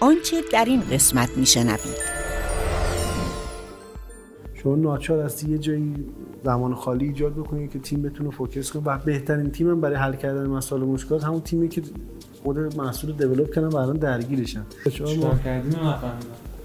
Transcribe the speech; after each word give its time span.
آنچه 0.00 0.36
در 0.52 0.64
این 0.64 0.80
قسمت 0.80 1.36
میشنوید. 1.36 2.10
شما 4.54 4.76
ناچار 4.76 5.24
هستی 5.24 5.50
یه 5.50 5.58
جایی 5.58 5.94
زمان 6.44 6.74
خالی 6.74 7.06
ایجاد 7.06 7.32
بکنید 7.32 7.70
که 7.70 7.78
تیم 7.78 8.02
بتونه 8.02 8.30
فوکس 8.30 8.72
کنه 8.72 8.82
و 8.82 8.98
بهترین 8.98 9.50
تیم 9.50 9.70
هم 9.70 9.80
برای 9.80 9.96
حل 9.96 10.12
کردن 10.12 10.46
مسائل 10.46 10.82
مشکلات 10.82 11.24
همون 11.24 11.40
تیمی 11.40 11.68
که 11.68 11.82
خود 12.42 12.58
محصول 12.76 13.12
دیولپ 13.12 13.54
کردن 13.54 13.68
و 13.68 13.76
الان 13.76 13.96
درگیرشن. 13.96 14.62
چیکار 14.90 15.38
کردیم 15.44 15.94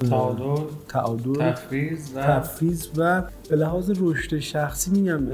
تعادل 0.09 0.63
تعادل 0.87 1.51
تفریز 1.51 2.11
و 2.15 2.21
تفریز 2.21 2.89
و 2.97 3.23
به 3.49 3.55
لحاظ 3.55 3.91
رشد 3.99 4.39
شخصی 4.39 4.91
میگم 4.91 5.27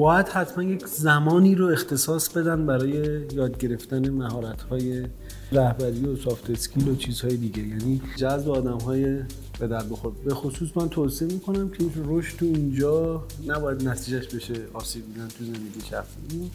باید 0.00 0.28
حتما 0.28 0.64
یک 0.64 0.86
زمانی 0.86 1.54
رو 1.54 1.66
اختصاص 1.66 2.28
بدن 2.28 2.66
برای 2.66 3.20
یاد 3.34 3.58
گرفتن 3.58 4.10
مهارت 4.10 4.62
های 4.62 5.02
رهبری 5.52 6.04
و 6.04 6.16
سافت 6.16 6.50
اسکیل 6.50 6.88
و 6.88 6.94
چیزهای 6.96 7.36
دیگه. 7.36 7.62
یعنی 7.62 8.02
جذب 8.16 8.50
آدم 8.50 8.78
های 8.78 9.18
به 9.58 9.66
در 9.66 9.82
بخور. 9.82 10.12
به 10.24 10.34
خصوص 10.34 10.68
من 10.76 10.88
توصیه 10.88 11.28
می‌کنم 11.28 11.68
که 11.68 11.84
رشد 12.06 12.38
تو 12.38 12.44
اینجا 12.44 13.22
نباید 13.46 13.88
نتیجهش 13.88 14.26
بشه 14.26 14.54
آسیب 14.74 15.06
دیدن 15.06 15.28
تو 15.28 15.44
زندگی 15.44 15.80
شخصی. 15.90 16.50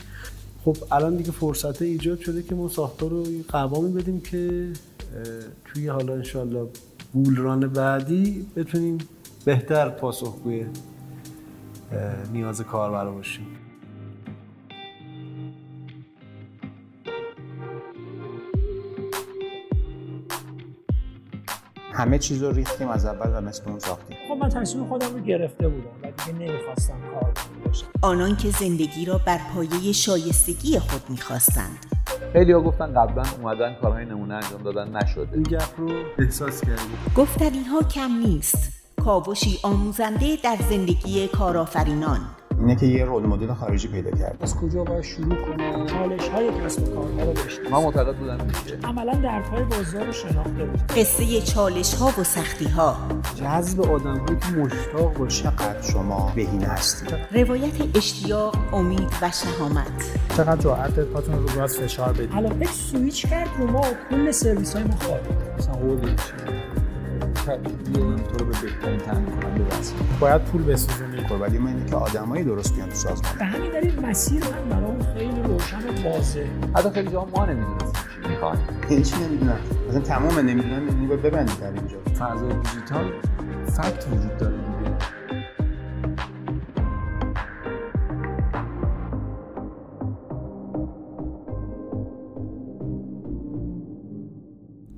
خب 0.65 0.77
الان 0.91 1.15
دیگه 1.15 1.31
فرصت 1.31 1.81
ایجاد 1.81 2.20
شده 2.20 2.43
که 2.43 2.55
ما 2.55 2.70
ساختار 2.70 3.09
رو 3.09 3.25
قوامی 3.48 3.93
بدیم 3.93 4.21
که 4.21 4.70
توی 5.65 5.87
حالا 5.87 6.13
انشالله 6.13 6.67
بولران 7.13 7.67
بعدی 7.67 8.45
بتونیم 8.55 8.98
بهتر 9.45 9.89
پاسخگوی 9.89 10.65
نیاز 12.31 12.62
کاربر 12.62 13.09
باشیم. 13.09 13.48
همه 21.93 22.20
چیز 22.20 22.43
رو 22.43 22.51
ریختیم 22.51 22.90
از 22.90 23.05
اول 23.05 23.37
و 23.37 23.41
مثل 23.41 23.70
اون 23.70 23.79
ساختیم. 23.79 24.18
خب 24.27 24.34
من 24.34 24.49
تصمیم 24.49 24.85
خودم 24.85 25.13
رو 25.13 25.20
گرفته 25.20 25.68
بودم 25.68 25.90
و 26.04 26.12
دیگه 26.12 26.40
نمی‌خواستم 26.40 26.98
کار 27.13 27.34
باشم 27.65 27.87
آنان 28.02 28.35
که 28.35 28.49
زندگی 28.49 29.05
را 29.05 29.18
بر 29.26 29.40
پایه 29.54 29.91
شایستگی 29.91 30.79
خود 30.79 31.02
می‌خواستند. 31.09 31.85
خیلی 32.34 32.52
ها 32.52 32.62
گفتن 32.62 32.93
قبلا 32.93 33.24
اومدن 33.41 33.76
کارهای 33.81 34.05
نمونه 34.05 34.34
انجام 34.34 34.63
دادن 34.63 34.98
نشده. 34.98 35.34
این 35.34 35.43
گپ 35.43 35.79
رو 35.79 35.91
احساس 36.20 36.62
کردیم 36.62 36.98
گفتنی 37.15 37.63
ها 37.63 37.84
کم 37.84 38.12
نیست. 38.26 38.74
کاوشی 39.05 39.59
آموزنده 39.63 40.37
در 40.43 40.57
زندگی 40.70 41.27
کارآفرینان. 41.27 42.20
اینه 42.59 42.75
که 42.75 42.85
یه 42.85 43.05
رول 43.05 43.23
مدل 43.23 43.53
خارجی 43.53 43.87
پیدا 43.87 44.12
کرد 44.12 44.37
از 44.41 44.55
کجا 44.55 44.84
باید 44.84 45.03
شروع 45.03 45.35
کنه؟ 45.35 45.85
چالش 45.85 46.27
های 46.27 46.49
کسب 46.65 46.84
و 46.84 46.95
کارها 46.95 47.23
رو 47.23 47.31
بشناسه. 47.31 47.70
من 47.71 47.84
معتقد 47.84 48.15
بودم 48.15 48.37
میشه 48.45 48.77
عملا 48.84 49.13
دردهای 49.13 49.63
بازار 49.63 50.05
رو 50.05 50.12
شناخته 50.12 50.65
بود. 50.65 50.87
قصه 50.87 51.41
چالش 51.41 51.93
ها 51.93 52.12
و 52.17 52.23
سختی 52.23 52.65
ها 52.65 52.97
جذب 53.35 53.81
آدم 53.81 54.17
هایی 54.17 54.39
که 54.39 54.47
مشتاق 54.47 55.13
باشه 55.13 55.43
چقدر 55.43 55.81
شما 55.81 56.31
بهینه 56.35 56.65
هستید؟ 56.65 57.15
روایت 57.31 57.97
اشتیاق 57.97 58.55
امید 58.73 59.12
و 59.21 59.31
شهامت. 59.31 60.19
چقدر 60.37 60.62
جرأت 60.62 60.99
پاتون 60.99 61.35
رو 61.35 61.59
راست 61.59 61.81
فشار 61.81 62.13
بدید؟ 62.13 62.31
علاقه 62.31 62.65
سویچ 62.65 63.27
کرد 63.27 63.49
رو 63.57 63.71
ما 63.71 63.81
کل 64.09 64.31
سرویس 64.31 64.73
های 64.75 64.84
ما 64.84 64.95
خواهد 64.95 65.22
مثلا 65.57 65.75
هولینگ 67.51 68.28
تو 68.28 68.38
رو 68.38 68.46
به 68.46 68.62
بهترین 68.62 69.00
تامین 69.00 69.25
کننده 69.25 69.63
برسونه 69.63 70.01
باید 70.19 70.41
پول 70.41 70.63
بسوزونی. 70.63 71.18
خب 71.18 71.41
ولی 71.41 71.57
من 71.57 71.68
اینه 71.68 71.85
که 71.85 71.96
آدمایی 71.96 72.44
درست 72.44 72.75
بیان 72.75 72.90
تو 72.90 72.96
سازمان. 72.96 73.38
به 73.40 73.46
همین 73.46 73.72
دلیل 73.72 74.06
مسیر 74.06 74.44
من 74.44 74.69
برام 74.69 75.00
خیلی 75.13 75.41
روشن 75.41 75.78
و 75.78 76.09
واضحه 76.09 76.50
حتی 76.75 76.90
خیلی 76.90 77.12
جاها 77.12 77.28
ما 77.35 77.46
نمی‌دونستیم 77.46 77.91
چی 78.24 78.29
می‌خوایم. 78.29 78.59
یعنی 78.90 79.03
چی 79.03 79.16
نمی‌دونم؟ 79.24 79.59
مثلا 79.90 80.02
تمام 80.02 80.40
نمی‌دونم 80.40 80.88
یعنی 80.88 81.07
باید 81.07 81.22
ببندید 81.22 81.59
در 81.59 81.74
اینجا. 81.74 81.97
فضای 82.19 82.53
دیجیتال 82.53 83.12
فکت 83.66 84.07
وجود 84.07 84.38
داره 84.38 84.56
دیگه. 84.56 84.96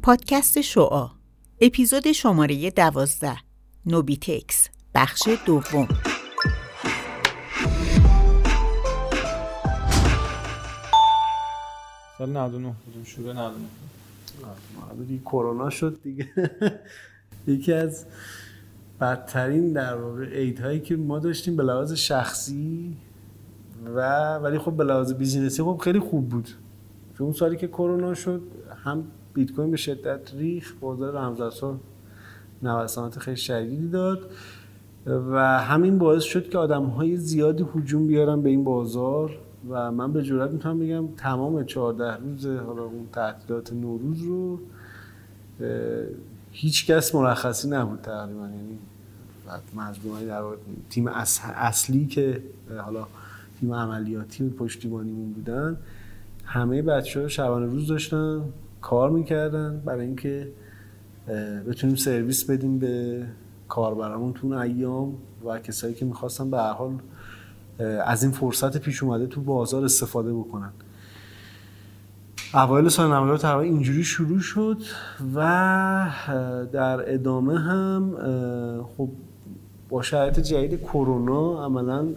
پادکست 0.03 0.61
شعا 0.61 1.16
اپیزود 1.61 2.11
شماره 2.11 2.69
دوازده. 2.69 3.37
نوبیتکس 3.85 4.69
بخش 4.95 5.29
دوم. 5.45 5.87
سال 12.17 12.29
99 12.29 12.75
بودیم 12.85 13.03
شروع 13.03 13.33
99 13.33 15.05
دیگه 15.07 15.21
کرونا 15.21 15.69
شد 15.69 15.99
دیگه. 16.03 16.29
یکی 17.47 17.73
از 17.73 18.05
بدترین 19.01 19.73
در 19.73 19.95
واقع 19.95 20.25
عید 20.25 20.59
هایی 20.59 20.79
که 20.79 20.95
ما 20.95 21.19
داشتیم 21.19 21.55
به 21.55 21.63
لحاظ 21.63 21.93
شخصی 21.93 22.97
و 23.95 24.35
ولی 24.37 24.59
خب 24.59 24.71
به 24.71 24.83
لحاظ 24.83 25.13
بیزینسی 25.13 25.63
خب 25.63 25.81
خیلی 25.83 25.99
خوب 25.99 26.29
بود. 26.29 26.49
چون 27.17 27.25
اون 27.25 27.33
سالی 27.33 27.57
که 27.57 27.67
کرونا 27.67 28.13
شد 28.13 28.41
هم 28.83 29.11
بیت 29.37 29.51
کوین 29.51 29.71
به 29.71 29.77
شدت 29.77 30.33
ریخ 30.33 30.73
بازار 30.79 31.13
رمزارزها 31.13 31.79
نوسانات 32.63 33.19
خیلی 33.19 33.37
شدیدی 33.37 33.87
داد 33.87 34.31
و 35.05 35.59
همین 35.59 35.97
باعث 35.97 36.23
شد 36.23 36.49
که 36.49 36.57
آدم 36.57 36.83
های 36.83 37.17
زیادی 37.17 37.65
هجوم 37.75 38.07
بیارن 38.07 38.41
به 38.41 38.49
این 38.49 38.63
بازار 38.63 39.37
و 39.69 39.91
من 39.91 40.13
به 40.13 40.23
جرات 40.23 40.51
می‌تونم 40.51 40.79
بگم 40.79 41.07
تمام 41.17 41.65
14 41.65 42.15
روز 42.15 42.45
حالا 42.45 42.83
اون 42.83 43.07
تعطیلات 43.13 43.73
نوروز 43.73 44.21
رو 44.21 44.59
هیچ 46.51 46.87
کس 46.87 47.15
مرخصی 47.15 47.69
نبود 47.69 48.01
تقریبا. 48.01 48.41
یعنی 48.41 48.77
مظلومای 49.75 50.25
در 50.25 50.43
تیم 50.89 51.07
اصلی 51.55 52.05
که 52.05 52.43
حالا 52.77 53.07
تیم 53.59 53.73
عملیاتی 53.73 54.43
و 54.43 54.49
پشتیبانیمون 54.49 55.33
بودن 55.33 55.77
همه 56.45 56.81
بچه 56.81 57.21
ها 57.21 57.27
شبانه 57.27 57.65
روز 57.65 57.87
داشتن. 57.87 58.41
کار 58.87 59.09
می‌کردن 59.09 59.81
برای 59.85 60.05
اینکه 60.05 60.47
بتونیم 61.67 61.95
سرویس 61.95 62.49
بدیم 62.49 62.79
به 62.79 63.25
کاربرامون 63.67 64.33
تو 64.33 64.47
ایام 64.47 65.13
و 65.45 65.59
کسایی 65.59 65.93
که 65.93 66.05
می‌خواستن 66.05 66.51
به 66.51 66.57
هر 66.57 66.73
حال 66.73 66.93
از 68.05 68.23
این 68.23 68.31
فرصت 68.31 68.77
پیش 68.77 69.03
اومده 69.03 69.27
تو 69.27 69.41
بازار 69.41 69.83
استفاده 69.83 70.33
بکنن. 70.33 70.69
اوایل 72.53 72.89
سال 72.89 73.11
90 73.13 73.39
تقریبا 73.39 73.61
اینجوری 73.61 74.03
شروع 74.03 74.39
شد 74.39 74.77
و 75.35 76.09
در 76.71 77.13
ادامه 77.13 77.59
هم 77.59 78.15
خب 78.97 79.09
با 79.89 80.01
شرایط 80.01 80.39
جدید 80.39 80.81
کرونا 80.81 81.65
عملا 81.65 82.07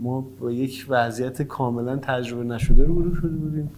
ما 0.00 0.26
با 0.40 0.50
یک 0.50 0.86
وضعیت 0.88 1.42
کاملا 1.42 1.96
تجربه 1.96 2.44
نشده 2.44 2.84
رو 2.84 3.14
شده 3.14 3.36
بودیم. 3.36 3.70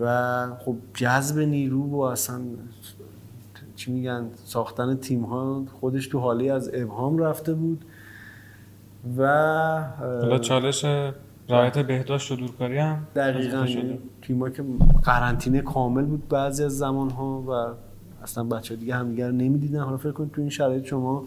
و 0.00 0.46
خب 0.58 0.76
جذب 0.94 1.38
نیرو 1.38 1.82
و 1.82 2.00
اصلا 2.00 2.40
چی 3.76 3.92
میگن 3.92 4.24
ساختن 4.44 4.96
تیم 4.96 5.22
ها 5.22 5.64
خودش 5.80 6.06
تو 6.06 6.18
حالی 6.18 6.50
از 6.50 6.70
ابهام 6.74 7.18
رفته 7.18 7.54
بود. 7.54 7.84
و 9.18 9.26
حالا 9.98 10.38
چالش 10.38 10.84
رعایت 11.48 11.78
بهداشت 11.78 12.32
و 12.32 12.36
دورکاری 12.36 12.78
هم 12.78 13.06
دقیقا. 13.16 13.66
تیم 14.22 14.38
ها 14.38 14.50
که 14.50 14.64
قرنطینه 15.04 15.60
کامل 15.60 16.04
بود 16.04 16.28
بعضی 16.28 16.64
از 16.64 16.78
زمان 16.78 17.10
ها 17.10 17.40
و 17.48 17.74
اصلا 18.22 18.44
بچه 18.44 18.76
دیگه 18.76 18.94
همدیگر 18.94 19.30
نمی‌دیدن. 19.30 19.80
حالا 19.80 19.96
فکر 19.96 20.12
کنید 20.12 20.32
تو 20.32 20.40
این 20.40 20.50
شرایط 20.50 20.84
شما 20.84 21.24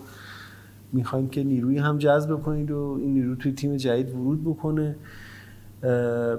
می‌خوایم 0.94 1.30
که 1.30 1.44
نیروی 1.44 1.78
هم 1.78 1.98
جذب 1.98 2.36
کنید 2.36 2.72
و 2.72 2.98
این 3.00 3.14
نیرو 3.14 3.36
توی 3.36 3.52
تیم 3.52 3.78
جدید 3.78 4.10
ورود 4.10 4.44
بکنه. 4.44 4.96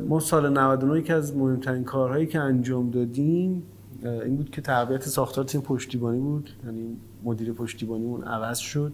ما 0.09 0.21
سال 0.21 0.53
99 0.53 1.03
که 1.03 1.15
از 1.15 1.37
مهمترین 1.37 1.85
کارهایی 1.85 2.27
که 2.27 2.41
انجام 2.41 2.91
دادیم 2.91 3.63
این 4.03 4.37
بود 4.37 4.51
که 4.51 4.61
تربیت 4.61 5.03
ساختار 5.03 5.45
تیم 5.45 5.61
پشتیبانی 5.61 6.21
بود. 6.21 6.51
یعنی 6.65 6.97
مدیر 7.25 7.53
پشتیبانیمون 7.53 8.23
عوض 8.23 8.59
شد. 8.59 8.93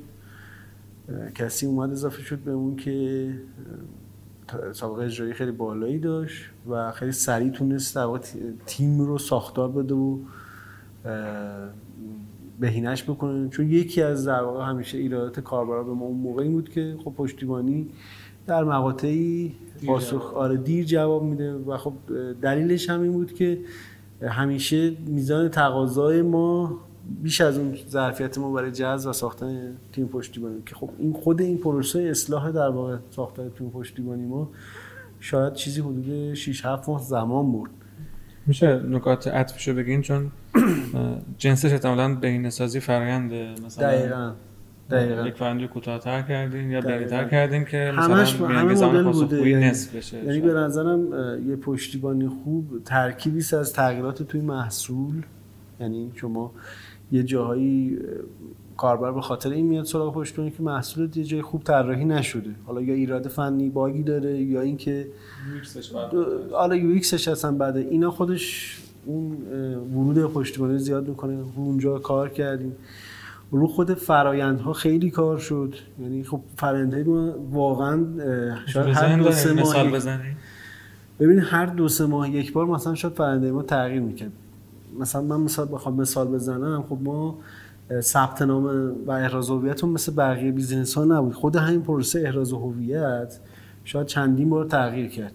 کسی 1.35 1.67
اومد 1.67 1.91
اضافه 1.91 2.23
شد 2.23 2.38
به 2.38 2.50
اون 2.50 2.76
که 2.76 3.29
سابقه 4.73 5.05
اجرایی 5.05 5.32
خیلی 5.32 5.52
بالایی 5.52 5.99
داشت 5.99 6.44
و 6.70 6.93
خیلی 6.93 7.12
سریع 7.12 7.50
تونست 7.50 7.99
تیم 8.67 9.00
رو 9.00 9.19
ساختار 9.19 9.69
بده 9.69 9.94
و 9.94 10.19
بهینش 12.61 13.05
بکنه. 13.05 13.49
چون 13.49 13.70
یکی 13.70 14.02
از 14.02 14.25
در 14.26 14.43
واقع 14.43 14.64
همیشه 14.64 14.99
ایرادات 14.99 15.40
کاربرا 15.40 15.85
به 15.85 15.93
ما 15.93 16.05
اون 16.05 16.19
موقعی 16.19 16.49
بود 16.49 16.69
که 16.69 16.97
خب 17.05 17.14
پشتیبانی 17.17 17.88
در 18.47 18.64
مقاطعی 18.64 19.55
پاسخ 19.87 20.35
آره 20.35 20.56
دیر 20.56 20.85
جواب 20.85 21.23
میده 21.23 21.55
و 21.55 21.76
خب 21.76 21.93
دلیلش 22.43 22.91
هم 22.91 23.00
این 23.00 23.12
بود 23.12 23.32
که 23.32 23.59
همیشه 24.23 24.91
میزان 25.06 25.49
تقاضای 25.49 26.23
ما 26.23 26.79
بیش 27.23 27.41
از 27.41 27.59
اون 27.59 27.76
ظرفیت 27.88 28.38
ما 28.38 28.53
برای 28.53 28.71
جذب 28.71 29.11
و 29.11 29.12
ساختن 29.12 29.76
تیم 29.93 30.06
پشتیبانی. 30.09 30.62
که 30.67 30.75
خب 30.75 30.91
این 30.99 31.12
خود 31.12 31.41
این 31.41 31.59
پروسه 31.59 32.03
اصلاح 32.03 32.50
در 32.50 32.69
واقع 32.69 32.97
ساختن 33.11 33.50
تیم 33.59 33.71
پشتیبانی 33.71 34.26
ما 34.26 34.50
شاید 35.21 35.53
چیزی 35.53 35.81
حدود 35.81 36.35
6 36.35 36.65
7 36.65 36.88
ماه 36.88 37.03
زمان 37.03 37.53
برد. 37.53 37.71
میشه 38.47 38.82
نکات 38.88 39.29
عطفشو 39.29 39.75
بگین؟ 39.75 40.03
چون 40.03 40.31
جنسش 41.38 41.73
احتمالاً 41.73 42.15
بهینه 42.15 42.50
سازی 42.50 42.81
فراینده 42.81 43.55
مثلا 43.67 43.88
دقیقا. 43.91 44.32
دقیقا. 44.91 45.29
یک 45.29 45.35
فرنجی 45.35 45.69
کوتاه‌تر 45.69 46.23
کردین 46.23 46.71
یا 46.71 46.81
دقیقاً. 46.81 46.99
بینی‌تر 46.99 47.29
کردین 47.29 47.65
که 47.65 47.93
همش 47.97 48.35
مثلا 48.35 48.49
همه 48.49 48.75
مدل 48.75 49.03
بوده. 49.03 49.49
یعنی, 49.49 49.65
نصف 49.65 49.97
بشه. 49.97 50.25
یعنی 50.25 50.41
به 50.41 50.53
نظرم 50.53 51.09
یه 51.49 51.57
پشتیبانی 51.57 52.29
خوب 52.29 52.85
ترکیبی 52.85 53.39
است 53.39 53.55
از 53.55 53.73
تغییرات 53.73 54.23
توی 54.23 54.41
محصول. 54.41 55.23
یعنی 55.81 56.11
شما 56.15 56.53
یه 57.13 57.23
جاهایی 57.23 57.97
اه، 57.97 58.05
کاربر 58.77 59.13
به 59.13 59.21
خاطر 59.21 59.51
این 59.51 59.67
میاد 59.67 59.85
سراغ 59.85 60.15
پشتیبانی 60.15 60.51
که 60.51 60.63
محصول 60.63 61.11
یه 61.15 61.25
جای 61.25 61.43
خوب 61.43 61.63
طراحی 61.63 62.05
نشده. 62.05 62.51
حالا 62.67 62.81
یا 62.81 62.95
ایراد 62.95 63.29
فنی 63.29 63.71
باگی 63.71 64.03
داره 64.03 64.43
یا 64.43 64.61
اینکه 64.61 65.07
حالا 66.53 66.77
UX 66.76 66.91
ش 66.91 67.29
هستن 67.29 67.59
بعد 67.59 67.77
اینا 67.77 68.11
خودش 68.11 68.79
اون 69.07 69.37
ورود 69.95 70.33
پشتیبانی 70.33 70.79
زیاد 70.79 71.09
می‌کنه. 71.09 71.39
اونجا 71.57 71.99
کار 71.99 72.29
کردیم. 72.29 72.77
رو 73.55 73.67
خود 73.67 73.95
فرایندها 73.95 74.73
خیلی 74.73 75.11
کار 75.11 75.39
شد. 75.39 75.75
یعنی 76.01 76.25
خب 76.25 76.41
فرایندهای 76.56 77.03
ما 77.03 77.35
واقعا 77.51 78.05
شاید 78.67 78.97
هر 78.97 79.19
دو 79.19 79.31
سه 79.33 79.53
ماه 79.53 79.89
ببین 81.21 81.39
هر 81.39 81.67
دو 81.67 81.89
سه 81.89 82.06
ماه 82.06 82.31
یک 82.31 82.53
بار 82.53 82.67
مثلا 82.67 82.95
شاید 82.95 83.15
فرآیند 83.15 83.45
ما 83.45 83.62
تغییر 83.62 84.03
می‌کرد. 84.03 84.33
مثلا 85.01 85.23
من 85.23 85.41
مثال 85.41 85.69
بخوام 85.73 86.01
مثال 86.01 86.29
بزنم. 86.29 86.85
خب 86.89 86.99
ما 87.03 87.39
ثبت 88.01 88.43
نام 88.43 88.95
و 89.06 89.11
احراز 89.11 89.51
هویت 89.51 89.85
مثل 89.85 90.15
بقیه 90.15 90.53
business 90.53 90.94
ها 90.95 91.05
نبود. 91.05 91.35
خود 91.35 91.57
همین 91.57 91.83
پروسه 91.83 92.23
احراز 92.27 92.53
هویت 92.53 93.39
شاید 93.85 94.07
چندین 94.07 94.50
بار 94.50 94.65
تغییر 94.65 95.09
کرد. 95.09 95.35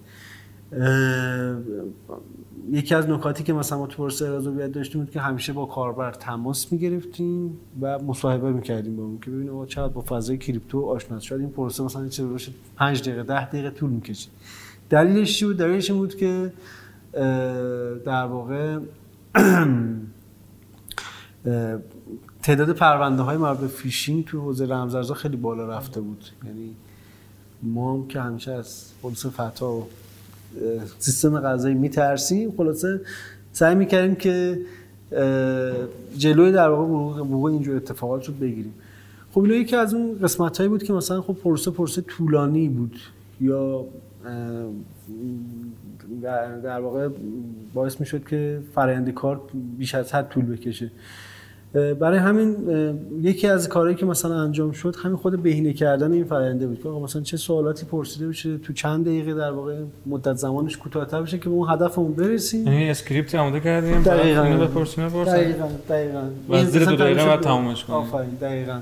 یکی 2.71 2.95
از 2.95 3.09
نکاتی 3.09 3.43
که 3.43 3.53
مثلا 3.53 3.77
ما 3.77 3.87
تو 3.87 3.97
پروسه 3.97 4.27
هویت 4.27 4.71
داشتیم 4.71 5.01
بود 5.01 5.11
که 5.11 5.19
همیشه 5.19 5.53
با 5.53 5.65
کاربر 5.65 6.11
تماس 6.11 6.71
می‌گرفتیم 6.71 7.59
و 7.81 7.99
مصاحبه 7.99 8.51
می‌کردیم 8.51 8.95
با 8.95 9.03
اون 9.03 9.19
که 9.19 9.31
ببینیم 9.31 9.53
آقا 9.53 9.65
چقدر 9.65 9.93
با 9.93 10.01
فضای 10.01 10.37
crypto 10.37 10.85
آشنا 10.85 11.19
شد. 11.19 11.35
این 11.35 11.49
پروسه 11.49 11.83
مثلا 11.83 12.07
چه 12.07 12.25
باشه 12.25 12.51
5 12.77 13.01
دقیقه 13.01 13.23
10 13.23 13.45
دقیقه 13.45 13.69
طول 13.69 13.89
می‌کشید 13.89 14.31
دلیلش 14.89 15.39
چی 15.39 15.45
بود؟ 15.45 15.57
دلیلش 15.57 15.89
این 15.89 15.99
بود 15.99 16.15
که 16.15 16.53
در 18.05 18.25
واقع 18.25 18.79
تعداد 22.43 22.71
پرونده 22.71 23.21
های 23.21 23.37
مربوط 23.37 23.59
به 23.59 23.67
فیشینگ 23.67 24.25
تو 24.25 24.41
حوزه 24.41 24.65
رمزارزها 24.65 25.13
خیلی 25.13 25.37
بالا 25.37 25.67
رفته 25.67 26.01
بود. 26.01 26.25
یعنی 26.45 26.75
ما 27.63 27.93
هم 27.93 28.07
که 28.07 28.21
همیشه 28.21 28.51
از 28.51 28.91
پلیس 29.03 29.25
فتا 29.25 29.71
و 29.71 29.87
سیستم 30.99 31.39
قضایی 31.39 31.75
میترسیم 31.75 32.53
خلاصه 32.57 33.01
سعی 33.51 33.75
می‌کردیم 33.75 34.15
که 34.15 34.59
جلوی 36.17 36.51
در 36.51 36.69
واقع 36.69 37.21
وقوع 37.21 37.51
اینجور 37.51 37.75
اتفاقات 37.75 38.27
رو 38.27 38.33
بگیریم. 38.33 38.73
خب 39.31 39.41
اینا 39.41 39.55
یکی 39.55 39.75
از 39.75 39.93
اون 39.93 40.19
قسمت 40.23 40.57
هایی 40.57 40.69
بود 40.69 40.83
که 40.83 40.93
مثلا 40.93 41.21
خب 41.21 41.33
پروسه 41.33 41.71
پروسه 41.71 42.01
طولانی 42.01 42.69
بود. 42.69 42.95
یا 43.41 43.85
در 46.63 46.79
واقع 46.79 47.09
باعث 47.73 47.99
می‌شد 47.99 48.27
که 48.27 48.59
فرآیند 48.75 49.09
کار 49.09 49.41
بیش 49.77 49.95
از 49.95 50.13
حد 50.13 50.29
طول 50.29 50.45
بکشه. 50.45 50.91
برای 51.73 52.19
همین 52.19 52.55
یکی 53.21 53.47
از 53.47 53.69
کارهایی 53.69 53.95
که 53.95 54.05
مثلا 54.05 54.41
انجام 54.41 54.71
شد 54.71 54.95
همین 55.03 55.17
خود 55.17 55.43
بهینه 55.43 55.73
کردن 55.73 56.11
این 56.11 56.23
فراینده 56.23 56.67
بود 56.67 56.83
که 56.83 56.89
آقا 56.89 56.99
مثلا 57.03 57.21
چه 57.21 57.37
سوالاتی 57.37 57.85
پرسیده 57.85 58.27
بشه 58.27 58.57
تو 58.57 58.73
چند 58.73 59.05
دقیقه 59.05 59.33
در 59.33 59.51
واقع 59.51 59.75
مدت 60.05 60.35
زمانش 60.35 60.77
کوتاه‌تر 60.77 61.21
بشه 61.21 61.37
که 61.37 61.45
به 61.45 61.55
اون 61.55 61.69
هدفمون 61.69 62.13
برسیم. 62.13 62.67
یعنی 62.67 62.89
اسکریپتی 62.89 63.37
آماده 63.37 63.59
کردیم 63.59 64.03
دقیقاً. 64.03 64.43
بپرسیم 64.43 65.07
بپرسیم. 65.07 65.33
دقیقاً 65.33 65.67
دقیقاً. 65.89 66.21
و 66.49 66.65
زیر 66.65 66.81
این 66.81 66.89
دو 66.89 66.95
دقیقه 66.95 67.25
بعد 67.25 67.41
تمومش 67.41 67.85
کنیم. 67.85 67.99
آفرین 67.99 68.35
دقیقاً. 68.41 68.79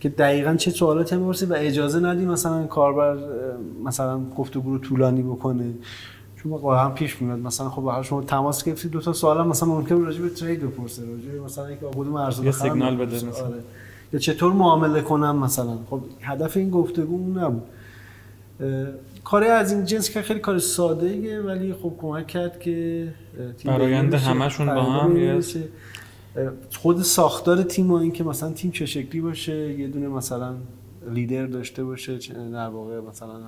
که 0.00 0.08
دقیقاً 0.08 0.54
چه 0.54 0.70
سوالاتی 0.70 1.14
هم 1.14 1.22
و 1.22 1.34
اجازه 1.54 2.00
ندیم 2.00 2.30
مثلا 2.30 2.66
کاربر 2.66 3.16
مثلا 3.84 4.20
گفتگو 4.36 4.72
رو 4.72 4.78
طولانی 4.78 5.22
بکنه. 5.22 5.64
چون 6.42 6.52
واقعا 6.52 6.88
پیش 6.88 7.22
میاد 7.22 7.38
مثلا 7.38 7.68
خب 7.68 7.86
هر 7.86 8.02
شما 8.02 8.22
تماس 8.22 8.64
گرفتید 8.64 8.90
دو 8.90 9.00
تا 9.00 9.12
سوال 9.12 9.46
مثلا 9.46 9.68
ممکن 9.68 10.04
راجع 10.04 10.22
به 10.22 10.28
ترید 10.28 10.60
بپرسه 10.60 11.02
راجع 11.02 11.28
به 11.32 11.40
مثلا 11.40 11.66
اینکه 11.66 11.86
کدوم 11.86 12.14
ارز 12.14 12.44
یه 12.44 12.50
سیگنال. 12.50 12.96
بده 12.96 13.16
مثلا. 13.16 13.46
آره. 13.46 13.62
یا 14.12 14.18
چطور 14.18 14.52
معامله 14.52 15.00
کنم 15.00 15.36
مثلا 15.36 15.78
خب 15.90 16.00
هدف 16.20 16.56
این 16.56 16.70
گفتگو 16.70 17.14
اون 17.14 17.38
نبود 17.38 17.62
اه، 18.60 18.86
کار 19.24 19.44
از 19.44 19.72
این 19.72 19.84
جنس 19.84 20.10
که 20.10 20.22
خیلی 20.22 20.40
کار 20.40 20.58
ساده 20.58 21.06
ایه 21.06 21.40
ولی 21.40 21.72
خب 21.72 21.92
کمک 22.00 22.26
کرد 22.26 22.60
که 22.60 23.08
بشه، 24.12 24.26
همشون 24.26 24.74
با 24.74 24.82
هم 24.82 25.40
خود 26.78 27.02
ساختار 27.02 27.62
تیم 27.62 27.90
و 27.90 27.94
این 27.94 28.12
که 28.12 28.24
مثلا 28.24 28.52
تیم 28.52 28.70
چه 28.70 28.86
شکلی 28.86 29.20
باشه 29.20 29.72
یه 29.72 29.88
دونه 29.88 30.08
مثلا 30.08 30.54
لیدر 31.08 31.46
داشته 31.46 31.84
باشه 31.84 32.18
در 32.52 32.68
واقع 32.68 33.00
مثلا 33.00 33.40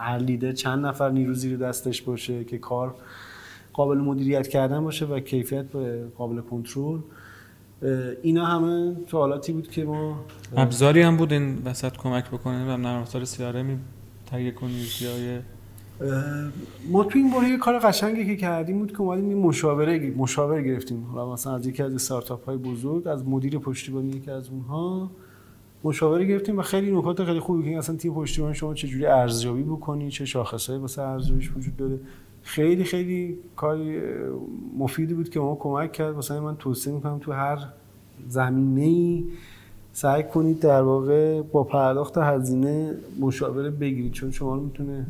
هر 0.00 0.18
لیدر 0.18 0.52
چند 0.52 0.86
نفر 0.86 1.10
نیرو 1.10 1.34
زیر 1.34 1.56
دستش 1.56 2.02
باشه 2.02 2.44
که 2.44 2.58
کار 2.58 2.94
قابل 3.72 3.98
مدیریت 3.98 4.48
کردن 4.48 4.84
باشه 4.84 5.06
و 5.06 5.20
کیفیت 5.20 5.66
قابل 6.18 6.40
کنترل. 6.40 6.98
اینا 8.22 8.44
همه 8.44 8.96
سوالاتی 9.10 9.52
بود 9.52 9.68
که 9.68 9.84
ما 9.84 10.24
ابزاری 10.56 11.02
هم 11.02 11.16
بود 11.16 11.32
این 11.32 11.62
وسط 11.64 11.92
کمک 11.96 12.30
بکنه 12.30 12.74
و 12.74 12.76
نرم 12.76 13.00
افزار 13.00 13.24
سیارمی 13.24 13.78
تهیه 14.26 14.50
کنید 14.50 14.86
یا 15.00 15.40
ما 16.90 17.04
تو 17.04 17.18
این 17.18 17.30
باره 17.30 17.48
یه 17.48 17.56
کار 17.56 17.78
قشنگی 17.78 18.26
که 18.26 18.36
کردیم 18.36 18.78
بود 18.78 18.92
که 18.92 19.00
اومدیم 19.00 19.28
این 19.28 19.38
مشاوره 19.38 20.14
مشاور 20.16 20.62
گرفتیم. 20.62 21.06
حالا 21.12 21.32
مثلا 21.32 21.54
از 21.54 21.66
یکی 21.66 21.82
از 21.82 21.94
استارتاپ 21.94 22.44
های 22.44 22.56
بزرگ 22.56 23.06
از 23.06 23.28
مدیر 23.28 23.58
پشتیبانی 23.58 24.08
یکی 24.08 24.30
از 24.30 24.48
اونها. 24.48 25.10
مشاوره 25.84 26.24
گرفتیم 26.24 26.58
و 26.58 26.62
خیلی 26.62 26.96
نکات 26.96 27.24
خیلی 27.24 27.40
خوبی 27.40 27.70
که 27.70 27.78
اصلا 27.78 27.96
تیم 27.96 28.14
پشتیبانی 28.14 28.54
شما 28.54 28.74
چجوری 28.74 29.06
ارزیابی 29.06 29.62
بکنی 29.62 30.10
چه 30.10 30.24
شاخصهایی 30.24 30.80
واسه 30.80 31.02
ارزیابیش 31.02 31.50
وجود 31.56 31.76
داره. 31.76 31.98
خیلی 32.42 32.84
خیلی 32.84 33.38
کاری 33.56 34.00
مفیدی 34.78 35.14
بود 35.14 35.28
که 35.28 35.40
ما 35.40 35.54
کمک 35.60 35.92
کرد. 35.92 36.16
مثلا 36.16 36.40
من 36.40 36.56
توصیه 36.56 36.92
می‌کنم 36.92 37.18
تو 37.18 37.32
هر 37.32 37.58
زمینه 38.28 38.82
ای 38.82 39.24
سعی 39.92 40.22
کنید 40.22 40.60
در 40.60 40.82
واقع 40.82 41.42
با 41.42 41.64
پرداخت 41.64 42.18
هزینه 42.18 42.94
مشاوره 43.20 43.70
بگیرید. 43.70 44.12
چون 44.12 44.30
شما 44.30 44.54
رو 44.54 44.60
می‌تونه 44.60 45.06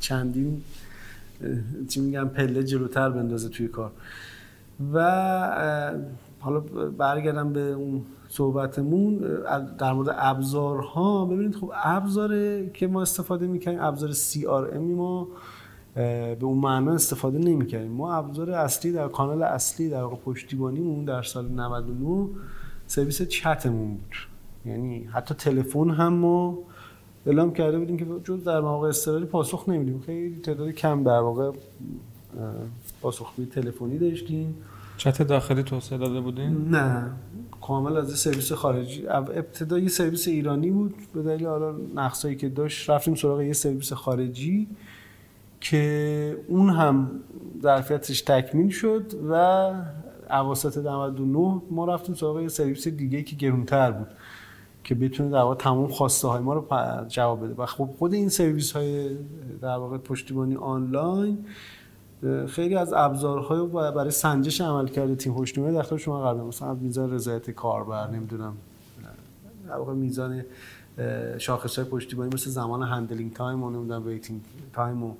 چندین 0.00 0.62
چی 1.88 2.00
میگم 2.00 2.28
پله 2.28 2.64
جلوتر 2.64 3.10
بندازه 3.10 3.48
توی 3.48 3.68
کار. 3.68 3.90
و 4.94 5.00
حالا 6.40 6.60
برگردم 6.98 7.52
به 7.52 7.60
اون 7.60 8.02
صحبتمون 8.28 9.18
در 9.78 9.92
مورد 9.92 10.16
ابزارها. 10.18 11.24
ببینید 11.24 11.56
خب 11.56 11.72
ابزار 11.84 12.64
که 12.64 12.86
ما 12.86 13.02
استفاده 13.02 13.46
می‌کنیم 13.46 13.80
ابزار 13.80 14.12
CRM 14.12 14.76
ما 14.76 15.28
به 15.94 16.38
اون 16.42 16.58
معنا 16.58 16.92
استفاده 16.92 17.38
نمی‌کنیم 17.38 17.92
ما 17.92 18.14
ابزار 18.14 18.50
اصلی 18.50 18.92
در 18.92 19.08
کانال 19.08 19.42
اصلی 19.42 19.90
در 19.90 20.02
واقع 20.02 20.16
پشتیبانیمون 20.16 21.04
در 21.04 21.22
سال 21.22 21.48
99 21.48 22.28
سرویس 22.86 23.22
چتمون 23.22 23.88
بود. 23.88 24.14
یعنی 24.66 25.04
حتی 25.12 25.34
تلفن 25.34 25.90
هم 25.90 26.12
ما 26.12 26.58
اعلام 27.26 27.52
کرده 27.52 27.78
بودیم 27.78 27.96
که 27.96 28.06
جز 28.24 28.44
در 28.44 28.60
مواقع 28.60 28.88
اضطراری 28.88 29.24
پاسخ 29.24 29.68
نمیدیم. 29.68 30.02
خیلی 30.06 30.40
تعداد 30.40 30.70
کم 30.70 31.02
در 31.02 31.20
واقع 31.20 31.50
پاسخگویی 33.02 33.48
تلفنی 33.48 33.98
داشتیم. 33.98 34.54
چت 34.98 35.22
داخلی 35.22 35.62
توسعه 35.62 35.98
داده 35.98 36.20
بودین؟ 36.20 36.68
نه. 36.68 37.10
کامل 37.60 37.96
از 37.96 38.18
سرویس 38.18 38.52
خارجی. 38.52 39.08
ابتدا 39.08 39.78
یه 39.78 39.88
سرویس 39.88 40.28
ایرانی 40.28 40.70
بود. 40.70 40.94
به 41.14 41.22
دلیل 41.22 41.46
حالا 41.46 41.74
نقصایی 41.94 42.36
که 42.36 42.48
داشت 42.48 42.90
رفتیم 42.90 43.14
سراغ 43.14 43.40
یه 43.40 43.52
سرویس 43.52 43.92
خارجی 43.92 44.68
که 45.60 46.36
اون 46.48 46.70
هم 46.70 47.10
ظرفیتش 47.62 48.22
تکمیل 48.22 48.70
شد 48.70 49.12
و 49.30 49.34
اواسط 50.30 50.78
99 50.78 51.62
ما 51.70 51.84
رفتیم 51.84 52.14
سراغ 52.14 52.40
یه 52.40 52.48
سرویس 52.48 52.88
دیگه 52.88 53.22
که 53.22 53.36
گرونتر 53.36 53.90
بود 53.90 54.08
که 54.84 54.94
بتونه 54.94 55.30
در 55.30 55.38
واقع 55.38 55.54
تمام 55.54 55.88
خواسته 55.88 56.28
های 56.28 56.40
ما 56.40 56.54
رو 56.54 56.66
جواب 57.08 57.44
بده. 57.44 57.62
و 57.62 57.66
خب 57.66 57.90
خود 57.98 58.14
این 58.14 58.28
سرویس 58.28 58.72
های 58.72 59.16
در 59.62 59.76
واقع 59.76 59.98
پشتیبانی 59.98 60.56
آنلاین 60.56 61.38
خیلی 62.48 62.74
از 62.74 62.92
ابزارهای 62.92 63.66
برای 63.66 64.10
سنجش 64.10 64.60
عملکرد 64.60 65.14
تیم 65.14 65.34
پشتیبانی 65.34 65.72
در 65.72 65.80
اختیار 65.80 65.98
شما 65.98 66.20
قرار 66.20 66.44
مثلا 66.44 66.74
میزان 66.74 67.12
رضایت 67.12 67.50
کاربر 67.50 68.10
نمی‌دونم 68.10 68.56
در 69.68 69.76
واقع 69.76 69.92
میزان 69.92 70.42
شاخص 71.38 71.78
های 71.78 71.88
پشتیبانی 71.88 72.30
مثل 72.34 72.50
زمان 72.50 72.82
handling 72.82 73.32
time 73.32 73.62
و 73.62 73.70
نمی‌دونم 73.70 74.06
waiting 74.06 74.40
time 74.72 75.02
و 75.02 75.14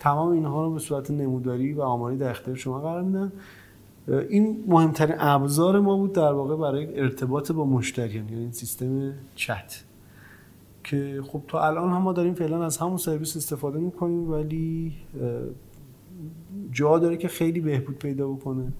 تمام 0.00 0.32
اینها 0.32 0.64
رو 0.64 0.72
به 0.72 0.78
صورت 0.78 1.10
نموداری 1.10 1.72
و 1.72 1.82
آماری 1.82 2.16
در 2.16 2.30
اختیار 2.30 2.56
شما 2.56 2.80
قرار 2.80 3.02
میدن. 3.02 3.32
این 4.28 4.64
مهمترین 4.66 5.16
ابزار 5.18 5.80
ما 5.80 5.96
بود 5.96 6.12
در 6.12 6.32
واقع 6.32 6.56
برای 6.56 7.00
ارتباط 7.00 7.52
با 7.52 7.64
مشتریان 7.64 8.28
یعنی 8.28 8.52
سیستم 8.52 9.12
چت. 9.34 9.84
که 10.84 11.22
خب 11.26 11.42
تا 11.48 11.66
الان 11.66 11.90
هم 11.90 12.02
ما 12.02 12.12
داریم 12.12 12.34
فعلا 12.34 12.64
از 12.64 12.78
همون 12.78 12.96
سرویس 12.96 13.36
استفاده 13.36 13.78
می‌کنیم 13.78 14.30
ولی 14.30 14.92
جا 16.70 16.98
داره 16.98 17.16
که 17.16 17.28
خیلی 17.28 17.60
بهبود 17.60 17.98
پیدا 17.98 18.28
بکنه. 18.28 18.72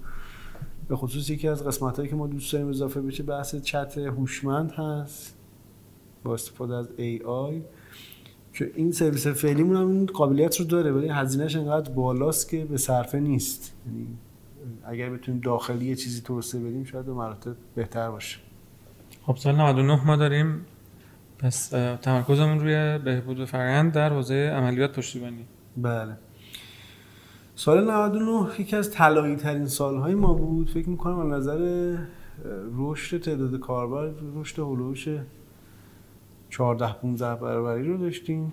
به 0.89 0.97
خصوص 0.97 1.31
یکی 1.31 1.49
از 1.49 1.65
قسمت 1.65 1.97
هایی 1.97 2.09
که 2.09 2.17
ما 2.17 2.27
دوست 2.27 2.53
داریم 2.53 2.69
اضافه 2.69 3.01
بشه 3.01 3.23
بحث 3.23 3.57
چت 3.57 3.99
هوشمند 3.99 4.73
هست 4.73 5.37
با 6.25 6.35
استفاده 6.35 6.75
از 6.75 6.89
AI 6.99 7.63
که 8.53 8.73
این 8.75 8.93
سرویس 8.93 9.27
فعلیمون 9.27 9.77
هم 9.77 9.89
این 9.91 10.07
قابلیت 10.07 10.57
رو 10.61 10.67
داره 10.67 10.93
ولی 10.93 11.09
هزینهش 11.09 11.57
انقدر 11.57 11.91
بالاست 11.91 12.49
که 12.51 12.65
به 12.65 12.77
صرفه 12.77 13.21
نیست. 13.21 13.75
یعنی 13.87 14.07
اگر 14.85 15.11
بتونیم 15.11 15.41
داخلی 15.41 15.85
یه 15.85 15.95
چیزی 15.95 16.21
توسعه 16.21 16.61
بدیم 16.61 16.85
شاید 16.85 17.07
به 17.07 17.13
مراتب 17.13 17.57
بهتر 17.75 18.11
باشه. 18.11 18.39
خب 19.23 19.37
سال 19.37 19.55
99 19.57 20.07
ما 20.07 20.17
داریم. 20.17 20.67
پس 21.39 21.69
تمرکزمون 22.03 22.61
روی 22.61 22.99
بهبود 22.99 23.45
فرآیند 23.45 23.93
در 23.93 24.13
حوزه 24.13 24.35
عملیات 24.35 24.97
پشتیبانی. 24.97 25.47
بله. 25.77 26.17
سال 27.59 27.91
99 27.91 28.61
یکی 28.61 28.77
از 28.77 28.91
طلایی 28.91 29.37
ترین 29.37 29.67
سالهای 29.67 30.15
ما 30.15 30.35
بود. 30.35 30.71
فکر 30.71 30.89
می‌کنم 30.89 31.19
از 31.19 31.29
نظر 31.29 31.97
رشد 32.79 33.21
تعداد 33.21 33.61
کاربر 33.61 34.11
رشد 34.35 34.59
هلوش 34.59 35.09
14 36.51 36.93
15 36.93 37.35
برابری 37.35 37.89
رو 37.89 37.99
داشتیم 37.99 38.53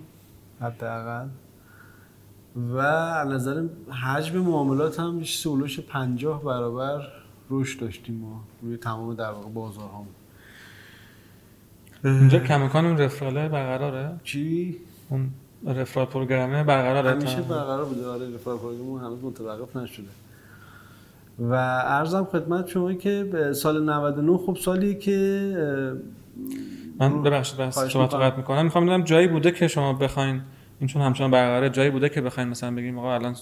حداقل. 0.60 1.28
و 2.56 2.78
از 2.78 3.28
نظر 3.28 3.66
حجم 4.04 4.38
معاملات 4.38 5.00
هم 5.00 5.22
هلوش 5.44 5.80
50 5.80 6.42
برابر 6.42 7.02
رشد 7.50 7.80
داشتیم 7.80 8.14
ما 8.14 8.44
روی 8.62 8.76
تمام 8.76 9.14
در 9.14 9.30
واقع 9.30 9.48
بازارهامون. 9.48 10.14
اینجا 12.04 12.38
کمکان 12.38 12.84
اون 12.84 12.98
رفراله 12.98 13.48
برقراره؟ 13.48 14.20
چی؟ 14.22 14.76
اون 15.10 15.30
رفرال 15.66 16.06
پروگرامه 16.06 16.64
برقراره 16.64 17.10
همیشه 17.10 17.42
برقرار 17.42 17.84
بوده 17.84 18.06
آره 18.06 18.34
رفاه 18.34 18.58
پروگرام 18.58 18.96
هنوز 18.96 19.24
متوقف 19.24 19.76
نشده 19.76 20.06
و 21.38 21.52
ارزم 21.86 22.24
خدمت 22.24 22.68
شما 22.68 22.92
که 22.92 23.30
سال 23.54 23.82
99 23.90 24.36
خب 24.38 24.56
سالی 24.60 24.94
که 24.94 25.12
من 27.00 27.22
ببخشید 27.22 27.58
بس 27.60 27.84
شما 27.88 28.02
می‌کنم. 28.02 28.20
قطع 28.20 28.36
می‌کنم 28.36 28.64
می‌خوام 28.64 28.84
بدونم 28.86 29.04
جایی 29.04 29.28
بوده 29.28 29.50
که 29.50 29.68
شما 29.68 29.92
بخواین 29.92 30.40
این 30.80 30.88
چون 30.88 31.02
همچنان 31.02 31.30
برقراره 31.30 31.70
جایی 31.70 31.90
بوده 31.90 32.08
که 32.08 32.20
بخواین 32.20 32.48
مثلا 32.48 32.74
بگیم 32.74 32.98
آقا 32.98 33.14
الان 33.14 33.34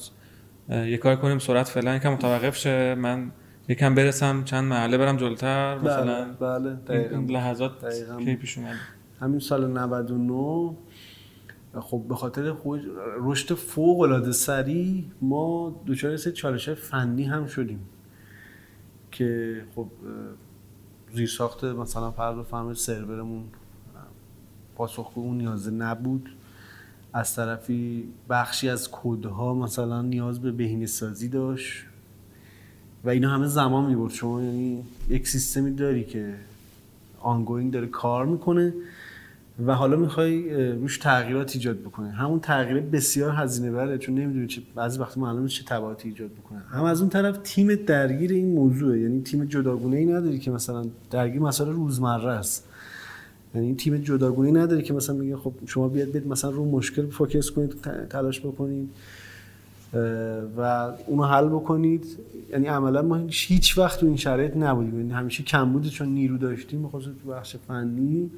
یه 0.69 0.97
کار 0.97 1.17
کنیم 1.17 1.39
سرعت 1.39 1.69
فعلا 1.69 1.97
یکم 1.97 2.13
متوقف 2.13 2.57
شه 2.57 2.95
من 2.95 3.31
یکم 3.69 3.95
برسم 3.95 4.45
چند 4.45 4.65
محله 4.65 4.99
برم 4.99 5.17
جلوتر 5.17 5.79
بله 5.79 5.85
مثلا 5.93 6.25
بله 6.41 6.69
این- 6.69 6.75
دقیقاً. 6.75 7.17
این 7.17 7.31
لحظات 7.31 7.81
دقیقاً. 7.85 8.37
پیش 8.41 8.59
اومده 8.59 8.75
همین 9.21 9.41
سال 9.41 9.67
99 9.71 10.71
خب 11.81 12.05
به 12.09 12.15
خاطر 12.15 12.55
رشد 13.21 13.55
فوق 13.55 14.01
العاده 14.01 14.33
سریع 14.33 15.05
ما 15.21 15.83
دچار 15.87 16.17
سه 16.17 16.33
چالش 16.33 16.69
فنی 16.69 17.25
هم 17.25 17.47
شدیم 17.47 17.81
که 19.11 19.63
خب 19.75 19.87
زیر 21.15 21.29
ساخت 21.29 21.65
مثلا 21.65 22.11
فرض 22.11 22.37
بفرمایید 22.37 22.77
سرورمون 22.77 23.45
پاسخگو 24.77 25.21
اون 25.21 25.39
نیازه 25.39 25.71
نبود. 25.71 26.29
از 27.13 27.37
طرفی 27.37 28.09
بخشی 28.31 28.69
از 28.69 28.89
کدها 28.93 29.55
مثلا 29.55 30.03
نیاز 30.03 30.43
به 30.43 30.53
بهینه 30.53 30.87
سازی 30.87 31.29
داشت 31.29 31.85
و 33.05 33.09
اینا 33.09 33.31
همه 33.31 33.47
زمان 33.47 33.87
می‌برد. 33.87 34.13
شما 34.13 34.43
یعنی 34.43 34.85
یک 35.09 35.29
سیستمی 35.29 35.75
داری 35.75 36.05
که 36.05 36.35
آنگوینگ 37.21 37.73
داره 37.73 37.87
کار 37.87 38.27
می‌کنه. 38.27 38.75
و 39.67 39.75
حالا 39.75 39.97
می‌خوای 39.97 40.73
روش 40.73 40.99
تغییرات 40.99 41.55
ایجاد 41.55 41.81
بکنه 41.81 42.11
همون 42.11 42.41
تغییر 42.41 42.81
بسیار 42.81 43.31
هزینه 43.31 43.71
بره 43.71 43.99
چون 43.99 44.15
نمی‌دونی 44.15 44.47
چه 44.47 44.63
بعضی 44.75 44.99
وقت 44.99 45.19
معلومه 45.19 45.49
چه 45.49 45.65
تبعاتی 45.65 46.09
ایجاد 46.09 46.31
بکنه 46.31 46.59
هم 46.59 46.85
از 46.85 47.01
اون 47.01 47.11
طرف 47.11 47.39
تیم 47.45 47.75
درگیر 47.75 48.33
این 48.33 48.55
موضوعه. 48.55 49.01
یعنی 49.01 49.23
تیم 49.23 49.45
جداگونه 49.45 49.97
ای 49.97 50.07
نداری 50.07 50.39
که 50.39 50.51
مثلا 50.51 50.85
درگیر 51.11 51.41
مسائل 51.41 51.71
روزمره 51.71 52.33
است. 52.33 52.69
یعنی 53.55 53.75
تیم 53.75 53.97
جداگونه 53.97 54.49
ای 54.49 54.55
نداری 54.55 54.83
که 54.83 54.95
مثلا 54.95 55.17
میگه 55.17 55.37
خب 55.37 55.53
شما 55.67 55.89
بیاد 55.89 56.09
بیاد 56.09 56.27
مثلا 56.27 56.51
رو 56.51 56.65
مشکل 56.65 57.07
فوکس 57.07 57.51
کنید 57.51 57.75
تلاش 58.11 58.41
بکنید 58.41 58.91
و 60.57 60.93
اونو 61.07 61.25
حل 61.25 61.49
بکنید. 61.49 62.07
یعنی 62.51 62.67
عملا 62.67 63.03
ما 63.03 63.27
هیچ 63.31 63.79
وقت 63.79 64.01
تو 64.01 64.07
این 64.07 64.17
شرایط 64.17 64.57
نبودیم. 64.57 64.99
یعنی 64.99 65.13
همیشه 65.13 65.43
کم 65.43 65.73
بوده 65.73 65.89
چون 65.89 66.09
نیرو 66.09 66.39
داشتیم. 66.39 66.83
بخصوص 66.83 67.13
تو 67.25 67.31
بخش 67.31 67.57
فنی 67.69 68.31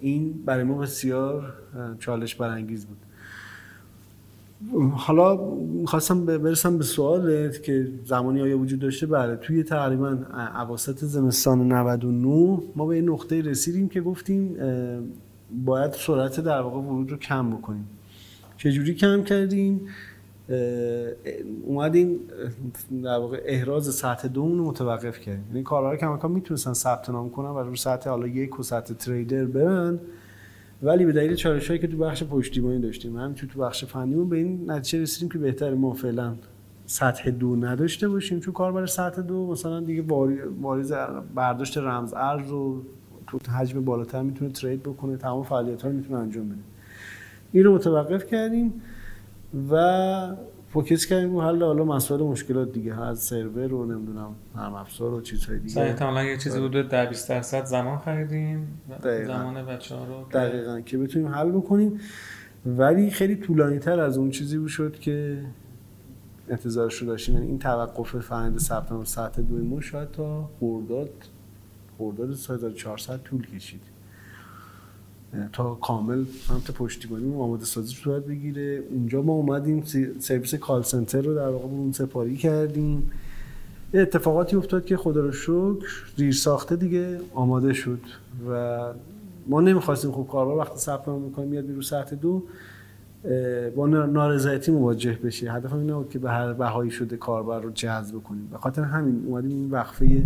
این 0.00 0.42
برای 0.46 0.64
ما 0.64 0.78
بسیار 0.78 1.52
چالش 1.98 2.34
برانگیز 2.34 2.86
بود. 2.86 2.96
حالا 4.92 5.40
خواستم 5.86 6.26
برسم 6.26 6.78
به 6.78 6.84
سوالت 6.84 7.62
که 7.62 7.88
زمانی 8.04 8.42
آیا 8.42 8.58
وجود 8.58 8.80
داشته؟ 8.80 9.06
بله 9.06 9.36
توی 9.36 9.62
تقریبا 9.62 10.18
اواسط 10.54 10.98
زمستان 11.04 11.68
99 11.72 12.58
ما 12.76 12.86
به 12.86 12.94
این 12.94 13.08
نقطه 13.08 13.40
رسیدیم 13.40 13.88
که 13.88 14.00
گفتیم 14.00 14.56
باید 15.64 15.92
سرعت 15.92 16.40
در 16.40 16.60
واقع 16.60 16.76
ورود 16.76 17.10
رو 17.10 17.16
کم 17.16 17.50
بکنیم. 17.50 17.88
چجوری 18.56 18.94
کم 18.94 19.22
کردیم؟ 19.22 19.80
اومدیم 21.64 22.20
در 23.04 23.18
واقع 23.18 23.42
احراز 23.44 23.94
سطح 23.94 24.28
دومون 24.28 24.58
رو 24.58 24.64
متوقف 24.64 25.20
کردیم 25.20 25.44
یعنی 25.48 25.62
کاربرا 25.62 25.96
کماکان 25.96 26.30
می‌تونستن 26.32 26.72
ثبت 26.72 27.10
نام 27.10 27.30
کنن 27.30 27.48
و 27.48 27.58
رو 27.58 27.76
سطح 27.76 28.10
حالا 28.10 28.26
یک 28.26 28.60
و 28.60 28.62
سطح 28.62 28.94
تریدر 28.94 29.44
برن. 29.44 29.98
ولی 30.82 31.04
به 31.04 31.12
دلیل 31.12 31.34
چالش 31.34 31.68
هایی 31.68 31.80
که 31.80 31.86
تو 31.86 31.96
بخش 31.96 32.22
پشتیبانی 32.22 32.80
داشتیم 32.80 33.16
همینطور 33.16 33.50
تو 33.50 33.60
بخش 33.60 33.84
فنیمون 33.84 34.28
به 34.28 34.36
این 34.36 34.70
نتیجه 34.70 35.02
رسیدیم 35.02 35.28
که 35.28 35.38
بهتر 35.38 35.74
ما 35.74 35.92
فعلا 35.92 36.34
سطح 36.86 37.30
دو 37.30 37.56
نداشته 37.56 38.08
باشیم. 38.08 38.40
چون 38.40 38.54
کاربر 38.54 38.86
سطح 38.86 39.22
دو 39.22 39.46
مثلا 39.46 39.80
دیگه 39.80 40.02
واری- 40.02 40.42
واریز 40.62 40.92
برداشت 41.34 41.78
رمز 41.78 42.14
ارز 42.14 42.50
رو 42.50 42.82
تو 43.26 43.38
حجم 43.50 43.84
بالاتر 43.84 44.22
می‌تونه 44.22 44.50
ترید 44.50 44.82
بکنه 44.82 45.16
تمام 45.16 45.42
فعالیت 45.42 45.82
ها 45.82 45.88
رو 45.88 45.96
می‌تونه 45.96 46.18
انجام 46.18 46.48
بده. 46.48 46.58
این 47.52 47.64
رو 47.64 47.74
متوقف 47.74 48.26
کردیم. 48.26 48.82
و 49.70 50.36
فوکس 50.68 51.06
کردیم 51.06 51.32
رو 51.32 51.42
حل 51.42 51.62
حالا 51.62 51.84
مسائل 51.84 52.22
مشکلات 52.22 52.72
دیگه. 52.72 53.00
از 53.02 53.18
سرور 53.18 53.66
رو 53.66 53.86
نمی‌دونم 53.86 54.34
نرم 54.56 54.74
افزار 54.74 55.14
و 55.14 55.20
چیزهای 55.20 55.58
دیگه. 55.58 55.80
احتمالا 55.80 56.24
یه 56.24 56.36
چیزی 56.36 56.58
حدود 56.58 56.88
10 56.88 57.06
20 57.06 57.28
درصد 57.28 57.64
زمان 57.64 57.98
خریدیم. 57.98 58.80
دقیقاً. 59.04 59.32
زمان 59.32 59.66
بچه 59.66 59.94
ها 59.94 60.04
رو 60.04 60.26
دقیقا. 60.32 60.80
که 60.80 60.98
بتونیم 60.98 61.28
حل 61.28 61.50
بکنیم. 61.50 62.00
ولی 62.66 63.10
خیلی 63.10 63.36
طولانی 63.36 63.78
تر 63.78 64.00
از 64.00 64.18
اون 64.18 64.30
چیزی 64.30 64.58
بود 64.58 64.68
شد 64.68 64.98
که 64.98 65.38
انتظارش 66.48 66.94
رو 66.94 67.06
داشتیم. 67.06 67.34
یعنی 67.34 67.46
این 67.46 67.58
توقف 67.58 68.16
فرنده 68.16 68.58
ثبت 68.58 68.92
نام 68.92 69.04
ساعت 69.04 69.40
دو 69.40 69.64
ما 69.64 69.80
شاید 69.80 70.10
تا 70.10 70.50
خرداد 70.60 71.10
خرداد 71.98 72.34
3400 72.34 73.22
طول 73.22 73.46
کشید. 73.46 73.93
تا 75.52 75.74
کامل 75.74 76.24
سمت 76.48 76.70
پشتیبانی 76.70 77.34
آماده 77.34 77.64
سازی 77.64 77.94
صورت 77.94 78.24
بگیره. 78.24 78.82
اونجا 78.90 79.22
ما 79.22 79.32
اومدیم 79.32 79.82
سرویس 80.18 80.54
کال 80.54 80.82
سنتر 80.82 81.20
رو 81.20 81.34
در 81.34 81.48
واقع 81.48 81.64
اون 81.64 81.92
سپاری 81.92 82.36
کردیم. 82.36 83.10
اتفاقاتی 83.94 84.56
افتاد 84.56 84.84
که 84.84 84.96
خدا 84.96 85.20
رو 85.20 85.32
شکر 85.32 85.86
زیر 86.16 86.32
ساخته 86.32 86.76
دیگه 86.76 87.20
آماده 87.34 87.72
شد 87.72 88.00
و 88.50 88.80
ما 89.46 89.60
نمی‌خواستیم 89.60 90.12
خب 90.12 90.26
کاربر 90.30 90.54
وقتی 90.54 90.78
ثبت 90.78 91.08
نام 91.08 91.22
می‌کنه 91.22 91.46
میاد 91.46 91.70
رو 91.70 91.82
سطح 91.82 92.16
دو 92.16 92.42
با 93.76 93.86
نا- 93.86 94.06
نارضایتی 94.06 94.72
مواجه 94.72 95.18
بشه. 95.24 95.52
هدفم 95.52 95.78
این 95.78 95.90
نبود 95.90 96.10
که 96.10 96.18
به 96.18 96.30
هر 96.30 96.52
بهایی 96.52 96.90
شده 96.90 97.16
کاربر 97.16 97.60
رو 97.60 97.70
جذب 97.70 98.18
کنیم 98.18 98.48
به 98.52 98.58
خاطر 98.58 98.82
همین 98.82 99.24
اومدیم 99.26 99.50
این 99.50 99.70
وقفه 99.70 100.22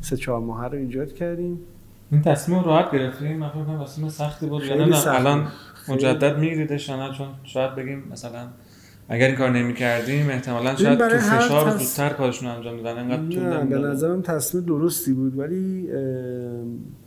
سه 0.00 0.16
چهار 0.16 0.40
ماه 0.40 0.68
رو 0.68 0.78
ایجاد 0.78 1.12
کردیم. 1.12 1.58
این 2.14 2.22
تصمیم 2.22 2.58
رو 2.58 2.64
راحت 2.64 2.94
من 2.94 3.10
فکر 3.10 3.64
کنم 3.64 3.84
تصمیم 3.84 4.08
سختی 4.08 4.46
بود. 4.46 4.62
یعنی 4.64 4.84
نه 4.84 5.06
الان. 5.06 5.46
مجدد 5.88 6.38
میگیریدش 6.38 6.90
نه؟ 6.90 7.12
چون 7.12 7.26
شاید 7.44 7.74
بگیم 7.74 8.04
مثلا 8.12 8.48
اگر 9.08 9.26
این 9.26 9.36
کار 9.36 9.50
نمی‌کردیم 9.50 10.30
احتمالا 10.30 10.72
ببین 10.72 10.84
شاید 10.84 10.98
تو 10.98 11.18
فشار 11.18 11.70
تص- 11.70 11.82
زودتر 11.82 12.08
کارشون 12.08 12.48
انجام 12.48 12.76
دادن. 12.76 12.98
انقدر 12.98 13.34
طول 13.34 13.42
نه 13.42 13.64
به. 13.64 13.78
نظرم 13.78 14.22
تصمیم 14.22 14.64
درستی 14.64 15.12
بود. 15.12 15.38
ولی 15.38 15.88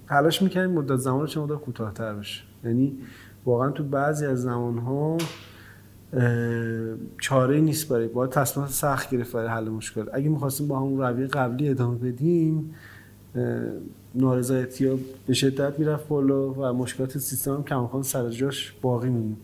تلاش 0.09 0.41
می‌کردیم 0.41 0.71
مدت 0.71 0.95
زمان 0.95 1.25
چه 1.25 1.39
مدت 1.39 1.55
کوتاهتر 1.55 2.13
بشه. 2.13 2.43
یعنی 2.63 2.97
واقعا 3.45 3.71
تو 3.71 3.83
بعضی 3.83 4.25
از 4.25 4.41
زمانها 4.41 5.17
چاره 7.21 7.59
نیست 7.59 7.89
برای 7.89 8.07
باید 8.07 8.31
تصمیمات 8.31 8.71
سخت 8.71 9.09
گرفت 9.09 9.33
برای 9.33 9.47
حل 9.47 9.69
مشکل. 9.69 10.05
اگه 10.13 10.29
می‌خواستیم 10.29 10.67
با 10.67 10.79
همون 10.79 10.97
رویه 10.97 11.27
قبلی 11.27 11.69
ادامه 11.69 11.97
بدیم 11.97 12.73
نارضایتی 14.17 14.88
ها 14.88 14.97
به 15.27 15.33
شدت 15.33 15.79
می‌رفت 15.79 16.07
بالا 16.07 16.50
و 16.50 16.74
مشکلات 16.74 17.17
سیستم 17.17 17.53
هم 17.53 17.63
کماکان 17.63 18.03
سر 18.03 18.29
جاش 18.29 18.74
باقی 18.81 19.09
میمون 19.09 19.38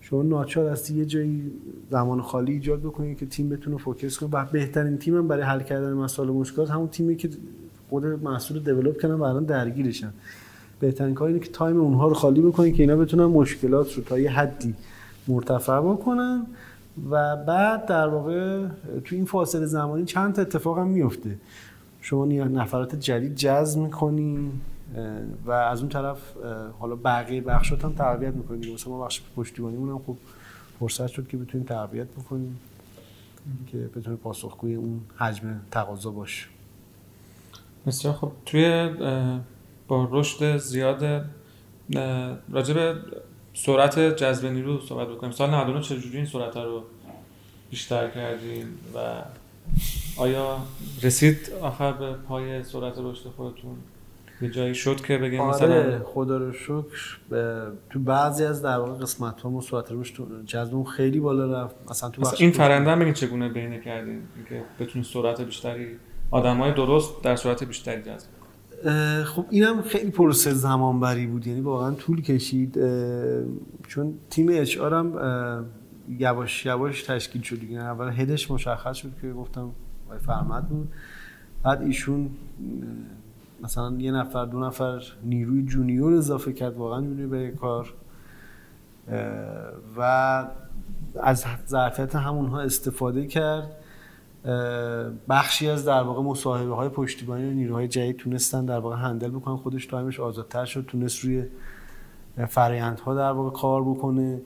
شما 0.00 0.22
ناچار 0.22 0.68
هستی 0.68 0.94
یه 0.94 1.04
جایی 1.04 1.52
زمان 1.90 2.22
خالی 2.22 2.52
ایجاد 2.52 2.80
بکنید 2.80 3.18
که 3.18 3.26
تیم 3.26 3.48
بتونه 3.48 3.76
focus 3.76 4.18
کنه 4.18 4.30
و 4.32 4.44
بهترین 4.52 4.98
تیم 4.98 5.16
هم 5.16 5.28
برای 5.28 5.42
حل 5.42 5.60
کردن 5.60 5.92
مسائل 5.92 6.28
مشکلات 6.28 6.70
همون 6.70 6.88
تیمی 6.88 7.16
که 7.16 7.30
خود 7.90 8.04
رو 8.04 8.58
develop 8.64 9.00
کردن 9.00 9.14
و 9.14 9.22
الان 9.22 9.44
درگیرشن. 9.44 10.12
بهترین 10.80 11.14
کار 11.14 11.28
اینه 11.28 11.40
که 11.40 11.50
time 11.50 11.80
اونها 11.80 12.08
رو 12.08 12.14
خالی 12.14 12.40
بکنید 12.40 12.74
که 12.74 12.82
اینا 12.82 12.96
بتونن 12.96 13.24
مشکلات 13.24 13.94
رو 13.94 14.02
تا 14.02 14.18
یه 14.18 14.30
حدی 14.30 14.74
مرتفع 15.28 15.80
بکنن 15.80 16.46
و 17.10 17.36
بعد 17.36 17.86
در 17.86 18.08
واقع 18.08 18.66
تو 19.04 19.16
این 19.16 19.24
فاصله 19.24 19.66
زمانی 19.66 20.04
چند 20.04 20.34
تا 20.34 20.42
اتفاق 20.42 20.78
هم 20.78 20.88
میفته 20.88 21.36
شما 22.00 22.24
نفرات 22.26 22.96
جدید 22.96 23.34
جذب 23.34 23.80
می‌کنی 23.80 24.50
و 25.44 25.50
از 25.50 25.80
اون 25.80 25.88
طرف 25.88 26.18
حالا 26.78 26.96
بقیه 26.96 27.40
بخشات 27.40 27.84
هم 27.84 27.92
تقویت 27.92 28.34
می‌کنید. 28.34 28.74
مثلا 28.74 28.92
ما 28.92 29.04
بخش 29.04 29.20
پشتیبانی 29.36 29.76
هم 29.76 29.98
خب 30.06 30.16
فرصت 30.80 31.06
شد 31.06 31.28
که 31.28 31.36
بتونیم 31.36 31.66
تقویت 31.66 32.06
بکنیم 32.06 32.60
که 33.72 33.78
بتونه 33.78 34.16
پاسخگوی 34.16 34.74
اون 34.74 35.00
حجم 35.16 35.60
تقاضا 35.70 36.10
باشه. 36.10 36.46
بسیار 37.86 38.14
خب 38.14 38.32
توی 38.46 38.90
با 39.88 40.08
رشد 40.10 40.56
زیاد 40.56 41.24
راجع 42.52 42.94
سرعت 43.54 43.98
جذب 43.98 44.46
نیرو 44.46 44.80
صحبت 44.80 45.08
بکنیم. 45.08 45.32
سال 45.32 45.50
99 45.50 45.80
چجوری 45.80 46.16
این 46.16 46.26
سرعت 46.26 46.56
رو 46.56 46.82
بیشتر 47.70 48.10
کردین 48.10 48.66
و 48.94 49.22
آیا 50.16 50.56
رسید 51.02 51.38
آخر 51.62 51.92
به 51.92 52.12
پای 52.28 52.62
سرعت 52.62 52.94
رشد 52.98 53.26
خودتون؟ 53.36 53.76
یه 54.42 54.50
جایی 54.50 54.74
شد 54.74 55.00
که 55.00 55.18
بگیم 55.18 55.40
آره 55.40 55.54
مثلا 55.54 56.04
خدا 56.04 56.36
رو 56.36 56.52
شکر. 56.52 57.18
به- 57.30 57.66
تو 57.90 57.98
بعضی 57.98 58.44
از 58.44 58.62
در 58.62 58.78
واقع 58.78 58.92
قسمت 58.92 59.40
ها 59.40 59.50
ما 59.50 59.60
سرعت 59.60 59.84
رشد 59.90 60.14
تو- 60.16 60.26
جذبمون 60.46 60.84
خیلی 60.84 61.20
بالا 61.20 61.62
رفت. 61.64 61.74
مثلا 61.90 62.10
تو 62.10 62.22
مثلا 62.22 62.38
این 62.38 62.50
فرنده 62.50 62.90
هم 62.90 62.98
بگین 62.98 63.12
چگونه 63.14 63.48
بینه 63.48 63.80
کردین 63.80 64.22
اینکه 64.36 64.64
بتونین 64.80 65.04
سرعت 65.04 65.40
بیشتری 65.40 65.86
آدمای 66.30 66.72
درست 66.74 67.22
در 67.22 67.36
سرعت 67.36 67.64
بیشتری 67.64 68.02
جذب 68.02 68.28
خب 69.24 69.44
اینم 69.50 69.82
خیلی 69.82 70.10
پروسه 70.10 70.52
زمان 70.54 71.00
بری 71.00 71.26
بود. 71.26 71.46
یعنی 71.46 71.60
واقعا 71.60 71.94
طول 71.94 72.22
کشید. 72.22 72.74
چون 73.88 74.14
تیم 74.30 74.46
اچ 74.50 74.78
آر 74.78 74.94
هم 74.94 75.16
یواش 76.18 76.66
یواش 76.66 77.02
تشکیل 77.02 77.42
شد 77.42 77.60
دیگه. 77.60 77.78
اول 77.78 78.12
head 78.20 78.40
ش 78.40 78.50
مشخص 78.50 78.96
شد 78.96 79.12
که 79.20 79.32
گفتم 79.32 79.70
آقای 80.06 80.18
فرمد 80.18 80.68
بود. 80.68 80.88
بعد 81.62 81.82
ایشون 81.82 82.30
مثلا 83.62 83.96
یه 83.98 84.12
نفر 84.12 84.44
دو 84.44 84.60
نفر 84.60 85.02
نیروی 85.24 85.62
junior 85.62 86.12
اضافه 86.12 86.52
کرد 86.52 86.76
واقعا 86.76 87.00
junior 87.00 87.28
به 87.28 87.50
کار. 87.50 87.94
و 89.96 90.44
از 91.22 91.44
ظرفیت 91.68 92.16
همونها 92.16 92.60
استفاده 92.60 93.26
کرد. 93.26 93.76
بخشی 95.28 95.68
از 95.68 95.84
در 95.84 96.02
واقع 96.02 96.22
مصاحبه 96.22 96.74
های 96.74 96.88
پشتیبانی 96.88 97.50
و 97.50 97.52
نیروهای 97.52 97.88
جدید 97.88 98.16
تونستن 98.16 98.64
در 98.64 98.78
واقع 98.78 98.96
handle 98.96 99.30
بکنن 99.30 99.56
خودش 99.56 99.86
time 99.86 100.09
ش 100.09 100.20
آزادتر 100.20 100.64
شد 100.64 100.84
تونست 100.88 101.24
روی 101.24 101.44
فرایندها 102.48 103.14
در 103.14 103.30
واقع 103.30 103.60
کار 103.60 103.82
بکنه. 103.82 104.40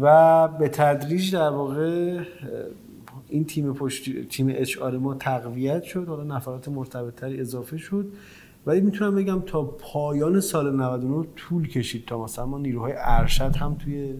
و 0.00 0.48
به 0.48 0.68
تدریج 0.68 1.34
در 1.34 1.50
واقع 1.50 2.20
این 3.28 3.44
تیم 3.44 3.72
پشتی 3.72 4.24
تیم 4.24 4.46
اچ 4.50 4.78
آر 4.78 4.98
ما 4.98 5.14
تقویت 5.14 5.82
شد. 5.82 6.08
حالا 6.08 6.24
نفرات 6.36 6.68
مرتبطتری 6.68 7.40
اضافه 7.40 7.76
شد. 7.76 8.12
ولی 8.66 8.80
می‌تونم 8.80 9.14
بگم 9.14 9.40
تا 9.40 9.62
پایان 9.64 10.40
سال 10.40 10.76
99 10.76 11.26
طول 11.36 11.68
کشید 11.68 12.06
تا 12.06 12.24
مثلا 12.24 12.46
ما 12.46 12.58
نیروهای 12.58 12.94
ارشد 12.96 13.56
هم 13.56 13.74
توی 13.74 14.14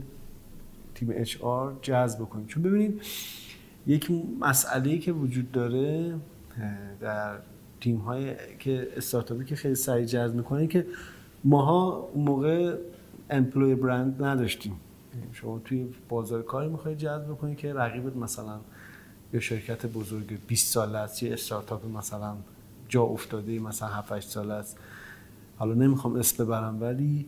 تیم 0.94 1.08
اچ 1.12 1.40
آر 1.40 1.76
جذب 1.82 2.18
بکنیم. 2.18 2.46
چون 2.46 2.62
ببینید 2.62 3.02
یک 3.86 4.10
مسئله 4.40 4.98
که 4.98 5.12
وجود 5.12 5.52
داره 5.52 6.14
در 7.00 7.38
تیم 7.80 7.96
های 7.96 8.34
که 8.58 8.88
استارتاپی 8.96 9.44
که 9.44 9.56
خیلی 9.56 9.74
سریع 9.74 10.04
جذب 10.04 10.34
می‌کنه 10.34 10.66
که 10.66 10.86
ماها 11.44 12.08
اون 12.14 12.24
موقع 12.24 12.76
امپلوی 13.30 13.74
برند 13.74 14.24
نداشتیم. 14.24 14.72
شما 15.32 15.58
توی 15.64 15.86
بازار 16.08 16.42
کاری 16.42 16.68
می‌خوای 16.68 16.96
جذب 16.96 17.24
بکنی 17.24 17.54
که 17.54 17.74
رقیبت 17.74 18.16
مثلا 18.16 18.60
یه 19.34 19.40
شرکت 19.40 19.86
بزرگ 19.86 20.38
20 20.46 20.72
ساله 20.72 20.98
است 20.98 21.22
یه 21.22 21.32
استارتاپ 21.32 21.96
مثلا 21.96 22.36
جا 22.88 23.02
افتاده 23.02 23.58
مثلا 23.58 23.88
7 23.88 24.12
8 24.12 24.28
ساله 24.28 24.54
است. 24.54 24.78
حالا 25.56 25.74
نمی‌خوام 25.74 26.16
اسم 26.16 26.44
ببرم 26.44 26.78
ولی 26.80 27.26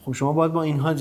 خب 0.00 0.12
شما 0.12 0.32
باید 0.32 0.52
با 0.52 0.62
اینها 0.62 0.94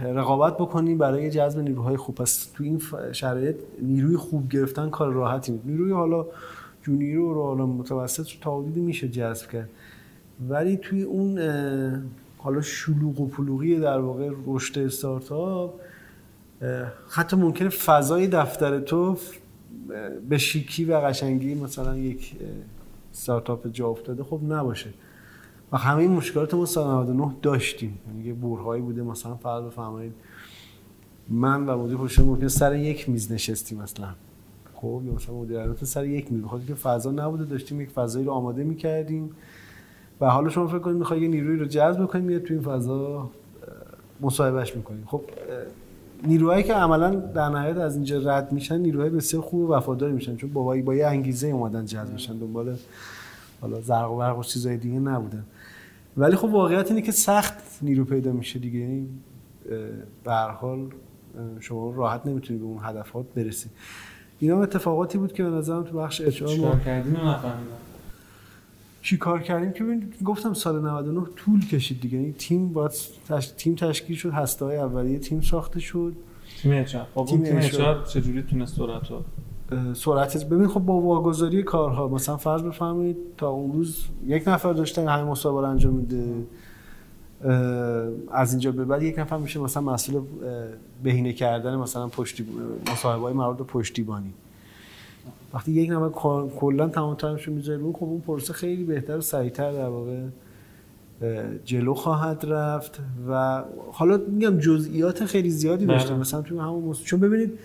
رقابت 0.00 0.54
بکنی 0.54 0.94
برای 0.94 1.30
جذب 1.30 1.60
نیروهای 1.60 1.96
خوب. 1.96 2.14
پس 2.14 2.50
تو 2.54 2.64
این 2.64 2.82
شرایط 3.12 3.56
نیروی 3.82 4.16
خوب 4.16 4.48
گرفتن 4.48 4.90
کار 4.90 5.12
راحتی 5.12 5.52
نیست 5.52 5.66
نیروی 5.66 5.92
حالا 5.92 6.26
جونیور 6.82 7.34
رو 7.34 7.42
حالا 7.42 7.66
متوسط 7.66 8.30
رو 8.30 8.40
تا 8.40 8.60
میشه 8.60 9.08
جذب 9.08 9.50
کرد. 9.50 9.70
ولی 10.48 10.76
توی 10.76 11.02
اون 11.02 11.38
حالا 12.44 12.60
شلوغ 12.60 13.20
و 13.20 13.26
پلوغی 13.26 13.78
در 13.78 13.98
واقع 13.98 14.30
رشد 14.46 14.78
استارتاپ 14.78 15.80
حتی 17.08 17.36
ممکنه 17.36 17.68
فضای 17.68 18.26
دفتر 18.26 18.80
تو 18.80 19.16
به 20.28 20.38
شیکی 20.38 20.84
و 20.84 21.00
قشنگی 21.00 21.54
مثلا 21.54 21.96
یک 21.96 22.36
استارتاپ 23.12 23.68
جا 23.68 23.88
افتاده 23.88 24.22
خب 24.24 24.40
نباشه. 24.48 24.90
و 25.72 25.76
همه 25.76 25.98
این 25.98 26.10
مشکلات 26.10 26.54
ما 26.54 26.66
سال 26.66 26.90
99 26.90 27.34
داشتیم. 27.42 27.98
یعنی 28.06 28.28
یه 28.28 28.34
برهایی 28.34 28.82
بوده 28.82 29.02
مثلا 29.02 29.34
فرض 29.34 29.64
بفرمایید 29.64 30.12
من 31.28 31.66
و 31.66 31.78
مدیر 31.78 31.96
پشت 31.96 32.20
ممکن 32.20 32.48
سر 32.48 32.76
یک 32.76 33.08
میز 33.08 33.32
نشستیم 33.32 33.82
مثلا. 33.82 34.08
خب 34.74 35.02
یا 35.06 35.12
مثلا 35.12 35.34
مدیر 35.34 35.74
سر 35.74 36.06
یک 36.06 36.32
میز. 36.32 36.42
بخاطر 36.42 36.64
که 36.64 36.74
فضا 36.74 37.10
نبوده 37.10 37.44
داشتیم 37.44 37.80
یک 37.80 37.90
فضایی 37.90 38.24
رو 38.24 38.32
آماده 38.32 38.64
می‌کردیم. 38.64 39.30
و 40.20 40.30
حالا 40.30 40.48
شما 40.48 40.66
فکر 40.66 40.78
کنید 40.78 40.96
می‌خوای 40.96 41.20
یه 41.20 41.28
نیروی 41.28 41.56
رو 41.56 41.66
جذب 41.66 42.06
کنید 42.06 42.24
میاد 42.24 42.42
تو 42.42 42.54
این 42.54 42.62
فضا 42.62 43.30
مصاحبهش 44.20 44.76
می‌کنید 44.76 45.04
خب 45.06 45.22
نیروهایی 46.26 46.62
که 46.62 46.74
عملا 46.74 47.10
در 47.10 47.48
نهایت 47.48 47.76
از 47.76 47.94
اینجا 47.94 48.18
رد 48.18 48.52
میشن 48.52 48.78
نیروهای 48.78 49.10
بسیار 49.10 49.42
خوب 49.42 49.60
و 49.60 49.72
وفاداری 49.72 50.12
میشن. 50.12 50.36
چون 50.36 50.52
با 50.52 50.76
با 50.84 50.94
یه 50.94 51.06
انگیزه 51.06 51.46
اومدن 51.46 51.84
جذب 51.84 52.12
میشن 52.12 52.38
دنبال 52.38 52.76
حالا 53.60 53.80
زرق 53.80 54.12
و 54.12 54.16
برق 54.16 54.38
و 54.38 54.42
چیزای 54.42 54.76
دیگه 54.76 54.98
نبودن. 54.98 55.44
ولی 56.16 56.36
خب 56.36 56.44
واقعیت 56.44 56.90
اینه 56.90 57.02
که 57.02 57.12
سخت 57.12 57.54
نیرو 57.82 58.04
پیدا 58.04 58.32
میشه 58.32 58.58
دیگه. 58.58 58.78
یعنی 58.78 59.08
به 60.24 60.32
هر 60.32 60.50
حال 60.50 60.86
شما 61.60 61.94
راحت 61.96 62.26
نمی‌تونی 62.26 62.58
به 62.58 62.64
اون 62.64 62.78
هدفات 62.82 63.26
برسی. 63.36 63.68
اینا 64.38 64.62
اتفاقاتی 64.62 65.18
بود 65.18 65.32
که 65.32 65.42
به 65.42 65.50
نظرم 65.50 65.82
تو 65.82 65.98
بخش 65.98 66.20
اچ 66.20 66.42
ما 66.42 66.48
رو 66.48 66.66
نفهمیدم. 66.74 67.83
چی 69.04 69.16
کار 69.16 69.42
کردیم 69.42 69.72
که 69.72 69.84
گفتم 70.24 70.52
سال 70.52 70.80
99 70.80 71.20
طول 71.36 71.66
کشید 71.66 72.00
دیگه. 72.00 72.18
یعنی 72.18 72.32
تیم 72.32 72.72
باید 72.72 72.90
تش... 73.28 73.46
تیم 73.46 73.74
تشکیل 73.74 74.16
شد 74.16 74.30
هسته 74.30 74.64
های 74.64 74.76
اولیه 74.76 75.18
تیم 75.18 75.40
ساخته 75.40 75.80
شد. 75.80 76.12
تیم 76.62 76.72
اچار. 76.72 77.06
خب 77.14 77.24
تیم. 77.24 77.56
اچار. 77.56 78.04
چجوری 78.04 78.42
تونست 78.42 78.76
سرعت 78.76 79.10
رو؟ 79.10 79.94
سرعت 79.94 80.44
ببین 80.48 80.68
خب 80.68 80.80
با 80.80 81.00
واگذاری 81.00 81.62
کارها 81.62 82.08
مثلا 82.08 82.36
فرض 82.36 82.62
بفرمایید 82.62 83.16
تا 83.36 83.48
اون 83.48 83.72
روز 83.72 84.04
یک 84.26 84.48
نفر 84.48 84.72
داشتن 84.72 85.08
همین 85.08 85.26
مسابقه 85.26 85.60
رو 85.60 85.70
انجام 85.70 85.94
میده. 85.94 86.46
از 88.30 88.52
اینجا 88.52 88.72
به 88.72 88.84
بعد 88.84 89.02
یک 89.02 89.18
نفر 89.18 89.36
میشه 89.36 89.60
مثلا 89.60 89.82
مسئول 89.82 90.22
بهینه 91.02 91.32
کردن 91.32 91.76
مثلا 91.76 92.08
پشتی 92.08 92.46
مصاحبه 92.92 93.22
های 93.22 93.32
مربوط 93.32 93.66
پشتیبانی. 93.66 94.34
وقتی 95.54 95.72
یک 95.72 95.90
نفر 95.90 96.08
کلا 96.56 96.88
تمام 96.88 97.14
تایمش 97.14 97.48
رو 97.48 97.54
می‌ذاره 97.54 97.78
رو 97.78 97.92
خب 97.92 98.02
اون 98.04 98.20
پروسه 98.20 98.52
خیلی 98.52 98.84
بهتر 98.84 99.16
و 99.16 99.20
سریعتر 99.20 99.72
در 99.72 99.88
واقع 99.88 100.20
جلو 101.64 101.94
خواهد 101.94 102.44
رفت 102.46 103.00
و 103.28 103.62
حالا 103.92 104.20
میگم 104.28 104.58
جزئیات 104.58 105.24
خیلی 105.24 105.50
زیادی 105.50 105.86
بله. 105.86 105.96
داشته 105.96 106.14
مثلا 106.14 106.42
تو 106.42 106.60
همون 106.60 106.84
مص... 106.84 107.02
چون 107.02 107.20
ببینید 107.20 107.58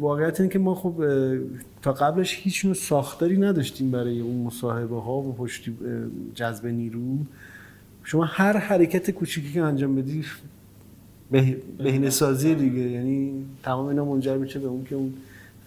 واقعیت 0.00 0.40
اینه 0.40 0.52
که 0.52 0.58
ما 0.58 0.74
خب 0.74 1.04
تا 1.82 1.92
قبلش 1.92 2.38
هیچ 2.42 2.64
نوع 2.64 2.74
ساختاری 2.74 3.36
نداشتیم 3.38 3.90
برای 3.90 4.20
اون 4.20 4.36
مصاحبه 4.42 5.00
ها 5.00 5.16
و 5.16 5.32
پشتی 5.32 5.74
جذب 6.34 6.66
نیرو. 6.66 7.18
شما 8.04 8.24
هر 8.24 8.56
حرکت 8.56 9.10
کوچیکی 9.10 9.52
که 9.52 9.62
انجام 9.62 9.94
بدی 9.96 10.24
به- 11.30 11.56
بهینه 11.78 12.10
سازی 12.10 12.54
دیگه. 12.54 12.80
یعنی 12.80 13.44
تمام 13.62 13.86
اینا 13.86 14.04
منجر 14.04 14.36
میشه 14.36 14.58
به 14.58 14.66
اون 14.68 14.84
که 14.84 14.94
اون 14.94 15.14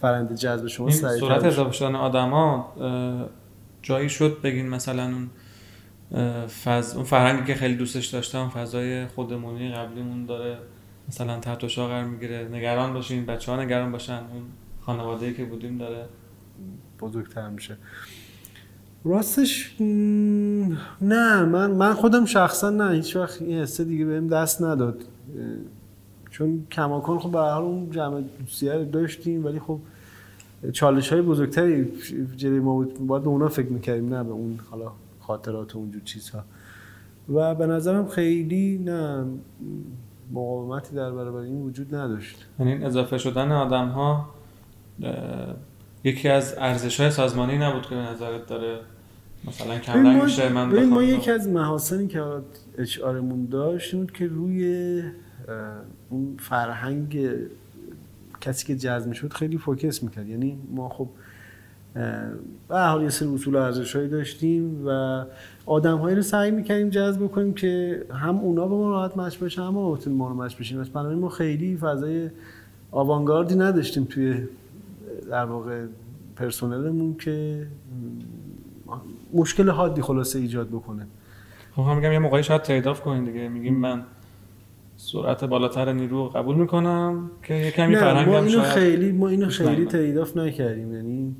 فرنده 0.02 0.36
جذب 0.36 0.68
شما 0.68 0.90
سریعتر 0.90 1.28
سرعت. 1.28 1.44
اضافه 1.44 1.72
شدن 1.72 1.96
آدما 1.96 2.74
جایی 3.82 4.10
شد 4.10 4.38
بگین 4.44 4.70
مثلا 4.70 5.04
اون 5.04 5.30
فض... 6.48 6.96
اون 6.96 7.04
فرهنگی 7.04 7.46
که 7.46 7.54
خیلی 7.54 7.76
دوستش 7.76 8.06
داشتم 8.06 8.50
فضای 8.50 9.08
خودمونی 9.08 9.72
قبلیمون 9.72 10.26
داره 10.26 10.58
مثلا 11.08 11.40
تحت 11.40 11.64
و 11.64 11.68
قرار 11.68 12.04
می‌گیره. 12.04 12.48
نگران 12.52 12.94
باشین 12.94 13.26
بچه 13.26 13.52
ها 13.52 13.64
نگران 13.64 13.92
باشن. 13.92 14.14
اون 14.14 14.44
خانواده 14.82 15.34
که 15.34 15.46
بودیم 15.46 15.78
داره 15.78 16.06
بزرگتر 17.00 17.50
میشه. 17.50 17.78
راستش 19.06 19.76
نه 21.02 21.44
من 21.44 21.72
من 21.72 21.94
خودم 21.94 22.26
شخصا 22.26 22.70
نه 22.70 22.92
هیچ 22.92 23.16
وقت 23.16 23.42
این 23.42 23.62
حسه 23.62 23.84
دیگه 23.84 24.06
بهم 24.06 24.28
دست 24.28 24.62
نداد. 24.62 25.04
چون 26.38 26.68
کماکان 26.72 27.20
خب 27.20 27.32
به 27.32 27.38
هر 27.38 27.52
حال 27.52 27.64
اون 27.64 27.92
جمع 27.92 28.22
دوستیه 28.40 28.74
رو 28.74 28.86
داشتیم 28.86 29.46
ولی 29.46 29.60
خب 29.60 29.80
چالش 30.74 31.14
های 31.14 31.22
بزرگتری 31.22 31.92
جلوی 32.36 32.60
ما 32.60 32.74
بود. 32.74 33.08
باید 33.08 33.24
به 33.24 33.30
اونا 33.30 33.48
فکر 33.48 33.68
می‌کردیم 33.68 34.14
نه 34.14 34.24
به 34.24 34.32
اون 34.32 34.60
حالا 34.72 34.92
خاطرات 35.20 35.76
و 35.76 35.80
اونجور 35.80 36.02
چیزها. 36.02 36.44
و 37.34 37.56
به 37.56 37.68
نظرم 37.68 38.08
خیلی 38.08 38.78
نه 38.78 39.26
مقاومتی 40.32 40.96
در 40.96 41.12
برابر 41.12 41.40
این 41.40 41.62
وجود 41.62 41.96
نداشت. 41.96 42.46
یعنی 42.60 42.72
این 42.72 42.84
اضافه 42.84 43.18
شدن 43.18 43.52
آدم 43.52 43.88
ها 43.88 44.30
یکی 46.04 46.30
از 46.30 46.56
ارزش 46.58 47.00
های 47.00 47.12
سازمانی 47.12 47.58
نبود 47.58 47.82
که 47.82 47.96
به 47.96 48.02
نظرت 48.02 48.48
داره 48.48 48.80
مثلا 49.48 49.80
کم 49.80 50.24
میشه 50.24 50.50
من 50.50 50.86
ما 50.86 51.04
یکی 51.04 51.32
از 51.32 51.48
محاسنی 51.48 52.08
که 52.08 52.24
اچ 52.78 53.00
آرمون 53.00 53.46
داشت 53.46 53.96
بود 53.96 54.12
که 54.12 54.28
روی 54.28 55.02
اون 56.10 56.38
فرهنگ 56.40 57.30
کسی 58.42 58.66
که 58.68 58.76
جذب 58.76 59.12
شد 59.12 59.34
خیلی 59.34 59.58
فوکس 59.58 60.04
می‌کرد. 60.04 60.28
یعنی 60.28 60.58
ما 60.72 60.90
خب 60.90 61.10
به 62.68 62.80
حال 62.80 63.04
یه 63.04 63.10
سری 63.10 63.34
اصول 63.34 63.56
و 63.56 63.58
ارزش‌هایی 63.58 64.08
داشتیم 64.08 64.88
و 64.88 65.24
آدم‌هایی 65.66 66.16
رو 66.16 66.22
سعی 66.22 66.52
می‌کردیم 66.52 66.90
جذب 66.90 67.28
کنیم 67.28 67.54
که 67.54 68.04
هم 68.12 68.38
اونا 68.38 68.68
به 68.68 68.76
ما 68.76 68.90
راحت 68.92 69.18
مش 69.18 69.38
بشن 69.38 69.62
هم 69.62 69.68
ما 69.68 70.00
ما 70.08 70.30
رو 70.30 70.36
مش 70.36 70.56
بشیم. 70.56 70.84
بنابراین 70.84 71.20
ما 71.20 71.30
خیلی 71.30 71.78
فضای 71.78 72.30
آوانگاردی 72.92 73.56
نداشتیم 73.56 74.04
توی 74.04 74.48
در 75.30 75.46
واقع 75.46 75.86
پرسنلمون 76.36 77.14
که 77.14 77.68
مشکل 79.34 79.70
حادی 79.70 80.02
خلاصه 80.02 80.40
ایجاد 80.40 80.68
بکنه. 80.68 81.08
خب 81.76 81.82
هم 81.82 81.96
میگم 81.96 82.12
یه 82.12 82.20
موقعی 82.20 82.44
شاید 82.44 82.62
ترید 82.62 82.88
آف 82.88 83.02
کنین 83.02 83.24
دیگه. 83.24 83.50
میگیم 83.50 83.76
من 83.76 84.04
سرعت 84.98 85.44
بالاتر 85.44 85.94
نیرو 85.94 86.18
رو 86.18 86.30
قبول 86.30 86.56
می‌کنم 86.56 87.32
که 87.44 87.54
یه 87.54 87.72
کمی 87.72 87.96
نه 87.96 88.26
ما 88.26 88.40
اینو 88.40 88.62
خیلی 88.62 89.12
ما 89.12 89.28
اینو 89.28 89.50
خیلی. 89.50 89.86
تریداف 89.86 90.38
نکردیم 90.38 90.94
یعنی 90.94 91.36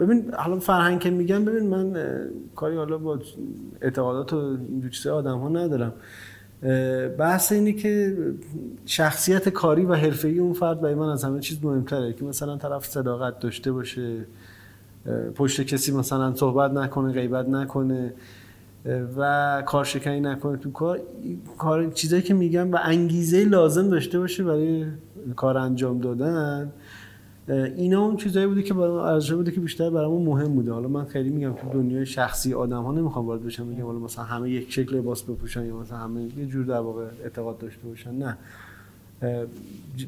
ببین 0.00 0.34
حالا 0.38 0.58
فرهنگ 0.58 1.00
که 1.00 1.10
میگم 1.10 1.44
ببین 1.44 1.66
من 1.66 1.96
کاری 2.54 2.76
حالا 2.76 2.98
با 2.98 3.18
اعتقادات 3.80 4.32
و 4.32 4.56
اینجور 4.68 4.90
چیزای 4.90 5.12
آدم 5.12 5.38
ها 5.38 5.48
ندارم 5.48 5.92
بحث 7.18 7.52
اینه 7.52 7.72
که 7.72 8.16
شخصیت 8.86 9.48
کاری 9.48 9.84
و 9.84 9.94
حرفه‌ای 9.94 10.38
اون 10.38 10.52
فرد 10.52 10.80
برای 10.80 10.94
من 10.94 11.08
از 11.08 11.24
همه 11.24 11.40
چیز 11.40 11.64
مهمتره. 11.64 12.12
که 12.12 12.24
مثلا 12.24 12.56
طرف 12.56 12.84
صداقت 12.84 13.38
داشته 13.38 13.72
باشه 13.72 14.16
پشت 15.34 15.62
کسی 15.62 15.92
مثلا 15.92 16.34
صحبت 16.34 16.70
نکنه 16.70 17.12
غیبت 17.12 17.48
نکنه. 17.48 18.14
و 19.16 19.62
کارشکنی 19.66 20.20
نکنه 20.20 20.56
تو 20.56 20.70
کار 20.70 21.00
کار 21.58 21.90
چیزایی 21.90 22.22
که 22.22 22.34
میگم 22.34 22.72
و 22.72 22.78
انگیزه 22.82 23.44
لازم 23.44 23.88
داشته 23.88 24.18
باشه 24.18 24.44
برای 24.44 24.86
کار 25.36 25.58
انجام 25.58 25.98
دادن 25.98 26.72
اینا 27.48 28.04
اون 28.04 28.16
چیزایی 28.16 28.46
بوده 28.46 28.62
که 28.62 28.76
ارزش 28.76 29.32
بوده 29.32 29.50
که 29.50 29.60
بیشتر 29.60 29.90
برامون 29.90 30.22
مهم 30.22 30.54
بوده. 30.54 30.72
حالا 30.72 30.88
من 30.88 31.04
خیلی 31.04 31.30
میگم 31.30 31.52
تو 31.52 31.68
دنیای 31.72 32.06
شخصی 32.06 32.54
آدم 32.54 32.82
ها 32.82 32.92
نمی‌خوام 32.92 33.26
وارد 33.26 33.44
بشم 33.44 33.66
میگم 33.66 33.84
حالا 33.84 33.98
مثلا 33.98 34.24
همه 34.24 34.50
یک 34.50 34.72
شکل 34.72 34.96
لباس 34.96 35.22
بپوشن 35.22 35.66
یا 35.66 35.76
مثلا 35.76 35.98
همه 35.98 36.22
یه 36.38 36.46
جور 36.46 36.64
در 36.64 36.80
واقع 36.80 37.04
اعتقاد 37.22 37.58
داشته 37.58 37.88
باشن. 37.88 38.14
نه. 38.14 38.36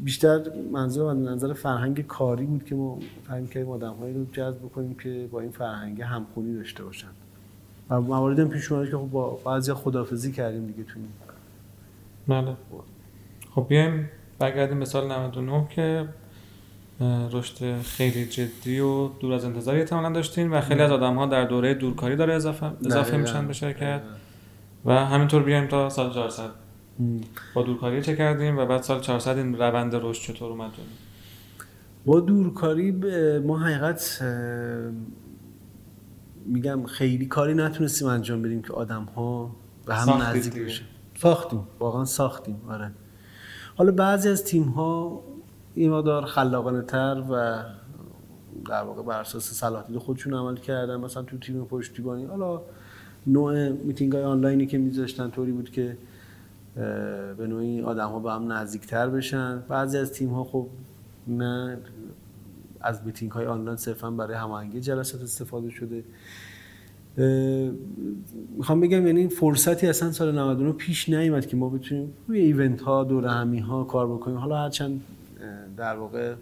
بیشتر 0.05 0.41
منظور 0.73 1.13
من 1.13 1.23
نظر 1.23 1.53
فرهنگ 1.53 2.07
کاری 2.07 2.45
بود 2.45 2.65
که 2.65 2.75
ما 2.75 2.99
فهم 3.29 3.47
کردیم 3.47 3.71
آدم‌هایی 3.71 4.15
رو 4.15 4.25
جذب 4.33 4.59
بکنیم 4.59 4.95
که 4.95 5.29
با 5.33 5.41
این 5.41 5.51
فرهنگ 5.51 6.03
همخونی 6.03 6.57
داشته 6.57 6.85
باشن. 6.85 7.09
و 7.91 8.01
مواردی 8.01 8.43
هم 8.43 8.49
پیش 8.49 8.73
اومد 8.73 8.91
که 8.91 8.97
خب 8.97 9.11
با 9.11 9.31
بعضی 9.45 9.73
خدافزی 9.73 10.33
کردیم 10.33 10.67
دیگه 10.67 10.83
تو 10.83 11.01
بله. 12.29 12.57
خب 13.55 13.67
بیایم 13.69 14.11
برگردیم 14.39 14.79
به 14.79 14.85
سال 14.85 15.13
99 15.13 15.67
که 15.71 16.09
رشد 17.33 17.81
خیلی 17.83 18.27
جدی 18.27 18.81
و 18.81 19.09
دور 19.09 19.33
از 19.33 19.45
انتظاری 19.45 19.79
احتمالاً 19.79 20.11
داشتین 20.11 20.51
و 20.51 20.61
خیلی 20.61 20.81
از 20.81 20.91
آدم 20.91 21.15
ها 21.15 21.27
در 21.27 21.45
دوره 21.45 21.75
دورکاری 21.75 22.17
داره 22.17 22.35
اضافه, 22.35 22.71
اضافه. 22.87 23.17
میشن 23.17 23.47
به 23.47 23.53
شرکت. 23.53 24.03
و 24.85 24.93
همینطور 24.93 25.43
بیایم 25.43 25.67
تا 25.67 25.89
سال 25.89 26.13
400 26.13 26.51
با 27.55 27.63
دورکاری 27.63 28.03
چه 28.03 28.17
کردیم 28.17 28.59
و 28.59 28.67
بعد 28.67 28.83
سال 28.83 29.01
400 29.01 29.37
این 29.37 29.59
روند 29.59 29.95
رشد 29.95 30.23
چطور 30.23 30.51
اومد؟ 30.51 30.71
با 32.07 32.21
دورکاری 32.21 32.91
ما 33.47 33.59
حقیقت 33.59 34.23
میگم 36.47 36.87
خیلی 36.87 37.27
کاری 37.27 37.55
نتونستیم 37.55 38.09
انجام 38.09 38.43
بدیم 38.43 38.63
که 38.63 38.73
آدم 38.73 39.05
ها 39.05 39.51
به 39.87 39.95
هم 39.95 40.23
نزدیک. 40.23 40.63
بشه 40.63 40.83
ساختیم. 41.19 41.61
واقعا 41.81 42.05
ساختیم. 42.05 42.61
آره. 42.69 42.91
حالا 43.77 43.93
بعضی 43.93 44.29
از 44.29 44.45
تیم 44.45 44.63
ها 44.63 45.23
این 45.75 45.91
مقدار 45.91 46.27
خلاقانه 46.27 46.83
تر 46.83 47.25
و 47.31 47.63
در 48.69 48.83
واقع 48.83 49.03
بر 49.03 49.21
اساس 49.21 49.53
صلاحیت 49.53 49.99
خودشون 49.99 50.35
عمل 50.35 50.57
کردن. 50.57 50.97
مثلا 50.97 51.23
تو 51.23 51.39
تیم 51.39 51.65
پشتیبانی 51.65 52.25
حالا 52.25 52.63
نوع 53.27 53.69
میتینگ 53.69 54.13
های 54.13 54.23
آنلاینی 54.23 54.67
که 54.67 54.79
میذاشتن 54.79 55.31
طوری 55.31 55.53
بود 55.53 55.71
که 55.71 55.97
به 57.37 57.47
نوعی 57.47 57.83
آدم 57.83 58.09
ها 58.09 58.19
به 58.19 58.33
هم 58.33 58.53
نزدیکتر 58.53 59.09
بشن. 59.09 59.63
بعضی 59.69 59.99
از 59.99 60.13
تیم 60.13 60.31
ها 60.31 60.45
خب 60.45 60.67
نه 61.27 61.79
از 62.85 63.01
میتینگ 63.07 63.33
های 63.33 63.47
آنلاین 63.47 63.77
صرفا 63.77 64.11
برای 64.11 64.37
هماهنگی 64.37 64.81
جلسات 64.81 65.23
استفاده 65.23 65.71
شده. 65.71 66.05
می‌خوام 68.57 68.81
بگم 68.81 69.07
یعنی 69.07 69.29
فرصتی 69.29 69.87
اصلا 69.87 70.13
سال 70.13 70.39
99 70.39 70.73
پیش 70.73 71.09
نیومد 71.09 71.47
که 71.47 71.57
ما 71.57 71.69
بتونیم 71.69 72.13
روی 72.29 72.39
event 72.39 72.81
ها 72.81 73.05
دور 73.05 73.27
همی 73.27 73.59
ها 73.59 73.85
کار 73.85 74.07
بکنیم. 74.07 74.37
حالا 74.37 74.57
هرچند 74.57 75.01
در 75.77 75.97
واقع 75.97 76.35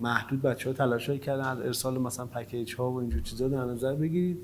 محدود 0.00 0.42
بچه 0.42 0.70
ها 0.70 0.76
تلاش 0.76 1.10
کردن 1.10 1.44
از 1.44 1.60
ارسال 1.60 1.98
مثلا 1.98 2.26
پکیج 2.26 2.74
ها 2.74 2.90
و 2.90 2.96
اینجور 2.96 3.22
چیزا 3.22 3.48
در 3.48 3.64
نظر 3.64 3.94
بگیرید. 3.94 4.38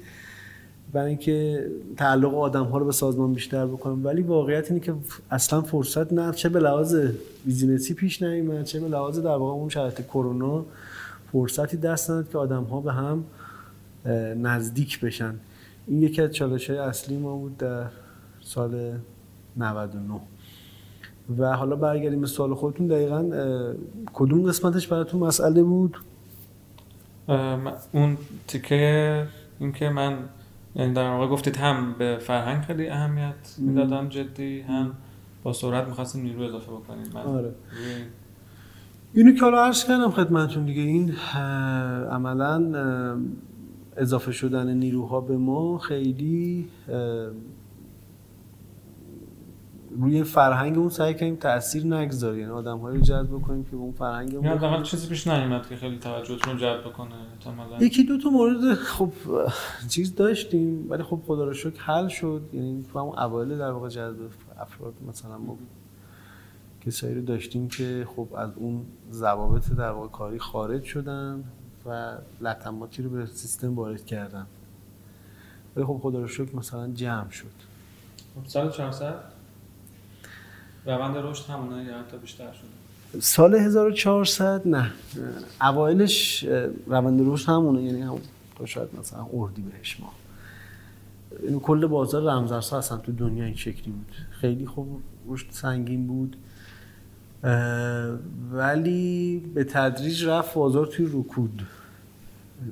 برای 0.93 1.09
اینکه 1.09 1.71
تعلق 1.97 2.35
آدم 2.35 2.65
ها 2.65 2.79
رو 2.79 2.85
به 2.85 2.93
سازمان 2.93 3.33
بیشتر 3.33 3.67
بکنم. 3.67 4.05
ولی 4.05 4.23
واقعیت 4.23 4.71
اینه 4.71 4.81
که 4.81 4.95
اصلا 5.31 5.63
فرصت 5.63 6.13
نه 6.13 6.33
چه 6.33 6.49
به 6.49 6.61
لحاظ 6.61 6.97
بیزینسی 7.45 7.95
پیش 7.95 8.23
نیومد 8.23 8.65
چه 8.65 8.81
به 8.81 8.89
لحاظ 8.89 9.19
در 9.19 9.27
واقع 9.27 9.53
اون 9.53 9.69
شرایط 9.69 10.01
کرونا. 10.01 10.65
فرصتی 11.35 11.77
دست 11.77 12.11
نداد 12.11 12.29
که 12.29 12.39
آدم 12.39 12.63
ها 12.65 12.81
به 12.81 12.93
هم 12.93 13.25
نزدیک 14.37 15.01
بشن. 15.01 15.35
این 15.87 16.03
یکی 16.03 16.23
از 16.23 16.31
چالش 16.31 16.71
های 16.71 16.79
اصلی 16.79 17.17
ما 17.17 17.37
بود 17.37 17.57
در 17.57 17.87
سال 18.41 18.99
99 19.57 20.21
و 21.39 21.57
حالا 21.57 21.77
برگردیم 21.77 22.21
به 22.21 22.27
سوال 22.27 22.55
خودتون. 22.55 22.87
دقیقا 22.87 23.31
کدوم 24.15 24.49
قسمتش 24.49 24.89
براتون 24.89 25.21
مسئله 25.21 25.63
بود؟ 25.63 25.97
اون 27.93 28.17
تیکه 28.47 29.27
این 29.59 29.73
که 29.73 29.89
من 29.89 30.19
یعنی 30.77 30.95
در 30.95 31.11
واقع 31.11 31.27
گفتید 31.27 31.57
هم 31.57 31.95
به 31.99 32.19
فرهنگ 32.21 32.63
خیلی 32.63 32.89
اهمیت 32.89 33.35
می‌دادم 33.59 34.09
جدی 34.09 34.61
هم 34.61 34.93
با 35.43 35.53
سرعت 35.53 35.89
می‌خواستیم 35.89 36.23
نیرو 36.23 36.43
اضافه 36.43 36.73
بکنیم. 36.73 37.07
من 37.15 37.21
آره. 37.21 37.55
اینو 39.15 39.33
که 39.33 39.41
حالا 39.41 39.65
عرض 39.65 39.85
کردم 39.85 40.11
خدمتون 40.11 40.65
دیگه 40.65 40.83
این 40.83 41.13
عملا 42.11 42.73
اضافه 43.97 44.33
شدن 44.33 44.75
نیروها 44.77 45.21
به 45.21 45.37
ما 45.37 45.79
خیلی 45.79 46.69
روی 49.99 50.23
فرهنگ 50.23 50.79
اون 50.79 50.89
سعی 50.89 51.15
کنیم 51.15 51.37
تاثیر 51.37 51.87
نگذاره. 51.87 52.39
یعنی 52.39 52.51
آدم 52.51 52.85
رو 52.85 53.01
جذب 53.01 53.39
کنیم 53.39 53.65
که 53.65 53.71
به 53.71 53.77
اون 53.77 53.93
فرهنگ 53.93 54.35
اون 54.35 54.45
یعنی 54.45 54.57
بخورن. 54.57 54.71
حداقل 54.71 54.83
چیزی 54.83 55.09
پیش 55.09 55.27
نیومد 55.27 55.69
که 55.69 55.77
خیلی 55.77 55.99
توجهتون 55.99 56.57
جلب 56.57 56.81
بکنه 56.81 57.15
یکی 57.81 58.05
دو 58.05 58.19
تا 58.19 58.31
مورد 58.31 58.75
خب 58.75 59.13
چیز 59.89 60.15
داشتیم 60.15 60.91
ولی 60.91 61.03
خب 61.03 61.21
خدا 61.27 61.45
رو 61.45 61.53
شکر 61.53 61.81
حل 61.81 62.09
شد. 62.09 62.43
یعنی 62.53 62.85
تو 62.93 62.99
همون 62.99 63.19
اوایل 63.19 63.59
در 63.59 63.71
واقع 63.71 63.89
جذب 63.89 64.17
افراد 64.59 64.95
مثلا 65.09 65.39
ما 65.39 65.59
کسایی 66.87 67.15
رو 67.15 67.23
داشتیم 67.23 67.69
که 67.69 68.07
خب 68.17 68.29
از 68.37 68.51
اون 68.57 68.87
ضوابط 69.13 69.69
در 69.69 69.91
واقع 69.91 70.09
کاری 70.09 70.39
خارج 70.39 70.85
شدن 70.85 71.45
و 71.87 72.15
لطماتی 72.41 73.03
رو 73.03 73.11
به 73.11 73.27
سیستم 73.27 73.75
وارد 73.75 74.07
کردن. 74.07 74.47
ولی 75.77 75.85
خب 75.85 76.01
خدا 76.03 76.21
رو 76.21 76.29
شکر 76.29 76.57
مثلا 76.57 76.89
جمع 76.89 77.31
شد. 77.31 77.47
سال 78.47 78.71
400 78.71 79.15
روند 80.87 81.17
رشد 81.17 81.51
همونه 81.51 81.85
یا 81.85 81.99
حتی 81.99 82.17
بیشتر 82.17 82.53
شده 82.53 83.21
سال 83.21 83.55
1400 83.55 84.69
نه. 84.69 84.91
اوایلش 85.63 86.45
روند 86.87 87.21
رشد 87.29 87.49
همونه 87.49 87.83
یعنی 87.83 88.03
هم 88.03 88.19
شاید 88.65 88.89
مثلا 88.99 89.27
اردی 89.33 89.63
بهش 89.63 90.01
ما. 90.01 90.13
کل 91.59 91.87
بازار 91.87 92.23
رمزارزها 92.23 92.79
اصلا 92.79 92.99
تو 92.99 93.13
دنیا 93.13 93.45
این 93.45 93.57
شکلی 93.57 93.93
بود. 93.93 94.13
خیلی 94.31 94.67
خوب 94.67 95.03
رشد 95.29 95.47
سنگین 95.51 96.07
بود. 96.07 96.37
ولی 98.53 99.43
به 99.55 99.65
تدریج 99.65 100.25
رفت 100.25 100.55
بازار 100.55 100.87
توی 100.87 101.07
رکود. 101.13 101.63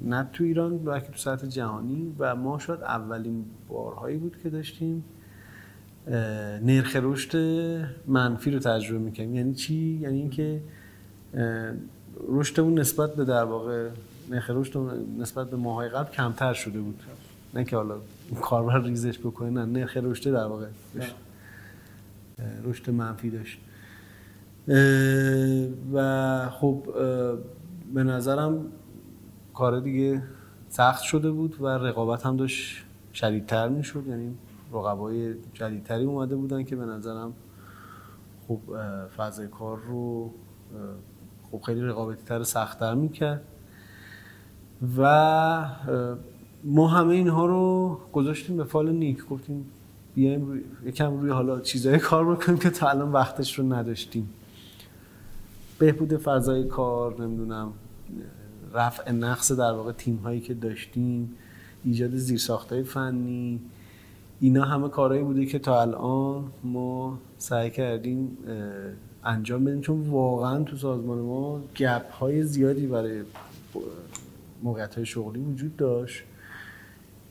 نه 0.04 0.28
تو 0.32 0.44
ایران 0.44 0.78
بلکه 0.78 1.06
تو 1.06 1.16
سطح 1.16 1.46
جهانی. 1.46 2.12
و 2.18 2.37
ما 2.37 2.58
شاید 2.58 2.82
اولین 2.82 3.44
بارهایی 3.68 4.16
بود 4.16 4.37
که 4.42 4.50
داشتیم 4.50 5.04
نرخ 6.62 6.96
رشد 7.02 7.37
منفی 8.06 8.50
رو 8.50 8.58
تجربه 8.58 8.98
می‌کنیم 8.98 9.35
یعنی 9.35 9.54
چی؟ 9.54 9.74
یعنی 9.74 10.18
اینکه 10.18 10.61
رشدمون 12.28 12.78
نسبت 12.78 13.14
به 13.14 13.24
در 13.24 13.44
واقع 13.44 13.88
نرخ 14.30 14.50
رشد 14.50 14.78
نسبت 15.18 15.50
به 15.50 15.56
ماهای 15.56 15.88
قبل 15.88 16.12
کمتر 16.12 16.52
شده 16.52 16.80
بود. 16.80 17.00
نه 17.54 17.64
که 17.64 17.76
حالا 17.76 17.96
کاربر 18.40 18.82
ریزش 18.82 19.18
بکنه 19.18 19.50
نه 19.50 19.64
نرخ 19.64 19.96
رشد 19.96 20.32
در 20.32 20.44
واقع 20.44 20.66
رشد 22.64 22.90
منفی 22.90 23.30
داشت. 23.30 23.58
و 25.92 26.48
خب 26.51 26.83
به 27.94 28.05
نظرم 28.05 28.64
کار 29.55 29.81
دیگه 29.81 30.22
سخت 30.68 31.03
شده 31.03 31.31
بود 31.31 31.61
و 31.61 31.66
رقابت 31.66 32.27
هم 32.27 32.37
داشت 32.37 32.85
شدیدتر 33.14 33.68
می‌شد. 33.68 34.07
یعنی 34.07 34.35
رقبای 34.72 35.35
جدیدتری 35.55 36.05
اومده 36.05 36.37
بودن 36.37 36.64
که 36.64 36.77
به 36.77 36.85
نظرم 36.85 37.33
خب 38.48 38.59
فضای 39.16 39.48
کار 39.48 39.79
رو 39.88 40.31
خب 41.51 41.61
خیلی 41.61 41.81
رقابتی 41.81 42.22
تر 42.25 42.42
سختتر 42.42 42.94
می‌کرد. 42.94 43.42
و 44.98 45.66
ما 46.64 46.88
همه 46.88 47.14
اینها 47.14 47.46
رو 47.46 47.98
گذاشتیم 48.12 48.57
به 48.57 48.64
فال 48.64 48.92
نیک. 48.92 49.27
گفتیم 49.27 49.66
بیایم 50.14 50.46
روی 50.46 50.61
یکم 50.85 51.20
روی 51.20 51.31
حالا 51.31 51.61
چیزای 51.61 51.98
کار 51.98 52.35
بکنیم 52.35 52.59
که 52.59 52.70
تا 52.70 52.88
الان 52.88 53.12
وقتش 53.12 53.59
رو 53.59 53.72
نداشتیم. 53.72 54.31
بهبود 55.83 56.16
فضای 56.16 56.64
کار 56.64 57.23
نمی‌دونم 57.23 57.73
رفع 58.75 59.12
نقص 59.12 59.53
در 59.53 59.73
واقع 59.73 59.92
تیم 59.92 60.16
هایی 60.16 60.40
که 60.40 60.55
داشتیم 60.55 61.35
ایجاد 61.85 62.16
زیرساختهای 62.16 62.83
فنی 62.83 63.61
اینا 64.40 64.64
همه 64.64 64.88
کارهایی 64.88 65.25
بوده 65.25 65.47
که 65.47 65.59
تا 65.59 65.81
الان 65.81 66.45
ما 66.64 67.18
سعی 67.38 67.71
کردیم 67.71 68.38
انجام 69.25 69.64
بدیم. 69.64 69.81
چون 69.81 70.01
واقعا 70.01 70.62
تو 70.62 70.77
سازمان 70.77 71.18
ما 71.18 71.61
گپ 71.77 72.12
های 72.12 72.42
زیادی 72.42 72.87
برای 72.87 73.23
موقعیت 74.62 74.95
های 74.95 75.07
شغلی 75.07 75.40
وجود 75.40 75.77
داشت 75.77 76.23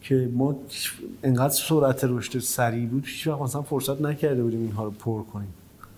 که 0.01 0.29
ما 0.33 0.55
انقدر 1.23 1.53
سرعت 1.53 2.03
رشد 2.03 2.39
سریع 2.39 2.87
بود 2.87 3.05
هیچ 3.05 3.27
مثلا 3.27 3.61
فرصت 3.61 4.01
نکرده 4.01 4.43
بودیم 4.43 4.61
اینها 4.61 4.83
رو 4.83 4.91
پر 4.91 5.23
کنیم. 5.23 5.53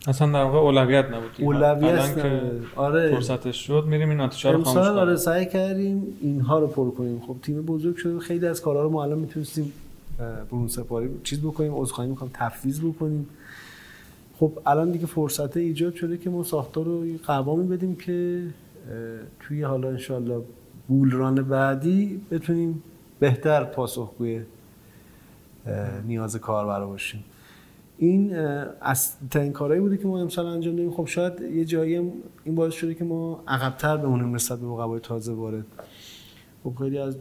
اصلا 0.08 0.32
در 0.32 0.44
واقع 0.44 0.58
اولویت 0.58 1.06
نبود. 1.06 1.32
اولویت 1.40 2.16
که. 2.16 2.42
آره. 2.76 3.12
فرصتش 3.16 3.68
شد 3.68 3.84
میریم 3.88 4.10
این 4.10 4.20
آتیشا 4.20 4.52
رو 4.52 4.64
خاموش 4.64 4.88
آره 4.88 5.06
کنیم. 5.06 5.16
سعی 5.16 5.46
کردیم 5.46 6.18
اینها 6.22 6.60
رو 6.60 6.68
پر 6.68 6.92
کنیم. 6.92 7.22
خب 7.28 7.36
تیم 7.42 7.62
بزرگ 7.62 7.96
شده. 7.96 8.20
خیلی 8.20 8.48
از 8.48 8.62
کارها 8.62 8.84
رو 8.84 8.90
ما 8.90 9.04
الان 9.04 9.20
می‌تونستیم 9.20 9.74
برون 10.52 10.68
سپاری 10.68 11.10
چیز 11.24 11.40
بکنیم 11.42 11.76
عذرخواهی 11.76 12.10
می‌کنم 12.10 12.30
تفویض 12.34 12.82
بکنیم. 12.82 13.30
خب 14.40 14.52
الان 14.66 14.92
دیگه 14.92 15.06
فرصت 15.06 15.58
ایجاد 15.58 15.96
شده 15.96 16.18
که 16.18 16.30
ما 16.30 16.44
ساختار 16.44 16.86
رو 16.86 17.04
قوامی 17.28 17.68
بدیم 17.68 17.96
که 17.96 18.42
توی 19.40 19.64
حالا 19.64 19.90
انشالله 19.90 20.42
بولران 20.88 21.36
بعدی 21.36 22.22
بتونیم 22.32 22.84
بهتر 23.20 23.64
پاسخگوی 23.64 24.42
نیاز 26.08 26.36
کاربر 26.36 26.86
باشیم. 26.86 27.24
این 28.04 28.36
از 28.82 29.12
ترین 29.30 29.52
کارهایی 29.52 29.82
بوده 29.82 29.98
که 29.98 30.08
ما 30.08 30.20
امسال 30.20 30.46
انجام 30.46 30.76
دادیم. 30.76 30.92
خب 30.92 31.06
شاید 31.06 31.42
یه 31.42 31.66
جایی 31.66 31.96
این 32.44 32.56
باعث 32.56 32.74
شده 32.74 32.94
که 32.94 33.04
ما 33.04 33.44
عقبتر 33.48 33.98
بمونیم 33.98 34.36
نسبت 34.36 34.60
به 34.60 34.68
رقبای 34.68 35.00
تازه 35.00 35.34
وارد. 35.34 35.66
خب 36.64 36.76
خیلی 36.80 36.98
از 36.98 37.18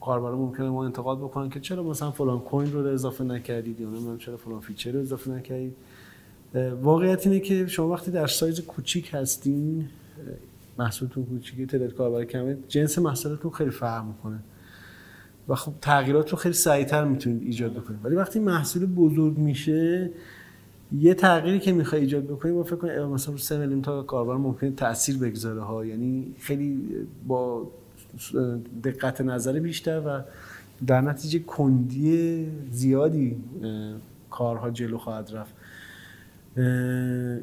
کاربرا 0.00 0.36
ممکنه 0.36 0.68
ما 0.68 0.84
انتقاد 0.84 1.18
بکنن 1.18 1.50
که 1.50 1.60
چرا 1.60 1.82
مثلا 1.82 2.10
فلان 2.10 2.40
coin 2.40 2.72
رو 2.72 2.86
اضافه 2.86 3.24
نکردید 3.24 3.80
یا 3.80 3.88
نمی‌دونم 3.88 4.18
چرا 4.18 4.36
فلان 4.36 4.60
feature 4.60 4.92
رو 4.92 5.00
اضافه 5.00 5.30
نکردید. 5.30 5.76
واقعیت 6.82 7.26
اینه 7.26 7.40
که 7.40 7.66
شما 7.66 7.88
وقتی 7.88 8.10
در 8.10 8.26
سایز 8.26 8.60
کوچیک 8.60 9.10
هستین 9.12 9.88
محصولتون 10.78 11.24
کوچیکه 11.24 11.66
تعداد 11.66 11.94
کاربر 11.94 12.24
کمه 12.24 12.58
جنس 12.68 12.98
محصولتون 12.98 13.50
خیلی 13.50 13.70
فرق 13.70 14.04
می‌کنه. 14.04 14.38
و 15.48 15.54
خب 15.54 15.72
تغییرات 15.80 16.30
رو 16.30 16.36
خیلی 16.36 16.54
سریعتر 16.54 17.04
می‌تونید 17.04 17.42
ایجاد 17.42 17.72
بکنید. 17.72 18.00
ولی 18.04 18.16
وقتی 18.16 18.38
محصول 18.38 18.86
بزرگ 18.86 19.38
میشه 19.38 20.10
یه 20.98 21.14
تغییری 21.14 21.58
که 21.58 21.72
می‌خوای 21.72 22.00
ایجاد 22.00 22.24
بکنی 22.24 22.52
با 22.52 22.62
فکر 22.62 22.76
کنید 22.76 22.98
مثلا 22.98 23.32
رو 23.32 23.38
3 23.38 23.58
میلیون 23.58 23.82
تا 23.82 24.02
کاربر 24.02 24.36
ممکنه 24.36 24.70
تاثیر 24.70 25.18
بگذاره 25.18 25.60
ها. 25.60 25.84
یعنی 25.84 26.34
خیلی 26.38 26.82
با 27.28 27.70
دقت 28.84 29.20
نظر 29.20 29.60
بیشتر 29.60 30.02
و 30.06 30.20
در 30.86 31.00
نتیجه 31.00 31.38
کندی 31.38 32.46
زیادی 32.70 33.36
کارها 34.30 34.70
جلو 34.70 34.98
خواهد 34.98 35.30
رفت. 35.32 35.54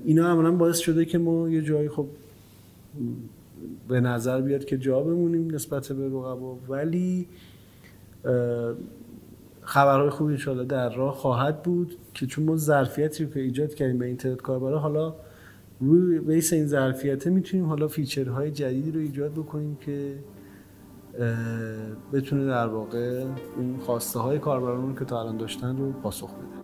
اینا 0.05 0.27
عملا 0.31 0.51
باعث 0.51 0.77
شده 0.77 1.05
که 1.05 1.17
ما 1.17 1.49
یه 1.49 1.61
جایی 1.61 1.89
خب 1.89 2.07
به 3.87 3.99
نظر 3.99 4.41
بیاد 4.41 4.65
که 4.65 4.77
جا 4.77 5.01
بمونیم 5.01 5.55
نسبت 5.55 5.91
به 5.91 6.05
رقبا. 6.05 6.57
ولی 6.69 7.27
خبرهای 9.61 10.09
خوبی 10.09 10.31
انشاءالله 10.31 10.65
در 10.65 10.95
راه 10.95 11.13
خواهد 11.13 11.63
بود 11.63 11.95
که 12.13 12.25
چون 12.25 12.45
ما 12.45 12.55
ظرفیتی 12.55 13.25
رو 13.25 13.31
ایجاد 13.35 13.73
کردیم 13.73 13.97
به 13.97 14.05
این 14.05 14.17
تعداد 14.17 14.41
کاربرا 14.41 14.79
حالا 14.79 15.15
روی 15.79 16.19
بیس 16.19 16.53
این 16.53 16.67
ظرفیت 16.67 17.27
می‌تونیم 17.27 17.65
حالا 17.65 17.87
فیچرهای 17.87 18.51
جدیدی 18.51 18.91
رو 18.91 18.99
ایجاد 18.99 19.31
بکنیم 19.31 19.75
که 19.75 20.15
بتونه 22.13 22.45
در 22.45 22.67
واقع 22.67 23.25
اون 23.57 23.77
خواسته 23.77 24.19
های 24.19 24.39
کاربران 24.39 24.95
که 24.95 25.05
تا 25.05 25.21
الان 25.21 25.37
داشتن 25.37 25.77
رو 25.77 25.91
پاسخ 25.91 26.33
بده. 26.33 26.56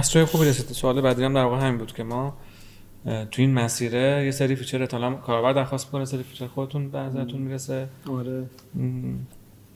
بحث 0.00 0.12
جای 0.12 0.24
خوبی 0.24 0.44
رسید. 0.44 0.66
سوال 0.66 1.00
بعدی 1.00 1.24
هم 1.24 1.34
در 1.34 1.44
واقع 1.44 1.66
همین 1.66 1.78
بود 1.78 1.92
که 1.92 2.02
ما 2.02 2.36
تو 3.04 3.42
این 3.42 3.54
مسیره 3.54 4.24
یه 4.24 4.30
سری 4.30 4.56
feature 4.56 4.80
احتمالاً 4.80 5.14
کاربر 5.14 5.52
درخواست 5.52 5.86
می‌کنه 5.86 6.04
سری 6.04 6.22
فیچر 6.22 6.46
خودتون 6.46 6.90
به 6.90 6.98
نظرتون 6.98 7.42
می‌رسه. 7.42 7.88
آره. 8.10 8.44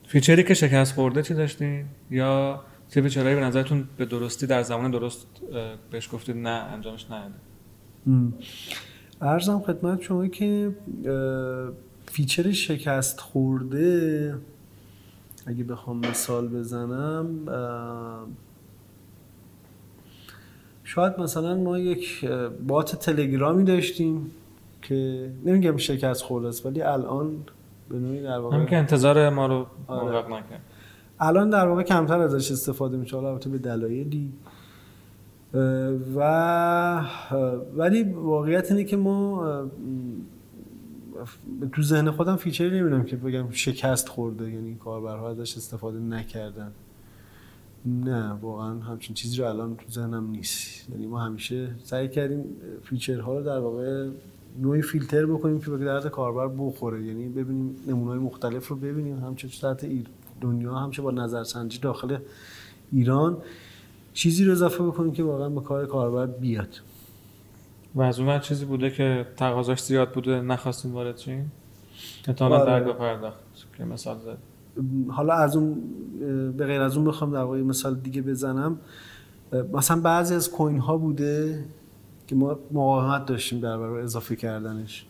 feature 0.07 0.38
ی 0.38 0.43
که 0.43 0.53
شکست 0.53 0.93
خورده 0.93 1.23
چی 1.23 1.33
داشتین 1.33 1.85
یا 2.11 2.61
چه 2.89 3.01
feature 3.01 3.25
هایی 3.25 3.35
به 3.35 3.41
نظرتون 3.41 3.87
به 3.97 4.05
درستی 4.05 4.47
در 4.47 4.63
زمان 4.63 4.91
درست 4.91 5.27
بهش 5.91 6.09
گفتید 6.11 6.37
نه 6.37 6.49
انجامش 6.49 7.05
ندید. 7.11 7.35
عرضم 9.21 9.59
خدمت 9.59 10.01
شما 10.01 10.27
که 10.27 10.75
feature 12.05 12.51
شکست 12.51 13.19
خورده 13.19 14.35
اگه 15.47 15.63
بخوام 15.63 15.99
مثال 15.99 16.47
بزنم 16.47 17.45
شاید 20.85 21.19
مثلا 21.19 21.55
ما 21.55 21.79
یک 21.79 22.25
بات 22.67 22.95
تلگرامی 22.95 23.63
داشتیم 23.63 24.31
که 24.81 25.29
نمیگم 25.45 25.77
شکست 25.77 26.21
خورده 26.21 26.47
است 26.47 26.65
ولی 26.65 26.81
الان 26.81 27.35
به 27.89 27.99
نوعی 27.99 28.21
در 28.21 28.37
واقع 28.37 28.55
همین 28.55 28.67
که 28.67 28.77
انتظار 28.77 29.29
ما 29.29 29.47
رو 29.47 29.65
آره. 29.87 30.11
موفق 30.11 30.27
نکرد. 30.27 30.61
الان 31.19 31.49
در 31.49 31.67
واقع 31.67 31.83
کمتر 31.83 32.19
ازش 32.19 32.51
استفاده 32.51 32.97
میشه 32.97 33.15
حالا 33.15 33.29
البته 33.29 33.49
به 33.49 33.57
دلایلی. 33.57 34.33
و 36.15 37.01
ولی 37.75 38.03
واقعیت 38.03 38.71
اینه 38.71 38.83
که 38.83 38.97
ما 38.97 39.45
تو 41.71 41.81
ذهن 41.81 42.11
خودم 42.11 42.35
feature 42.35 42.65
ی 42.65 42.69
نمی‌دونم 42.69 43.03
که 43.03 43.15
بگم 43.15 43.51
شکست 43.51 44.09
خورده 44.09 44.51
یعنی 44.51 44.75
کاربرها 44.75 45.29
ازش 45.29 45.57
استفاده 45.57 45.99
نکردن. 45.99 46.71
نه 47.85 48.31
واقعا 48.31 48.79
همچین 48.79 49.15
چیزی 49.15 49.37
رو 49.37 49.45
الان 49.45 49.75
تو 49.75 49.91
ذهنم 49.91 50.29
نیست. 50.29 50.89
یعنی 50.89 51.07
ما 51.07 51.19
همیشه 51.19 51.69
سعی 51.83 52.09
کردیم 52.09 52.45
feature 52.83 53.30
ها 53.30 53.37
رو 53.37 53.43
در 53.43 53.59
واقع 53.59 54.09
نوعی 54.61 54.81
فیلتر 54.81 55.25
بکنیم 55.25 55.59
که 55.61 55.71
به 55.71 55.77
درد 55.77 56.07
کاربر 56.07 56.47
بخوره. 56.47 57.03
یعنی 57.03 57.29
ببینیم 57.29 57.75
نمونه‌های 57.87 58.19
مختلف 58.19 58.67
رو 58.67 58.75
ببینیم 58.75 59.19
هم 59.19 59.30
چه 59.30 59.47
تو 59.47 59.53
سطح 59.53 59.87
دنیا 60.41 60.75
هم 60.75 60.85
چه 60.85 61.01
با 61.01 61.11
نظرسنجی 61.11 61.79
داخل 61.79 62.17
ایران 62.91 63.37
چیزی 64.13 64.45
رو 64.45 64.51
اضافه 64.51 64.83
بکنیم 64.83 65.11
که 65.11 65.23
واقعا 65.23 65.49
به 65.49 65.61
کار 65.61 65.85
کاربر 65.85 66.25
بیاد. 66.25 66.81
و 67.95 68.01
از 68.01 68.19
اون 68.19 68.39
چیزی 68.39 68.65
بوده 68.65 68.91
که 68.91 69.25
تقاضاش 69.37 69.81
زیاد 69.81 70.11
بوده 70.11 70.41
نخواستین 70.41 70.91
وارد 70.91 71.15
چین 71.15 71.45
احتمالاً 72.27 72.55
آره. 72.61 72.65
درگاه 72.65 72.97
پرداخت. 72.97 73.37
که 73.77 73.83
مثال 73.83 74.19
زد. 74.19 74.37
حالا 75.09 75.33
از 75.33 75.55
اون 75.55 75.81
به 76.57 76.65
غیر 76.65 76.81
از 76.81 76.97
اون 76.97 77.05
بخوام 77.05 77.31
در 77.31 77.41
واقع 77.41 77.57
یه 77.57 77.63
مثال 77.63 77.95
دیگه 77.95 78.21
بزنم. 78.21 78.77
مثلا 79.73 80.01
بعضی 80.01 80.35
از 80.35 80.51
کوین 80.51 80.79
ها 80.79 80.97
بوده 80.97 81.65
که 82.27 82.35
ما 82.35 82.59
مقاومت 82.71 83.25
داشتیم 83.25 83.59
در 83.59 83.77
برابر 83.77 83.99
اضافه 83.99 84.35
کردنش. 84.35 85.05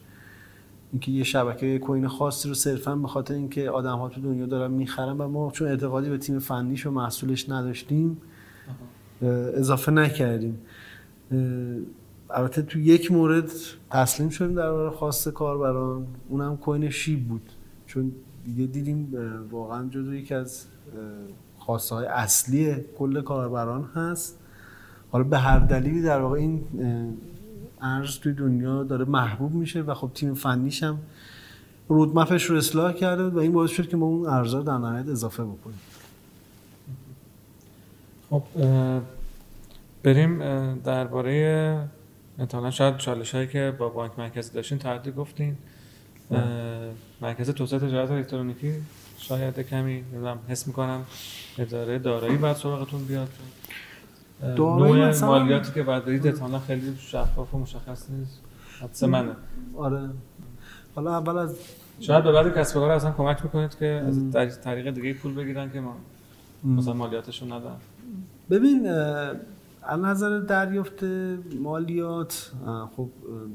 اینکه 0.91 1.11
یه 1.11 1.23
شبکه 1.23 1.79
کوین 1.79 2.07
خاصی 2.07 2.49
رو 2.49 2.53
صرفا 2.53 2.95
به 2.95 3.07
خاطر 3.07 3.33
اینکه 3.33 3.69
آدم 3.69 3.97
ها 3.97 4.09
تو 4.09 4.21
دنیا 4.21 4.45
دارن 4.45 4.71
می‌خرن 4.71 5.17
و 5.17 5.27
ما 5.27 5.51
چون 5.51 5.67
اعتقادی 5.67 6.09
به 6.09 6.17
تیم 6.17 6.39
فنیش 6.39 6.85
و 6.85 6.91
محصولش 6.91 7.49
نداشتیم 7.49 8.17
اضافه 9.21 9.91
نکردیم. 9.91 10.57
البته 12.29 12.61
تو 12.61 12.79
یک 12.79 13.11
مورد 13.11 13.51
تسلیم 13.91 14.29
شدیم 14.29 14.55
در 14.55 14.71
برابر 14.71 14.95
خواست 14.95 15.29
کاربران 15.29 16.07
اونم 16.29 16.57
کوین 16.57 16.89
شیب 16.89 17.27
بود. 17.27 17.49
چون 17.85 18.11
دیگه 18.45 18.65
دیدیم 18.65 19.13
واقعا 19.51 19.89
جزو 19.89 20.15
یکی 20.15 20.33
از 20.33 20.65
خواسته 21.57 21.95
های 21.95 22.05
اصلی 22.05 22.75
کل 22.97 23.21
کاربران 23.21 23.83
هست. 23.95 24.39
حالا 25.11 25.23
به 25.23 25.37
هر 25.37 25.59
دلیلی 25.59 26.01
در 26.01 26.19
واقع 26.19 26.37
این 26.37 26.63
ارز 27.81 28.19
توی 28.19 28.33
دنیا 28.33 28.83
داره 28.83 29.05
محبوب 29.05 29.53
میشه 29.53 29.81
و 29.81 29.93
خب 29.93 30.11
تیم 30.13 30.33
فنیش 30.33 30.83
هم 30.83 30.97
رودمپش 31.87 32.43
رو 32.43 32.57
اصلاح 32.57 32.93
کرده 32.93 33.23
و 33.23 33.37
این 33.37 33.51
باعث 33.51 33.71
شد 33.71 33.89
که 33.89 33.97
ما 33.97 34.05
اون 34.05 34.25
ارزها 34.25 34.61
در 34.61 34.77
نهایت 34.77 35.07
اضافه 35.07 35.43
بکنیم. 35.43 35.79
خب 38.29 38.43
بریم 40.03 40.39
درباره 40.75 41.89
احتمالا 42.39 42.71
شاید 42.71 42.97
چالش 42.97 43.35
هایی 43.35 43.47
که 43.47 43.75
با 43.79 43.89
بانک 43.89 44.11
مرکزی 44.17 44.53
داشتین 44.53 44.77
تعدی 44.77 45.11
گفتین. 45.11 45.57
مرکز 47.21 47.49
توسعه 47.49 47.79
تجارت 47.79 48.11
الکترونیکی 48.11 48.73
شاید 49.17 49.59
کمی 49.59 50.01
نمی‌دونم 50.01 50.37
حس 50.47 50.67
می‌کنم 50.67 51.01
اداره 51.57 51.99
دارایی 51.99 52.37
باید 52.37 52.55
سراغتون 52.55 53.03
بیاد. 53.05 53.29
نوع 54.57 55.07
مثلا- 55.09 55.27
مالیاتی 55.27 55.71
که 55.73 55.83
باید 55.83 56.05
بدید 56.05 56.27
احتمالا 56.27 56.59
خیلی 56.59 56.95
شفاف 56.99 57.53
و 57.53 57.57
مشخص 57.57 58.09
نیست. 58.09 58.39
حدس 58.81 59.03
منه. 59.03 59.31
آره. 59.77 60.09
حالا 60.95 61.17
اول 61.17 61.37
از 61.37 61.55
شاید 61.99 62.23
به 62.23 62.31
بعد 62.31 62.57
کسب 62.57 62.73
کار 62.73 62.91
اصلا 62.91 63.11
کمک 63.11 63.43
می‌کنید 63.43 63.77
که 63.77 63.85
از 64.35 64.61
طریق 64.61 64.91
دیگه 64.93 65.13
پول 65.13 65.33
بگیرن 65.33 65.71
که 65.71 65.79
ما 65.79 65.95
مثلا 66.63 66.93
مالیاتشون 66.93 67.51
ندن. 67.51 67.75
ببین 68.49 68.87
از 69.83 69.99
نظر 69.99 70.39
دریافت 70.39 71.03
مالیات 71.61 72.51
خب 72.97 73.09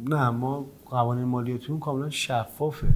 نه 0.09 0.31
ما 0.31 0.67
قوانین 0.91 1.25
مالیاتیمون 1.25 1.81
کاملا 1.81 2.11
شفافه. 2.11 2.87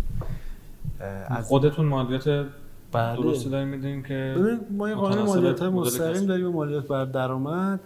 از 1.27 1.49
خودتون 1.49 1.87
مالیات 1.87 2.47
بله. 2.93 3.17
درستی 3.17 3.51
داریم 3.51 3.69
می‌دونیم 3.69 4.03
که 4.03 4.35
ببین 4.39 4.61
ما 4.71 4.89
یه 4.89 4.95
قانون 4.95 5.23
مالیات 5.23 5.61
های 5.61 5.69
مستقیم. 5.69 6.27
داریم 6.27 6.47
مالیات 6.47 6.89
بر 6.89 7.05
درآمد 7.05 7.81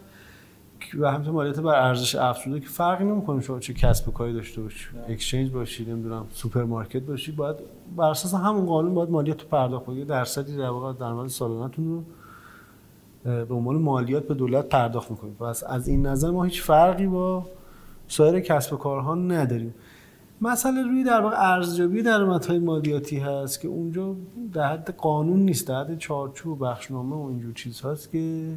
و 0.98 1.10
همینطور 1.10 1.34
مالیات 1.34 1.60
بر 1.60 1.74
ارزش 1.74 2.14
افزوده 2.14 2.60
که 2.60 2.68
فرقی 2.68 3.04
نمی‌کنه 3.04 3.40
شما 3.40 3.58
چه 3.58 3.74
کسب 3.74 4.08
و 4.08 4.12
کاری 4.12 4.32
داشته 4.32 4.62
باشی. 4.62 4.88
exchange 5.08 5.50
باشی 5.50 5.84
نمی‌دونم 5.84 6.26
سوپرمارکت 6.32 7.02
باشی 7.02 7.32
باید 7.32 7.56
بر 7.96 8.10
اساس 8.10 8.34
همون 8.34 8.66
قانون 8.66 8.94
باید 8.94 9.10
مالیات 9.10 9.42
رو 9.42 9.48
پرداخت 9.48 9.86
کنی. 9.86 10.04
درصدی 10.04 10.56
در 10.56 10.68
واقع 10.68 10.92
درآمد 10.92 11.28
سالانه‌تون 11.28 11.88
رو 11.88 12.04
به 13.44 13.54
عنوان 13.54 13.76
مالیات 13.76 14.28
به 14.28 14.34
دولت 14.34 14.68
پرداخت 14.68 15.10
می‌کنید 15.10 15.36
پس 15.36 15.64
از 15.64 15.88
این 15.88 16.06
نظر 16.06 16.30
ما 16.30 16.44
هیچ 16.44 16.62
فرقی 16.62 17.06
با 17.06 17.46
سایر 18.08 18.40
کسب 18.40 18.72
و 18.72 18.76
کارها 18.76 19.14
نداریم. 19.14 19.74
مسئله 20.40 20.82
روی 20.82 21.04
در 21.04 21.20
واقع 21.20 21.36
ارزیابی 21.38 22.02
درآمدهای 22.02 22.58
مالیاتی 22.58 23.18
هست 23.18 23.60
که 23.60 23.68
اونجا 23.68 24.16
در 24.52 24.72
حد 24.72 24.94
قانون 24.96 25.40
نیست 25.40 25.68
در 25.68 25.80
حد 25.80 25.98
چارچوب 25.98 26.64
بخشنامه 26.64 27.16
و 27.16 27.26
اینجور 27.28 27.52
چیزهاست 27.52 28.10
که 28.10 28.52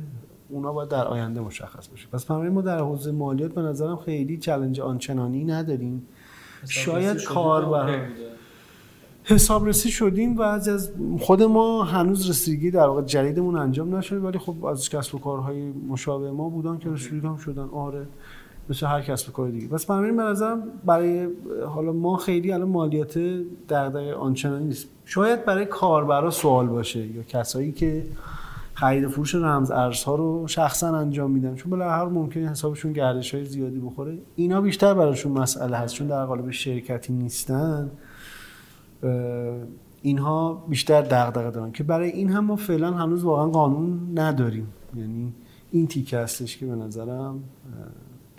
اونا 0.50 0.74
باید 0.74 0.90
در 0.90 1.08
آینده 1.08 1.40
مشخص 1.40 1.88
بشه. 1.88 2.08
پس 2.08 2.32
ما 2.32 2.62
در 2.62 2.80
حوزه 2.80 3.12
مالیات 3.12 3.54
به 3.54 3.62
نظرم 3.62 3.98
خیلی 3.98 4.38
چلنج 4.38 4.80
آنچنانی 4.80 5.46
نداریم. 5.46 6.08
شاید 6.68 7.24
کاربر 7.24 8.06
حسابرسی 9.24 9.92
شدیم 9.92 10.38
و 10.38 10.42
از 10.42 10.68
از 10.68 10.92
خود 11.20 11.44
ما 11.44 11.84
هنوز 11.84 12.30
رسیدگی 12.30 12.72
در 12.72 12.88
واقع 12.88 13.02
جدیدمون 13.02 13.56
انجام 13.56 13.96
نشده 13.96 14.20
ولی 14.20 14.40
خب 14.40 14.66
از 14.66 14.90
کسب 14.90 15.16
و 15.16 15.20
کارهای 15.20 15.72
مشابه 15.72 16.32
ما 16.32 16.50
بودن 16.50 16.78
که 16.78 16.90
رسیدگی 16.90 17.28
هم 17.28 17.38
شدن. 17.38 17.70
آره. 17.70 18.08
مثل 18.70 18.86
هر 18.86 19.02
کسب 19.02 19.30
و 19.30 19.32
کار 19.32 19.50
دیگه. 19.50 19.68
پس 19.68 19.86
بنابراین 19.86 20.18
به 20.18 20.24
نظرم 20.24 20.64
برای 20.86 21.28
حالا 21.68 21.92
ما 21.92 22.18
خیلی 22.18 22.52
الان 22.52 22.70
مالیات 22.70 23.18
دغدغه 23.70 24.14
آنچنانی 24.14 24.66
نیست. 24.66 24.88
شاید 25.06 25.46
برای 25.46 25.66
کاربرا 25.66 26.30
سوال 26.30 26.68
باشه 26.68 27.08
یا 27.08 27.24
کسایی 27.24 27.72
که 27.72 28.06
خرید 28.74 29.08
فروش 29.08 29.36
رمز 29.36 29.72
ارزها 29.72 30.16
رو 30.16 30.48
شخصا 30.48 30.98
انجام 30.98 31.32
میدن. 31.32 31.56
چون 31.56 31.70
بالاخره 31.70 31.98
هر 31.98 32.06
ممکنه 32.06 32.50
حسابشون 32.50 32.94
گردش 32.94 33.36
های 33.36 33.46
زیادی 33.46 33.80
بخوره. 33.80 34.18
اینا 34.36 34.62
بیشتر 34.62 34.94
براشون 34.94 35.32
مسئله 35.32 35.78
هست. 35.78 35.94
چون 35.94 36.08
در 36.08 36.26
قالب 36.26 36.52
شرکتی 36.52 37.14
نیستن 37.14 37.92
اینها 40.02 40.66
بیشتر 40.70 41.02
دغدغه 41.02 41.52
دارن. 41.52 41.72
که 41.72 41.84
برای 41.84 42.10
این 42.10 42.30
هم 42.30 42.46
ما 42.46 42.56
فعلا 42.56 42.92
هنوز 42.92 43.24
واقعا 43.24 43.46
قانون 43.46 44.20
نداریم. 44.20 44.68
یعنی 44.96 45.34
این 45.72 45.88
تیکه 45.88 46.18
هستش 46.18 46.58
که 46.58 46.66
به 46.66 46.76
نظرم 46.76 47.44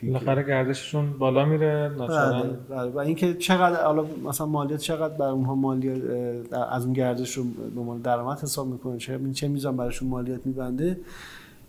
بالاخره 0.02 0.42
گردششون 0.42 1.12
بالا 1.18 1.44
میره 1.44 1.92
ناچارن. 1.98 2.40
بله 2.40 2.56
بله. 2.68 2.90
و 2.90 2.98
اینکه 2.98 3.34
چقدر 3.34 3.84
حالا 3.84 4.06
مثلا 4.24 4.46
مالیات 4.46 4.80
چقدر 4.80 5.14
بر 5.14 5.28
اونها 5.28 5.54
مالیات 5.54 6.52
از 6.52 6.84
اون 6.84 6.92
گردش 6.92 7.36
رو 7.36 7.44
به 7.74 7.80
عنوان 7.80 7.98
درآمد 7.98 8.40
حساب 8.40 8.66
می‌کنه؟ 8.66 8.98
چه 8.98 9.20
چه 9.32 9.48
میزان 9.48 9.76
براشون 9.76 10.08
مالیات 10.08 10.46
میبنده؟ 10.46 11.00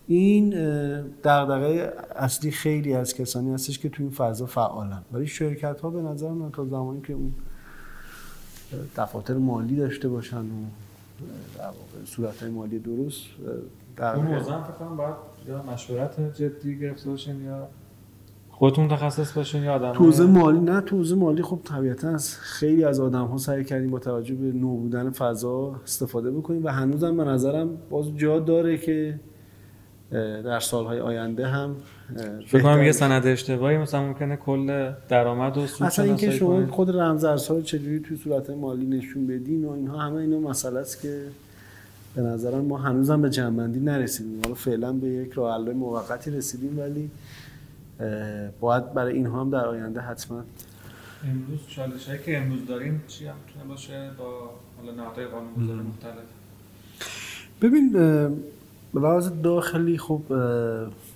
این 0.08 0.50
دغدغه 1.24 1.94
اصلی 2.16 2.52
خیلی 2.52 2.94
از 2.94 3.14
کسانی 3.14 3.54
هستش 3.54 3.80
که 3.80 3.90
تو 3.90 4.04
این 4.04 4.12
فضا 4.12 4.46
فعالن. 4.46 5.02
ولی 5.12 5.28
شرکت 5.28 5.82
ها 5.82 5.90
به 5.90 6.02
نظر 6.02 6.30
من 6.30 6.52
تا 6.52 6.66
زمانی 6.66 7.02
که 7.02 7.14
اون 7.14 7.34
دفاتر 8.98 9.34
مالی 9.34 9.76
داشته 9.76 10.10
باشن 10.10 10.38
و 10.38 10.66
در 11.58 11.66
واقع 11.66 12.06
صورت 12.06 12.44
مالی 12.44 12.80
درست 12.80 13.22
در 13.96 14.16
اون 14.16 14.26
موضوع 14.26 14.64
فکر 14.64 14.72
کنم 14.72 14.98
باید 14.98 15.16
یا 15.48 15.64
مشورت 15.64 16.36
جدی 16.36 16.80
گرفته 16.80 17.10
باشین 17.10 17.44
یا 17.44 17.68
خودتون 18.56 18.86
متخصص 18.86 19.32
باشین 19.32 19.64
یا 19.64 19.74
آدم 19.74 19.92
توزیع 19.94 20.26
مالی 20.26 20.60
نه 20.60 20.82
توزیع 20.82 21.18
مالی 21.18 21.44
خب 21.44 21.60
طبیعتا 21.64 22.10
از 22.10 22.38
خیلی 22.40 22.84
از 22.84 23.00
آدم 23.00 23.26
ها 23.26 23.38
سعی 23.38 23.64
کردیم 23.64 23.92
با 23.92 24.00
توجه 24.00 24.36
به 24.36 24.52
نو 24.52 24.78
بودن 24.78 25.10
فضا 25.10 25.76
استفاده 25.84 26.32
بکنیم 26.32 26.66
و 26.66 26.70
هنوزم 26.70 27.18
به 27.18 27.24
نظرم 27.24 27.70
باز 27.90 28.18
جا 28.18 28.40
داره 28.40 28.78
که 28.78 29.20
در 30.44 30.60
سالهای 30.60 31.00
آینده 31.00 31.48
هم 31.48 31.76
فکر 32.48 32.62
کنم 32.62 32.84
یه. 32.84 32.92
سند 32.92 33.28
اشتباهی 33.28 33.78
مثلا 33.78 34.04
ممکنه 34.04 34.36
کل 34.36 34.92
درآمد 35.10 35.58
و 35.58 35.68
سود 35.68 35.88
اصلا 35.88 36.06
اینکه 36.06 36.32
شما. 36.32 36.66
خود 36.68 36.96
رمزارزها 36.96 37.62
چجوری 37.62 38.00
توی 38.00 38.18
صورت 38.18 38.50
مالی 38.50 38.86
نشون 38.86 39.28
بدین 39.28 39.66
و 39.66 39.72
اینها 39.72 39.98
همه 39.98 40.16
اینا 40.16 40.40
مسئله 40.40 40.80
است 40.80 41.02
که 41.02 41.24
به 42.16 42.22
نظرم 42.22 42.66
ما 42.66 42.78
هنوزم 42.78 43.22
به 43.22 43.30
جنبندی 43.30 43.80
نرسیدیم 43.80 44.40
حالا 44.44 44.56
فعلا 44.56 44.94
به 44.94 45.08
یک 45.08 45.32
راه 45.32 45.54
حل 45.54 45.74
موقتی 45.74 46.32
رسیدیم 46.32 46.80
ولی 46.80 47.10
باید 48.60 48.94
برای 48.94 49.14
اینها 49.14 49.42
هم 49.42 49.50
در 49.50 49.66
آینده 49.66 50.02
حتما. 50.02 50.44
امروز 51.24 51.60
چالش 51.68 52.08
هایی 52.08 52.24
که 52.24 52.38
امروز 52.38 52.66
داریم 52.66 53.04
چی 53.08 53.28
هم 53.28 53.36
می‌تونه 53.48 53.66
باشه؟ 53.66 54.12
با 54.18 54.50
حالا 54.78 54.96
نهادهای 54.96 55.26
قانونگذار 55.26 55.76
مختلف. 55.76 56.24
ببین 57.62 57.92
به 58.94 59.00
لحاظ 59.00 59.32
داخلی 59.44 59.98
خب 59.98 60.22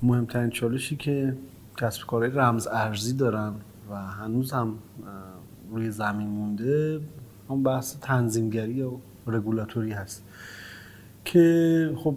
مهمترین 0.02 0.50
چالشی 0.50 0.96
که 0.96 1.36
کسب 1.78 2.08
کارهای 2.08 2.32
رمز 2.32 2.68
ارزی 2.68 3.14
دارن 3.14 3.54
و 3.92 3.96
هنوز 3.96 4.52
هم 4.52 4.74
روی 5.72 5.92
زمین 5.92 6.28
مونده 6.28 7.00
هم 7.50 7.64
بحث 7.64 7.96
تنظیمگری 8.02 8.82
و 8.82 8.92
رگولاتوری 9.28 9.92
هست. 9.92 10.24
که 11.34 11.92
خب 11.96 12.16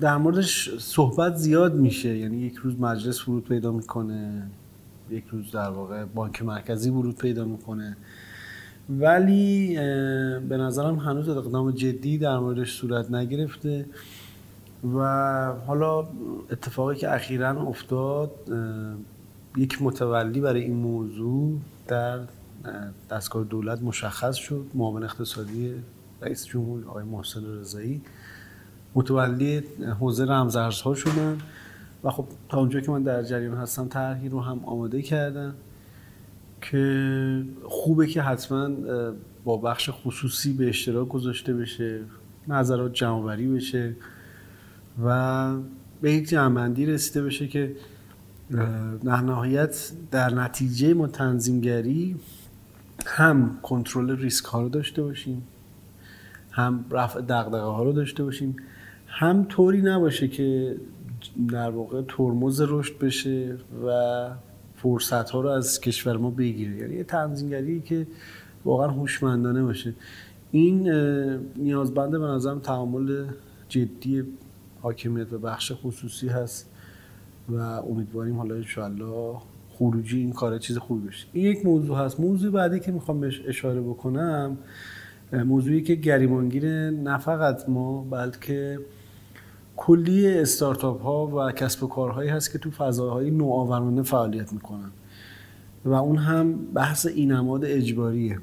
در 0.00 0.16
موردش 0.16 0.78
صحبت 0.78 1.36
زیاد 1.36 1.74
میشه. 1.74 2.16
یعنی 2.18 2.36
یک 2.36 2.56
روز 2.56 2.80
مجلس 2.80 3.28
ورود 3.28 3.44
پیدا 3.44 3.72
می‌کنه 3.72 4.42
یک 5.10 5.24
روز 5.32 5.50
در 5.50 5.70
واقع 5.70 6.04
بانک 6.04 6.42
مرکزی 6.42 6.90
ورود 6.90 7.16
پیدا 7.18 7.44
می‌کنه. 7.44 7.96
ولی 8.98 9.76
به 10.48 10.56
نظرم 10.56 10.96
هنوز 10.96 11.28
اقدام 11.28 11.70
جدی 11.70 12.18
در 12.18 12.38
موردش 12.38 12.72
صورت 12.78 13.10
نگرفته 13.10 13.86
و 14.94 14.98
حالا 15.66 16.06
اتفاقی 16.50 16.96
که 16.96 17.14
اخیرا 17.14 17.62
افتاد 17.62 18.30
یک 19.56 19.82
متولی 19.82 20.40
برای 20.40 20.62
این 20.62 20.76
موضوع 20.76 21.58
در 21.88 22.18
اه، 22.18 22.26
دستگاه 23.10 23.44
دولت 23.44 23.82
مشخص 23.82 24.36
شد 24.36 24.66
معاون 24.74 25.04
اقتصادی 25.04 25.74
رئیس 26.24 26.46
جمهور 26.46 26.84
آقای 26.88 27.04
محسن 27.04 27.44
رضایی. 27.44 28.02
متولی 28.94 29.62
حوزه 30.00 30.24
رمزارزها 30.24 30.94
شدن 30.94 31.38
و 32.04 32.10
خب 32.10 32.26
تا 32.48 32.58
اونجا 32.58 32.80
که 32.80 32.90
من 32.90 33.02
در 33.02 33.22
جریان 33.22 33.56
هستم 33.56 33.88
طرحی 33.88 34.28
رو 34.28 34.40
هم 34.40 34.64
آماده 34.64 35.02
کردن 35.02 35.54
که 36.60 37.44
خوبه 37.64 38.06
که 38.06 38.22
حتما 38.22 38.70
با 39.44 39.56
بخش 39.56 39.90
خصوصی 39.92 40.52
به 40.52 40.68
اشتراک 40.68 41.08
گذاشته 41.08 41.54
بشه 41.54 42.00
نظرات 42.48 42.92
جمع‌آوری 42.92 43.46
بشه 43.46 43.96
و 45.04 45.56
به 46.00 46.12
یک 46.12 46.28
جمعبندی 46.28 46.86
رسیده 46.86 47.22
بشه 47.22 47.48
که 47.48 47.76
در 49.04 49.20
نهایت 49.20 49.92
در 50.10 50.34
نتیجه 50.34 50.94
ما 50.94 51.06
تنظیمگری 51.06 52.16
هم 53.06 53.58
کنترل 53.62 54.16
ریسک 54.16 54.44
ها 54.44 54.62
رو 54.62 54.68
داشته 54.68 55.02
باشیم. 55.02 55.42
هم 56.54 56.84
رفع 56.90 57.20
دقدقه 57.20 57.58
ها 57.58 57.82
رو 57.82 57.92
داشته 57.92 58.24
باشیم 58.24 58.56
هم 59.06 59.44
طوری 59.44 59.82
نباشه 59.82 60.28
که 60.28 60.76
در 61.50 61.70
واقع 61.70 62.02
ترمز 62.08 62.60
رشد 62.60 62.98
بشه 62.98 63.56
و 63.86 64.30
فرصت 64.76 65.30
ها 65.30 65.40
رو 65.40 65.48
از 65.48 65.80
کشور 65.80 66.16
ما 66.16 66.30
بگیره. 66.30 66.76
یعنی 66.76 66.94
یه 66.94 67.04
تنظیمگری 67.04 67.80
که 67.80 68.06
واقعا 68.64 68.88
هوشمندانه 68.88 69.62
باشه. 69.62 69.94
این 70.50 70.90
نیازبند 71.56 72.10
به 72.10 72.18
نظرم 72.18 72.58
تعامل 72.58 73.24
جدی 73.68 74.24
حاکمیت 74.82 75.32
و 75.32 75.38
بخش 75.38 75.72
خصوصی 75.72 76.28
هست 76.28 76.70
و 77.48 77.60
امیدواریم 77.60 78.36
حالا 78.36 78.54
انشاءالله 78.54 79.36
خروجی 79.70 80.18
این 80.18 80.32
کار 80.32 80.58
چیز 80.58 80.78
خوبی 80.78 81.08
بشه. 81.08 81.26
این 81.32 81.44
یک 81.44 81.66
موضوع 81.66 81.98
هست. 81.98 82.20
موضوع 82.20 82.50
بعدی 82.50 82.80
که 82.80 82.92
می‌خوام 82.92 83.20
بهش 83.20 83.42
اشاره 83.46 83.80
بکنم 83.80 84.56
موضوعی 85.32 85.82
که 85.82 85.94
گریمانگیر 85.94 86.90
نه 86.90 87.18
فقط 87.18 87.68
ما 87.68 88.02
بلکه 88.02 88.78
کلی 89.76 90.38
استارتاپ 90.38 91.02
ها 91.02 91.26
و 91.26 91.52
کسب 91.52 91.82
و 91.84 91.86
کارهایی 91.86 92.30
هست 92.30 92.52
که 92.52 92.58
تو 92.58 92.70
فضاهای 92.70 93.30
نوآورانه 93.30 94.02
فعالیت 94.02 94.52
می‌کنن. 94.52 94.90
و 95.84 95.92
اون 95.92 96.16
هم 96.16 96.54
بحث 96.74 97.06
اینماد 97.06 97.64
اجباریه. 97.64 98.38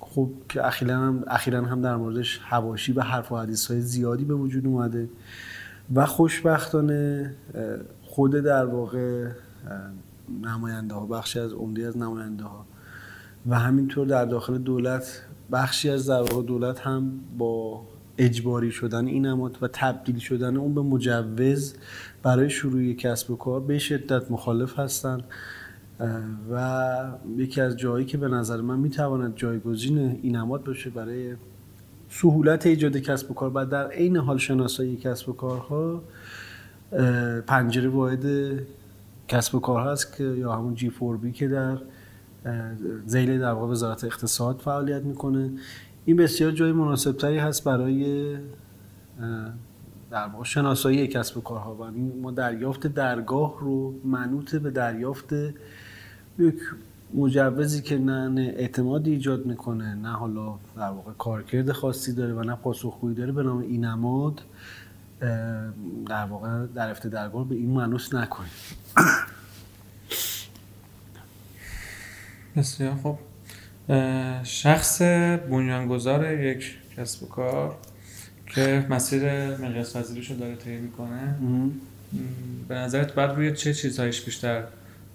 خب 0.00 0.28
که 0.48 0.66
اخیرا 0.66 0.96
هم, 0.96 1.24
اخیراً 1.26 1.62
هم 1.62 1.82
در 1.82 1.96
موردش 1.96 2.40
هواشی 2.44 2.92
و 2.92 3.00
حرف 3.00 3.32
و 3.32 3.36
حدیث 3.36 3.70
های 3.70 3.80
زیادی 3.80 4.24
به 4.24 4.34
وجود 4.34 4.66
اومده 4.66 5.08
و 5.94 6.06
خوشبختانه 6.06 7.34
خود 8.02 8.32
در 8.32 8.64
واقع 8.64 9.28
نماینده 10.42 10.94
ها 10.94 11.06
بخشی 11.06 11.38
از 11.38 11.52
عمده 11.52 11.86
از 11.86 11.96
نماینده 11.96 12.44
ها 12.44 12.66
و 13.46 13.58
همینطور 13.58 14.06
در 14.06 14.24
داخل 14.24 14.58
دولت 14.58 15.22
بخشی 15.52 15.90
از 15.90 16.06
در 16.06 16.22
دولت 16.22 16.80
هم 16.80 17.20
با 17.38 17.82
اجباری 18.18 18.70
شدن 18.70 19.06
این 19.06 19.26
نماد 19.26 19.58
و 19.62 19.68
تبدیل 19.68 20.18
شدن 20.18 20.56
اون 20.56 20.74
به 20.74 20.82
مجوز 20.82 21.74
برای 22.22 22.50
شروع 22.50 22.92
کسب 22.92 23.30
و 23.30 23.36
کار 23.36 23.60
به 23.60 23.78
شدت 23.78 24.30
مخالف 24.30 24.78
هستن 24.78 25.20
و 26.52 27.04
یکی 27.36 27.60
از 27.60 27.76
جایی 27.76 28.06
که 28.06 28.18
به 28.18 28.28
نظر 28.28 28.60
من 28.60 28.78
می‌تواند 28.78 29.36
جایگزین 29.36 29.98
این 29.98 30.36
نماد 30.36 30.64
باشه 30.64 30.90
برای 30.90 31.34
سهولت 32.10 32.66
ایجاد 32.66 32.96
کسب 32.96 33.30
و 33.30 33.34
کار 33.34 33.50
و 33.54 33.64
در 33.64 33.88
عین 33.88 34.16
حال 34.16 34.38
شناسایی 34.38 34.96
کسب 34.96 35.28
و 35.28 35.32
کارها 35.32 36.02
پنجره 37.46 37.88
واحد 37.88 38.26
کسب 39.28 39.54
و 39.54 39.60
کار 39.60 39.88
هست 39.88 40.16
که 40.16 40.24
یا 40.24 40.52
همون 40.52 40.74
جی 40.74 40.90
فور 40.90 41.16
بی 41.16 41.32
که 41.32 41.48
در 41.48 41.78
زیل 43.06 43.38
در 43.38 43.52
واقع 43.52 43.72
وزارت 43.72 44.04
اقتصاد 44.04 44.58
فعالیت 44.58 45.02
می‌کنه. 45.02 45.50
این 46.04 46.16
بسیار 46.16 46.50
جای 46.50 46.72
مناسب 46.72 47.12
تری 47.12 47.38
هست 47.38 47.64
برای 47.64 48.36
در 50.10 50.26
واقع 50.26 50.44
شناسایی 50.44 51.06
کسب 51.06 51.36
و 51.36 51.40
کارها. 51.40 51.74
و 51.74 51.84
ما 52.22 52.30
دریافت 52.30 52.86
درگاه 52.86 53.60
رو 53.60 53.94
منوط 54.04 54.56
به 54.56 54.70
دریافت 54.70 55.32
یک 56.38 56.54
مجوزی 57.14 57.82
که 57.82 57.98
نه 57.98 58.54
اعتماد 58.56 59.06
ایجاد 59.06 59.46
می‌کنه 59.46 59.94
نه 59.94 60.12
حالا 60.12 60.54
در 60.76 60.90
واقع 60.90 61.12
کارکرد 61.12 61.72
خاصی 61.72 62.12
داره 62.12 62.34
و 62.34 62.42
نه 62.42 62.54
پاسخگویی 62.54 63.14
داره 63.14 63.32
به 63.32 63.42
نام 63.42 63.58
اینماد 63.58 64.42
در 66.06 66.24
واقع 66.30 66.66
در 66.66 66.92
درگاه 66.92 67.48
به 67.48 67.54
این 67.54 67.70
منوس 67.70 68.14
نکنیم. 68.14 68.50
بسیار 72.56 72.94
خب 73.02 73.18
شخص 74.42 75.02
بنیانگذار 75.50 76.40
یک 76.40 76.74
کسب 76.96 77.22
و 77.22 77.26
کار 77.26 77.76
که 78.46 78.86
مسیر 78.90 79.22
مقیاس 79.56 79.96
پذیریش 79.96 80.30
رو 80.30 80.36
داره 80.36 80.56
طی 80.56 80.76
می‌کنه. 80.76 81.34
به 82.68 82.74
نظرت 82.74 83.14
باید 83.14 83.30
روی 83.30 83.52
چه 83.52 83.74
چیزهایش 83.74 84.20
بیشتر 84.22 84.64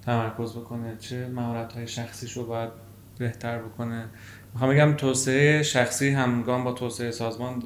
تمرکز 0.05 0.51
بکنه؟ 0.51 0.97
چه 0.99 1.27
مهارت 1.27 1.73
های 1.73 1.87
شخصیش 1.87 2.31
رو 2.37 2.45
باید 2.45 2.69
بهتر 3.17 3.57
بکنه؟ 3.57 4.05
می‌خوام 4.53 4.71
بگم 4.71 4.93
توسعه 4.93 5.63
شخصی 5.63 6.09
همگام 6.09 6.63
با 6.63 6.71
توسعه 6.71 7.11
سازمان 7.11 7.63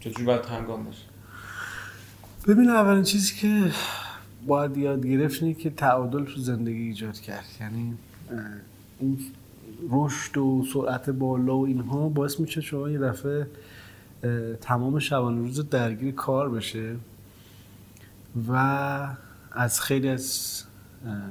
چجوری 0.00 0.24
باید 0.24 0.44
همگام 0.44 0.84
باشه؟ 0.84 1.02
ببین 2.48 2.70
اولین 2.70 3.02
چیزی 3.02 3.34
که 3.34 3.70
باید 4.46 4.76
یاد 4.76 5.06
گرفت 5.06 5.42
اینه 5.42 5.54
که 5.54 5.70
تعادل 5.70 6.24
تو 6.24 6.40
زندگی 6.40 6.82
ایجاد 6.82 7.20
کرد. 7.20 7.44
یعنی 7.60 7.94
این 9.00 9.18
رشد 9.90 10.38
و 10.38 10.64
سرعت 10.72 11.10
بالا 11.10 11.58
و 11.58 11.66
اینها 11.66 12.08
باعث 12.08 12.40
میشه 12.40 12.60
شما 12.60 12.90
یه 12.90 12.98
دفعه 12.98 13.46
تمام 14.60 14.98
شبانه 14.98 15.38
روز 15.38 15.70
درگیر 15.70 16.14
کار 16.14 16.50
بشه 16.50 16.96
و 18.48 19.08
از 19.52 19.80
خیلی 19.80 20.08
از 20.08 20.62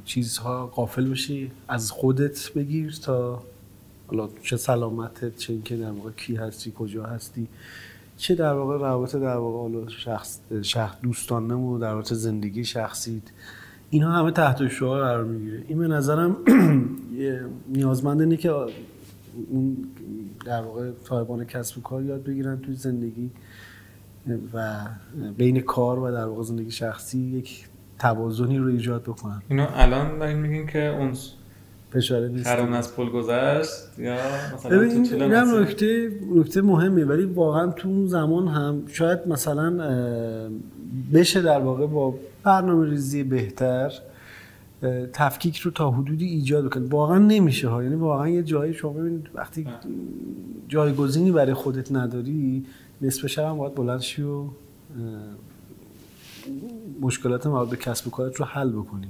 چیزها 0.06 0.68
قافل 0.68 1.10
بشی 1.10 1.52
از 1.68 1.92
خودت 1.92 2.54
بگیر 2.54 3.00
تا 3.04 3.44
حالا 4.08 4.30
چه 4.44 4.58
سلامتت 4.58 5.38
چه 5.38 5.54
اینکه 5.54 5.78
در 5.78 5.92
واقع 5.92 6.12
کی 6.12 6.36
هستی 6.36 6.74
کجا 6.76 7.04
هستی 7.06 7.48
چه 8.18 8.36
در 8.36 8.54
واقع 8.54 8.78
روابط 8.78 9.16
در 9.16 9.36
واقع 9.36 9.90
شخص 9.90 10.40
شخص 10.62 10.96
دوستانه 11.02 11.56
و 11.56 11.78
در 11.78 11.94
واقع 11.94 12.14
زندگی 12.14 12.66
شخصیت. 12.66 13.24
اینها 13.90 14.12
همه 14.12 14.32
تحت 14.32 14.68
شعار 14.68 15.02
قرار 15.02 15.24
می‌گیره. 15.24 15.64
این 15.68 15.80
به 15.80 15.88
نظرم 15.88 16.38
نیازمند 17.76 18.22
اینه 18.22 18.38
که 18.38 18.52
اون 19.50 19.78
در 20.46 20.62
واقع 20.62 20.92
صاحبان 21.04 21.46
کسب 21.46 21.78
و 21.78 21.82
کار 21.82 22.04
یاد 22.04 22.24
بگیرن 22.24 22.60
توی 22.62 22.76
زندگی 22.76 23.32
و 24.54 24.80
بین 25.38 25.62
کار 25.62 26.00
و 26.00 26.12
در 26.12 26.26
واقع 26.26 26.44
زندگی 26.44 26.72
شخصی 26.72 27.20
یک 27.20 27.68
توازنی 28.00 28.58
رو 28.58 28.68
ایجاد 28.68 29.04
بکنن. 29.04 29.42
اینو 29.50 29.68
الان 29.74 30.20
دارین 30.20 30.38
میگین 30.38 30.68
که 30.68 30.88
اون 30.88 31.14
فشار 31.94 32.28
نیست. 32.28 32.48
از 32.48 32.96
پل 32.96 33.10
گذشت 33.10 34.00
یا 34.00 34.16
مثلا 34.54 34.82
این 34.82 35.34
هم 35.34 35.60
نکته 35.60 36.12
نکته 36.36 36.62
مهمه 36.62 37.06
ولی 37.06 37.24
واقعا 37.24 37.72
تو 37.72 37.90
اون 37.90 38.08
زمان 38.08 38.48
هم 38.48 38.84
شاید 38.88 39.20
مثلا 39.28 39.72
بشه 41.14 41.42
در 41.42 41.60
واقع 41.60 41.88
با 41.88 42.16
برنامه 42.46 42.90
ریزی 42.90 43.24
بهتر 43.24 43.94
تفکیک 45.14 45.58
رو 45.58 45.72
تا 45.72 45.92
حدودی 45.92 46.26
ایجاد 46.26 46.74
کنید 46.74 46.94
واقعا 46.94 47.20
نمیشه 47.20 47.70
ها. 47.70 47.84
یعنی 47.84 47.96
واقعا 47.96 48.30
یه 48.30 48.44
جایی 48.44 48.74
شما 48.74 48.94
ببینید 48.94 49.30
وقتی 49.34 49.68
جایگزینی 50.68 51.32
برای 51.32 51.54
خودت 51.54 51.92
نداری 51.92 52.66
نصف 53.02 53.28
شب 53.28 53.44
هم 53.44 53.58
باید 53.58 53.76
بلند 53.76 54.00
شی 54.00 54.22
و 54.22 54.44
مشکلات 57.02 57.48
مربوط 57.48 57.70
به 57.70 57.78
کسب 57.78 58.08
و 58.08 58.10
کارت 58.10 58.36
رو 58.36 58.46
حل 58.46 58.70
بکنی. 58.70 59.08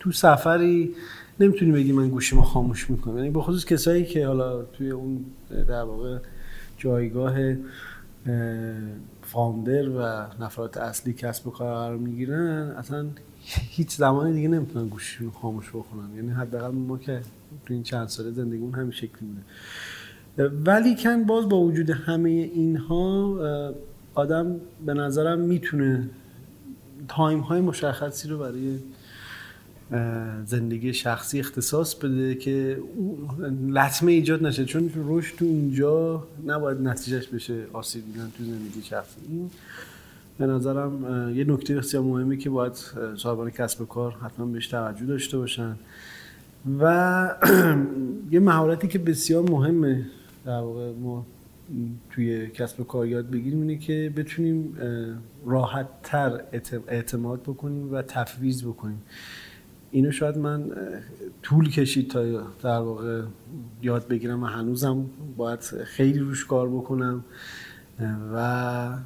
تو 0.00 0.12
سفری 0.12 0.94
نمی‌تونی 1.40 1.72
بگی 1.72 1.92
من 1.92 2.08
گوشیمو 2.08 2.42
خاموش 2.42 2.90
می‌کنم. 2.90 3.16
یعنی 3.16 3.30
به 3.30 3.40
خصوص 3.40 3.64
کسایی 3.64 4.04
که 4.04 4.26
حالا 4.26 4.62
توی 4.62 4.90
اون 4.90 5.24
در 5.68 5.82
واقع 5.82 6.18
جایگاه 6.78 7.34
فاوندر 9.34 9.88
و 9.88 10.26
نفرات 10.44 10.76
اصلی 10.76 11.12
کسب 11.12 11.46
و 11.46 11.50
کار 11.50 11.74
قرار 11.74 11.96
می‌گیرن 11.96 12.74
اصلا 12.78 13.06
هیچ 13.44 13.96
زمانی 13.96 14.32
دیگه 14.32 14.48
نمی‌تونن 14.48 14.88
گوشیشون 14.88 15.30
خاموش 15.30 15.68
بکنن 15.70 16.16
یعنی 16.16 16.30
حداقل 16.30 16.70
ما 16.70 16.98
که 16.98 17.20
تو 17.66 17.74
این 17.74 17.82
چند 17.82 18.08
ساله 18.08 18.30
زندگیمون 18.30 18.74
همین 18.74 18.90
شکلی 18.90 19.28
بوده. 19.28 20.48
ولی 20.48 20.96
کن 20.96 21.24
باز 21.24 21.48
با 21.48 21.60
وجود 21.60 21.90
همه 21.90 22.30
اینها 22.30 23.38
آدم 24.14 24.56
به 24.86 24.94
نظرم 24.94 25.40
می‌تونه 25.40 26.10
تایم 27.08 27.40
های 27.40 27.60
مشخصی 27.60 28.28
رو 28.28 28.38
برای 28.38 28.78
زندگی 30.44 30.94
شخصی 30.94 31.40
اختصاص 31.40 31.94
بده 31.94 32.34
که 32.34 32.78
لطمه 33.68 34.12
ایجاد 34.12 34.46
نشه. 34.46 34.64
چون 34.64 34.90
رشد 34.94 35.36
تو 35.36 35.44
اینجا 35.44 36.26
نباید 36.46 36.80
نتیجهش 36.80 37.26
بشه 37.26 37.66
آسیب 37.72 38.04
دیدن 38.06 38.32
تو 38.38 38.44
زندگی 38.44 38.82
شخصی. 38.82 39.20
این 39.28 39.50
به 40.38 40.46
نظرم 40.46 41.04
یه 41.36 41.44
نکته 41.44 41.76
بسیار 41.76 42.02
مهمی 42.02 42.38
که 42.38 42.50
باید 42.50 42.72
صاحبان 43.16 43.50
کسب 43.50 43.80
و 43.80 43.84
کار 43.84 44.12
حتما 44.12 44.46
بهش 44.46 44.66
توجه 44.66 45.06
داشته 45.06 45.38
باشن. 45.38 45.76
و 46.80 47.30
یه 48.30 48.40
مهارتی 48.40 48.88
که 48.88 48.98
بسیار 48.98 49.50
مهمه 49.50 50.06
در 50.44 50.60
واقع 50.60 50.92
ما 50.92 51.26
توی 52.10 52.46
کسب 52.46 52.80
و 52.80 52.84
کار 52.84 53.06
یاد 53.06 53.30
بگیریم 53.30 53.60
اینه 53.60 53.76
که 53.76 54.12
بتونیم 54.16 54.76
راحت 55.46 55.86
تر 56.02 56.40
اعتماد 56.88 57.42
بکنیم 57.42 57.92
و 57.92 58.02
تفویض 58.02 58.64
بکنیم. 58.64 59.02
اینو 59.94 60.10
شاید 60.10 60.38
من 60.38 60.70
طول 61.42 61.70
کشید 61.70 62.10
تا 62.10 62.22
در 62.62 62.78
واقع 62.78 63.22
یاد 63.82 64.08
بگیرم 64.08 64.42
و 64.42 64.46
هنوزم 64.46 65.06
باید 65.36 65.60
خیلی 65.60 66.18
روش 66.18 66.46
کار 66.46 66.68
بکنم 66.68 67.24
و 68.34 68.98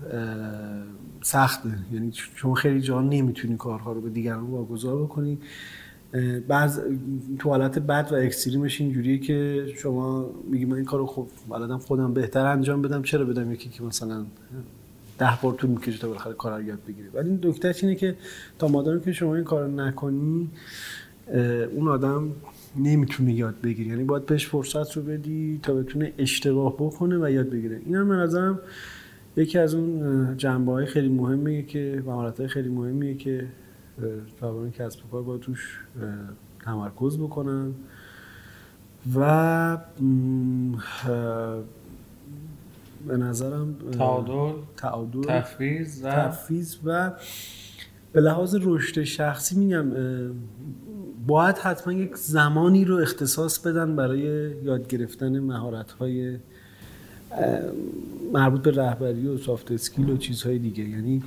سخته. 1.22 1.78
یعنی 1.92 2.12
شما 2.12 2.54
خیلی 2.54 2.80
جا 2.80 3.00
نمی‌تونی 3.00 3.56
کارها 3.56 3.92
رو 3.92 4.00
به 4.00 4.10
دیگران 4.10 4.44
واگذار 4.44 5.02
بکنی. 5.02 5.38
بعض 6.48 6.80
تو 7.38 7.48
حالت 7.48 7.78
بد 7.78 8.08
و 8.12 8.14
اکستریمش 8.14 8.80
اینجوریه 8.80 9.18
که 9.18 9.66
شما 9.76 10.30
میگی 10.50 10.64
من 10.64 10.76
این 10.76 10.84
کارو 10.84 11.06
خب 11.06 11.26
بلدم 11.48 11.78
خودم 11.78 12.14
بهتر 12.14 12.46
انجام 12.46 12.82
بدم 12.82 13.02
چرا 13.02 13.24
بدم 13.24 13.52
یکی 13.52 13.68
که 13.68 13.82
مثلا 13.82 14.26
ده 15.18 15.38
بار 15.42 15.54
طول 15.54 15.70
می‌کشه 15.70 15.98
تا 15.98 16.08
بالاخره 16.08 16.32
کار 16.32 16.62
یاد 16.62 16.78
بگیری. 16.88 17.08
ولی 17.08 17.30
نکتهش 17.30 17.84
اینه 17.84 17.94
که 17.94 18.16
تا 18.58 18.68
مادامی 18.68 19.00
که 19.00 19.12
شما 19.12 19.34
این 19.34 19.44
کار 19.44 19.68
نکنی 19.68 20.50
اون 21.74 21.88
آدم 21.88 22.30
نمی‌تونه 22.76 23.32
یاد 23.32 23.60
بگیره. 23.62 23.88
یعنی 23.90 24.04
باید 24.04 24.26
بهش 24.26 24.46
فرصت 24.46 24.96
رو 24.96 25.02
بدی 25.02 25.60
تا 25.62 25.74
بتونه 25.74 26.12
اشتباه 26.18 26.74
بکنه 26.74 27.18
و 27.18 27.30
یاد 27.30 27.50
بگیره. 27.50 27.80
این 27.86 27.94
هم 27.94 28.08
به 28.08 28.14
نظرم 28.14 28.60
یکی 29.36 29.58
از 29.58 29.74
اون 29.74 30.36
جنبه 30.36 30.72
های 30.72 30.86
خیلی 30.86 31.08
مهمیه 31.08 31.62
که 31.62 32.02
مهارت 32.06 32.40
های 32.40 32.48
خیلی 32.48 32.68
مهمیه 32.68 33.14
که 33.14 33.46
جوانان 34.40 34.70
کسب 34.70 35.00
کار 35.10 35.22
باید 35.22 35.40
توش 35.40 35.80
تمرکز 36.64 37.18
بکنن. 37.18 37.72
و 39.14 39.78
به 43.08 43.16
نظرم 43.16 43.76
تعادل 43.98 44.52
تعادل 44.76 45.22
تفویض 45.22 46.00
و 46.04 46.10
تفویض 46.10 46.76
و 46.84 47.12
به 48.12 48.20
لحاظ 48.20 48.56
رشد 48.60 49.02
شخصی 49.02 49.56
میگم 49.56 49.92
باید 51.26 51.58
حتما 51.58 51.92
یک 51.92 52.16
زمانی 52.16 52.84
رو 52.84 52.96
اختصاص 52.96 53.58
بدن 53.58 53.96
برای 53.96 54.50
یاد 54.62 54.88
گرفتن 54.88 55.38
مهارت 55.38 55.90
های 55.90 56.36
مربوط 58.32 58.62
به 58.62 58.70
رهبری 58.70 59.26
و 59.26 59.38
سافت 59.38 59.72
اسکیل 59.72 60.10
و 60.10 60.16
چیزهای 60.16 60.58
دیگه. 60.58 60.84
یعنی 60.84 61.22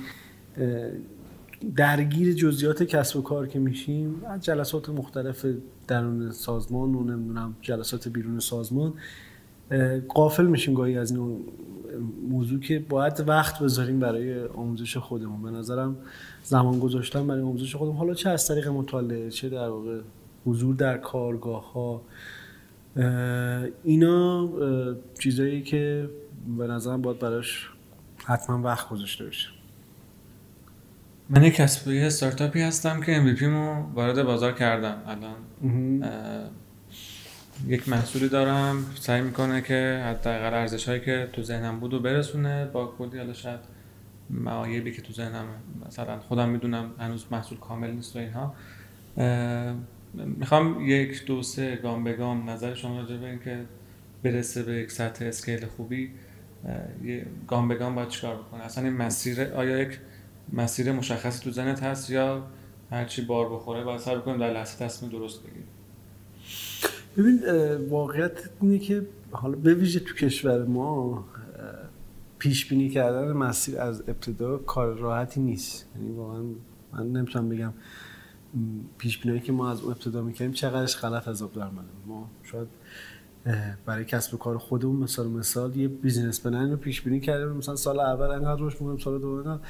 درگیر 1.76 2.32
جزئیات 2.32 2.82
کسب 2.82 3.16
و 3.16 3.22
کار 3.22 3.46
که 3.46 3.58
میشیم 3.58 4.22
از 4.28 4.40
جلسات 4.40 4.88
مختلف 4.88 5.46
درون 5.88 6.30
سازمان 6.30 6.94
و 6.94 7.04
نمی‌دونم 7.04 7.56
جلسات 7.60 8.08
بیرون 8.08 8.38
سازمان 8.38 8.92
اه، 9.70 10.00
غافل 10.00 10.46
میشیم 10.46 10.74
گاهی 10.74 10.98
از 10.98 11.10
این 11.10 11.40
موضوع 12.28 12.60
که 12.60 12.78
باید 12.78 13.24
وقت 13.28 13.58
بذاریم 13.58 14.00
برای 14.00 14.44
آموزش 14.44 14.96
خودمون. 14.96 15.42
به 15.42 15.50
نظرم 15.50 15.96
زمان 16.42 16.78
گذاشتن 16.78 17.26
برای 17.26 17.42
آموزش 17.42 17.76
خودمون. 17.76 17.96
حالا 17.96 18.14
چه 18.14 18.30
از 18.30 18.48
طریق 18.48 18.68
مطالعه 18.68 19.30
چه 19.30 19.48
در 19.48 19.68
واقع 19.68 20.00
حضور 20.46 20.74
در 20.74 20.98
کارگاه 20.98 21.72
ها 21.72 22.02
اینا 23.84 24.48
چیزایی 25.18 25.62
که 25.62 26.10
به 26.58 26.66
نظرم 26.66 27.02
باید 27.02 27.18
براش 27.18 27.68
حتما 28.24 28.62
وقت 28.62 28.88
گذاشته 28.88 29.24
بشه. 29.24 29.48
من 31.30 31.42
یک 31.42 31.54
کسب 31.54 31.90
استارتاپی 31.90 32.60
هستم 32.60 33.00
که 33.00 33.36
MVP 33.36 33.42
مو 33.42 33.94
وارد 33.94 34.22
بازار 34.22 34.52
کردم 34.52 34.96
الان. 35.06 36.50
یک 37.66 37.88
محصولی 37.88 38.28
دارم 38.28 38.84
سعی 39.00 39.20
می‌کنه 39.20 39.62
که 39.62 40.02
حداقل 40.06 40.54
ارزش 40.54 40.88
هایی 40.88 41.00
که 41.00 41.28
تو 41.32 41.42
ذهنم 41.42 41.80
بود 41.80 41.94
و 41.94 42.00
برسونه 42.00 42.64
با 42.64 42.86
کلی 42.86 43.18
حالا 43.18 43.32
شاید 43.32 43.60
معایبی 44.30 44.92
که 44.92 45.02
تو 45.02 45.12
ذهنم 45.12 45.44
مثلا 45.86 46.20
خودم 46.20 46.48
می‌دونم 46.48 46.90
هنوز 46.98 47.26
محصول 47.30 47.58
کامل 47.58 47.90
نیست 47.90 48.16
و 48.16 48.18
اینها. 48.18 48.54
می‌خوام 50.14 50.80
یک 50.80 51.24
دو 51.26 51.42
سه 51.42 51.76
گام 51.76 52.04
به 52.04 52.12
گام 52.12 52.50
نظر 52.50 52.74
شما 52.74 53.00
راجع 53.00 53.16
به 53.16 53.26
اینکه 53.26 53.60
برسه 54.22 54.62
به 54.62 54.72
یک 54.72 54.90
سطح 54.90 55.24
اسکیل 55.24 55.66
خوبی 55.66 56.10
یه 57.04 57.26
گام 57.48 57.68
به 57.68 57.74
گام 57.74 57.94
باید 57.94 58.08
چیکار 58.08 58.36
بکنه؟ 58.36 58.64
اصلا 58.64 58.84
این 58.84 58.92
مسیر 58.92 59.42
آیا 59.42 59.78
یک 59.78 59.98
مسیر 60.52 60.92
مشخصی 60.92 61.44
تو 61.44 61.50
ذهنت 61.50 61.82
هست 61.82 62.10
یا 62.10 62.46
هرچی 62.90 63.22
بار 63.22 63.52
بخوره 63.52 63.84
باید 63.84 64.00
سعی 64.00 64.16
بکنیم 64.16 64.38
در 64.38 64.52
لحظه 64.52 64.84
تصمیم 64.84 65.12
درست 65.12 65.42
بگیریم؟ 65.42 65.64
ببین 67.16 67.40
واقعیت 67.88 68.50
اینه 68.60 68.78
که 68.78 69.06
حالا 69.30 69.56
به 69.56 69.74
ویژه 69.74 70.00
تو 70.00 70.14
کشور 70.14 70.64
ما 70.64 71.24
پیش 72.38 72.68
بینی 72.68 72.88
کردن 72.88 73.32
مسیر 73.32 73.80
از 73.80 74.02
ابتدا 74.08 74.58
کار 74.58 74.94
راحتی 74.94 75.40
نیست. 75.40 75.86
یعنی 75.96 76.12
واقعا 76.12 76.42
من 76.92 77.12
نمی‌تونم 77.12 77.48
بگم 77.48 77.72
پیش 78.98 79.18
بینایی 79.18 79.40
که 79.40 79.52
ما 79.52 79.70
از 79.70 79.84
ابتدا 79.84 80.22
می‌کنیم 80.22 80.52
چقدرش 80.52 80.96
غلط 80.96 81.28
از 81.28 81.42
آب 81.42 81.54
در. 81.54 81.68
ما 82.06 82.30
شاید 82.42 82.68
برای 83.86 84.04
کسب 84.04 84.34
و 84.34 84.36
کار 84.36 84.58
خودمون 84.58 84.96
مثال 84.96 85.28
مثال 85.28 85.76
یه 85.76 85.88
بیزینس 85.88 86.40
پلن 86.40 86.70
رو 86.70 86.76
پیش 86.76 87.02
بینی 87.02 87.20
کردیم. 87.20 87.48
مثلا 87.48 87.76
سال 87.76 88.00
اول 88.00 88.26
انقدر 88.30 88.62
رشد 88.62 88.80
می‌کنیم 88.80 88.98
سال 88.98 89.20
دوم 89.20 89.60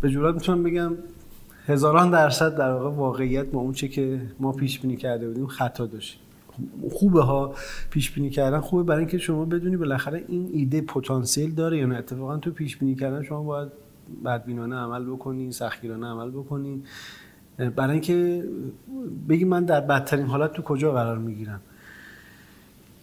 به 0.00 0.10
جرات 0.10 0.34
می‌تونم 0.34 0.62
بگم 0.62 0.92
هزاران 1.66 2.10
درصد 2.10 2.56
در 2.56 2.72
واقع 2.72 2.96
واقعیت 2.96 3.54
ما 3.54 3.60
اون 3.60 3.72
چه 3.72 3.88
که 3.88 4.20
ما 4.40 4.52
پیش 4.52 4.80
بینی 4.80 4.96
کرده 4.96 5.28
بودیم 5.28 5.46
خطا 5.46 5.86
داشتیم. 5.86 6.20
خوبه 6.90 7.22
ها 7.22 7.54
پیش 7.90 8.10
بینی 8.10 8.30
کردن 8.30 8.60
خوبه 8.60 8.82
برای 8.82 8.98
اینکه 8.98 9.18
شما 9.18 9.44
بدونی 9.44 9.76
بالاخره 9.76 10.24
این 10.28 10.50
ایده 10.52 10.80
پتانسیل 10.80 11.54
داره 11.54 11.78
یا 11.78 11.86
نه. 11.86 11.96
اتفاقا 11.96 12.36
تو 12.36 12.50
پیش 12.50 12.76
بینی 12.76 12.94
کردن 12.94 13.22
شما 13.22 13.42
باید 13.42 13.68
بدبینانه 14.24 14.76
عمل 14.76 15.04
بکنی 15.04 15.52
سختگیرانه 15.52 16.06
عمل 16.06 16.30
بکنی. 16.30 16.82
برای 17.76 17.92
اینکه 17.92 18.44
بگی 19.28 19.44
من 19.44 19.64
در 19.64 19.80
بدترین 19.80 20.26
حالت 20.26 20.52
تو 20.52 20.62
کجا 20.62 20.92
قرار 20.92 21.18
می‌گیرم. 21.18 21.60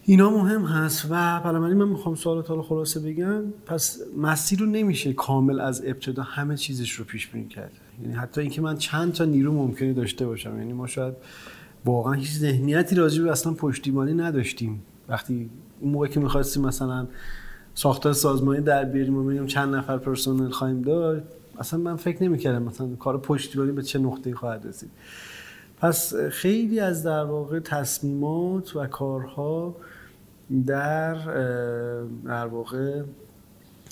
اینا 0.04 0.30
مهم 0.30 0.66
هست 0.66 1.06
و 1.10 1.42
بنابراین 1.44 1.78
من 1.78 1.88
می‌خوام 1.88 2.16
سوالات 2.16 2.50
حالا 2.50 2.62
خلاصه 2.62 3.00
بگم. 3.00 3.44
پس 3.66 4.02
مسیر 4.18 4.60
رو 4.60 4.66
نمیشه 4.66 5.14
کامل 5.14 5.60
از 5.60 5.84
ابتدا 5.86 6.24
همه 6.24 6.58
چیزش 6.58 6.92
رو 6.92 7.06
پیش 7.06 7.28
بینی 7.28 7.48
کرد. 7.48 7.72
یعنی 8.02 8.14
حتی 8.14 8.42
اینکه 8.42 8.62
من 8.62 8.78
چند 8.78 9.14
تا 9.14 9.26
نیرو 9.26 9.54
ممکنه 9.54 9.94
داشته 9.94 10.26
باشم. 10.26 10.58
یعنی 10.58 10.74
ما 10.74 10.88
شاید 10.88 11.14
واقعا 11.86 12.14
هیچ 12.14 12.32
ذهنیتی 12.32 12.96
راجع 12.96 13.24
به 13.24 13.32
اصلا 13.32 13.54
پشتیبانی 13.54 14.14
نداشتیم. 14.14 14.82
وقتی 15.10 15.50
اون 15.80 15.92
موقع 15.92 16.08
که 16.08 16.20
می‌خواستیم 16.20 16.66
مثلا 16.66 17.08
ساختار 17.74 18.14
سازمانی 18.14 18.62
در 18.62 18.86
بیاریم 18.86 19.18
و 19.18 19.24
بگیم 19.24 19.48
چند 19.48 19.76
نفر 19.76 19.98
پرسنل 19.98 20.50
خواهیم 20.50 20.82
داشت 20.82 21.24
اصلا 21.60 21.80
من 21.80 21.96
فکر 21.96 22.24
نمی‌کردم 22.24 22.64
مثلا 22.64 22.96
کار 22.96 23.18
پشتیبانی 23.18 23.72
به 23.72 23.84
چه 23.84 24.00
نقطه‌ای 24.00 24.36
خواهد 24.36 24.66
رسید. 24.68 24.90
پس 25.80 26.14
خیلی 26.16 26.80
از 26.80 27.04
در 27.04 27.24
واقع 27.24 27.60
تصمیمات 27.60 28.76
و 28.76 28.88
کارها 28.88 29.76
در 30.68 31.14
در 32.26 32.48
واقع 32.48 33.02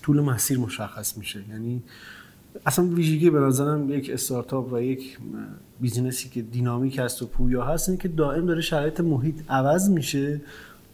طول 0.01 0.19
مسیر 0.19 0.59
مشخص 0.59 1.17
میشه. 1.17 1.43
یعنی 1.49 1.83
اصلا 2.65 2.85
ویژگی 2.85 3.29
به 3.29 3.39
نظرم 3.39 3.89
یک 3.89 4.09
استارتاپ 4.09 4.73
و 4.73 4.81
یک 4.81 5.17
business 5.81 6.24
ی 6.24 6.29
که 6.29 6.41
دینامیک 6.41 6.99
هست 6.99 7.21
و 7.21 7.25
پویا 7.25 7.63
هست 7.65 7.89
اینه 7.89 8.01
که 8.01 8.07
دائم 8.07 8.45
داره 8.45 8.61
شرایط 8.61 8.99
محیط 8.99 9.35
عوض 9.49 9.89
میشه. 9.89 10.41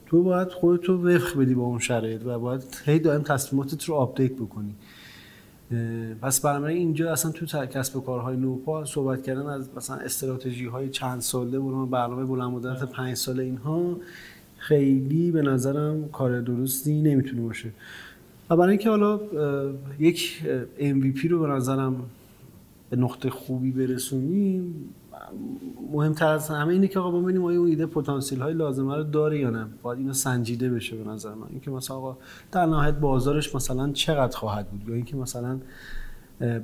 تو 0.06 0.24
باید 0.24 0.48
خودت 0.48 0.86
رو 0.86 1.10
وفق 1.10 1.40
بدی 1.40 1.54
با 1.54 1.64
اون 1.64 1.80
شرایط 1.80 2.22
و 2.26 2.40
باید 2.40 2.62
هی 2.86 3.00
دائم 3.00 3.22
تصمیماتت 3.22 3.84
رو 3.84 3.96
update 3.96 4.32
بکنی. 4.32 4.76
پس 6.22 6.42
بنابراین 6.42 6.78
اینجا 6.78 7.12
اصلا 7.12 7.32
تو 7.32 7.46
کسب 7.46 8.04
کارهای 8.04 8.38
نوپا 8.38 8.86
صحبت 8.86 9.24
کردن 9.24 9.46
از 9.46 9.70
مثلا 9.78 9.96
استراتژی 9.96 10.66
های 10.66 10.90
چند 10.90 11.22
ساله 11.22 11.60
برنامه 11.60 11.90
برنامه 11.90 12.26
بلند 12.26 12.52
مدت 12.52 12.84
پنج 12.84 13.18
ساله 13.18 13.44
اینها 13.44 13.98
خیلی 14.58 15.32
به 15.32 15.42
نظرم 15.42 16.10
کار 16.10 16.42
درستی 16.42 17.02
نمی‌تونه 17.02 17.42
باشه. 17.42 17.72
و 18.52 18.56
برای 18.56 18.70
اینکه 18.70 18.90
حالا 18.90 19.20
یک 20.00 20.42
MVP 20.80 21.26
رو 21.30 21.40
به 21.40 21.48
نظرم 21.48 22.04
به 22.90 22.98
نقطه 22.98 23.30
خوبی 23.30 23.72
برسونیم 23.72 24.90
مهمتر 25.92 26.28
از 26.28 26.50
همه 26.50 26.74
اینه 26.74 26.88
که 26.88 27.00
آقا 27.00 27.22
ببینیم 27.22 27.46
آیا 27.46 27.60
اون 27.60 27.70
ایده 27.70 27.86
پتانسیل 27.86 28.42
های 28.42 28.54
لازمه 28.54 28.96
رو 28.96 29.04
داره 29.04 29.40
یا 29.40 29.50
نه. 29.50 29.68
باید 29.82 30.00
اینو 30.00 30.14
سنجیده 30.14 30.70
بشه 30.70 30.96
به 30.96 31.10
نظر 31.10 31.34
من. 31.34 31.48
اینکه 31.50 31.72
مثلا 31.72 31.98
آقا 31.98 32.18
در 32.52 32.66
نهایت 32.66 32.94
بازارش 32.94 33.56
مثلا 33.56 33.92
چقدر 33.92 34.38
خواهد 34.38 34.70
بود؟ 34.70 34.90
یا 34.90 34.96
اینکه 34.96 35.16
مثلا 35.16 35.60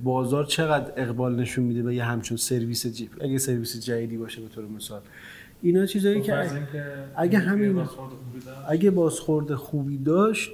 بازار 0.04 0.46
چقدر 0.46 0.92
اقبال 0.96 1.36
نشون 1.36 1.64
میده 1.64 1.84
به 1.84 1.96
یه 1.96 2.04
همچون 2.04 2.38
سرویس 2.38 2.88
جی... 2.88 3.10
اگه 3.22 3.38
سرویس 3.38 3.86
جدیدی 3.86 4.18
باشه 4.18 4.42
به 4.42 4.48
طور 4.48 4.66
مثال. 4.66 5.02
اینا 5.62 5.86
چیزایی 5.86 6.22
که 6.22 6.48
اگه 7.16 7.40
همین 7.40 7.88
اگه 8.68 8.92
بازخورد 8.92 9.56
خوبی 9.56 9.98
داشت 9.98 10.52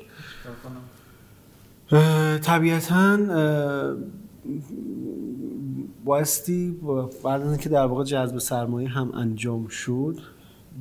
طبیعتا 2.42 3.18
بایستی 6.06 6.80
بعد 7.24 7.42
اینکه 7.42 7.70
در 7.70 7.86
واقع 7.86 8.04
جذب 8.04 8.38
سرمایه 8.38 8.90
هم 8.90 9.12
انجام 9.14 9.68
شد 9.68 10.18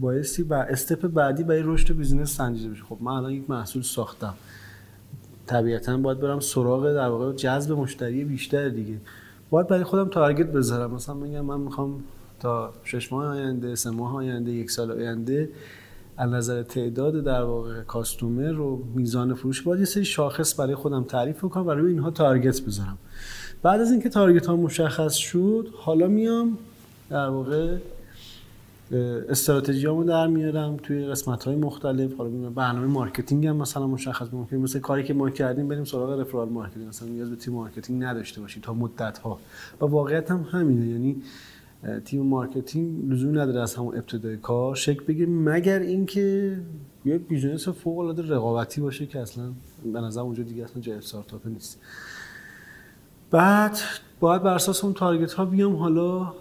بایستی 0.00 0.42
و 0.42 0.54
استپ 0.54 1.06
بعدی 1.06 1.42
برای 1.42 1.62
رشد 1.64 1.96
بیزینس 1.96 2.36
سنجیده 2.36 2.70
بشه. 2.70 2.82
خب 2.82 2.98
من 3.00 3.12
الان 3.12 3.32
یک 3.32 3.50
محصول 3.50 3.82
ساختم. 3.82 4.34
طبیعتا 5.46 5.96
باید 5.96 6.20
برم 6.20 6.40
سراغ 6.40 6.94
در 6.94 7.08
واقع 7.08 7.32
جذب 7.32 7.72
مشتری 7.72 8.24
بیشتر 8.24 8.68
دیگه. 8.68 8.98
باید 9.50 9.66
برای 9.68 9.84
خودم 9.84 10.08
target 10.08 10.46
بذارم. 10.46 10.94
مثلا 10.94 11.14
میگم 11.14 11.40
من 11.40 11.60
می‌خوام 11.60 12.04
تا 12.40 12.72
شش 12.84 13.12
ماه 13.12 13.26
آینده 13.26 13.74
سه 13.74 13.90
ماه 13.90 14.16
آینده 14.16 14.50
یک 14.50 14.70
سال 14.70 14.90
آینده 14.90 15.48
از 16.16 16.30
نظر 16.30 16.62
تعداد 16.62 17.24
در 17.24 17.42
واقع 17.42 17.82
customer 17.82 18.60
و 18.60 18.84
میزان 18.94 19.34
فروش 19.34 19.62
باید 19.62 19.80
یه 19.80 19.86
سری 19.86 20.04
شاخص 20.04 20.60
برای 20.60 20.74
خودم 20.74 21.04
تعریف 21.04 21.40
کنم 21.40 21.64
برای 21.64 21.86
اینها 21.86 22.10
target 22.10 22.60
بذارم. 22.60 22.98
بعد 23.62 23.80
از 23.80 23.90
اینکه 23.90 24.08
target 24.08 24.46
ها 24.46 24.56
مشخص 24.56 25.14
شد 25.14 25.68
حالا 25.76 26.08
میام 26.08 26.58
در 27.10 27.28
واقع 27.28 27.76
استراتژیامو 29.28 30.04
در 30.04 30.26
میارم 30.26 30.76
توی 30.76 31.06
قسمت 31.06 31.44
های 31.44 31.56
مختلف. 31.56 32.14
حالا 32.14 32.30
برنامه 32.30 32.86
marketing 32.86 33.46
هم 33.46 33.56
مثلا 33.56 33.86
مشخص 33.86 34.26
ممکن 34.32 34.56
مثل 34.56 34.78
کاری 34.78 35.04
که 35.04 35.14
ما 35.14 35.30
کردیم 35.30 35.68
بریم 35.68 35.84
سراغ 35.84 36.20
referral 36.20 36.48
marketing. 36.48 36.88
مثلا 36.88 37.08
نیاز 37.08 37.30
به 37.30 37.36
تیم 37.36 37.54
marketing 37.54 38.04
نداشته 38.04 38.40
باشیم 38.40 38.62
تا 38.62 38.74
مدت 38.74 39.18
ها 39.18 39.38
و 39.80 39.84
واقعیت 39.84 40.30
هم 40.30 40.46
همینه. 40.50 40.86
یعنی 40.86 41.22
تیم 42.04 42.22
marketing 42.22 43.12
لزومی 43.12 43.38
نداره 43.38 43.60
از 43.60 43.74
همون 43.74 43.96
ابتدای 43.96 44.36
کار 44.36 44.74
شکل 44.74 45.04
بگیره 45.04 45.30
مگر 45.30 45.78
اینکه 45.78 46.56
یه 47.04 47.18
business 47.18 47.68
فوق 47.68 47.98
العاده 47.98 48.22
رقابتی 48.22 48.80
باشه 48.80 49.06
که 49.06 49.20
اصلا 49.20 49.44
به 49.92 50.00
نظر 50.00 50.20
اونجا 50.20 50.42
دیگه 50.42 50.64
اصلا 50.64 50.82
جای 50.82 50.96
استارتاپ 50.96 51.46
نیست. 51.46 51.80
بعد 53.30 53.78
باید 54.20 54.42
بر 54.42 54.54
اساس 54.54 54.84
اون 54.84 54.92
target 54.92 55.32
ها 55.32 55.44
بیام 55.44 55.76
حالا 55.76 56.32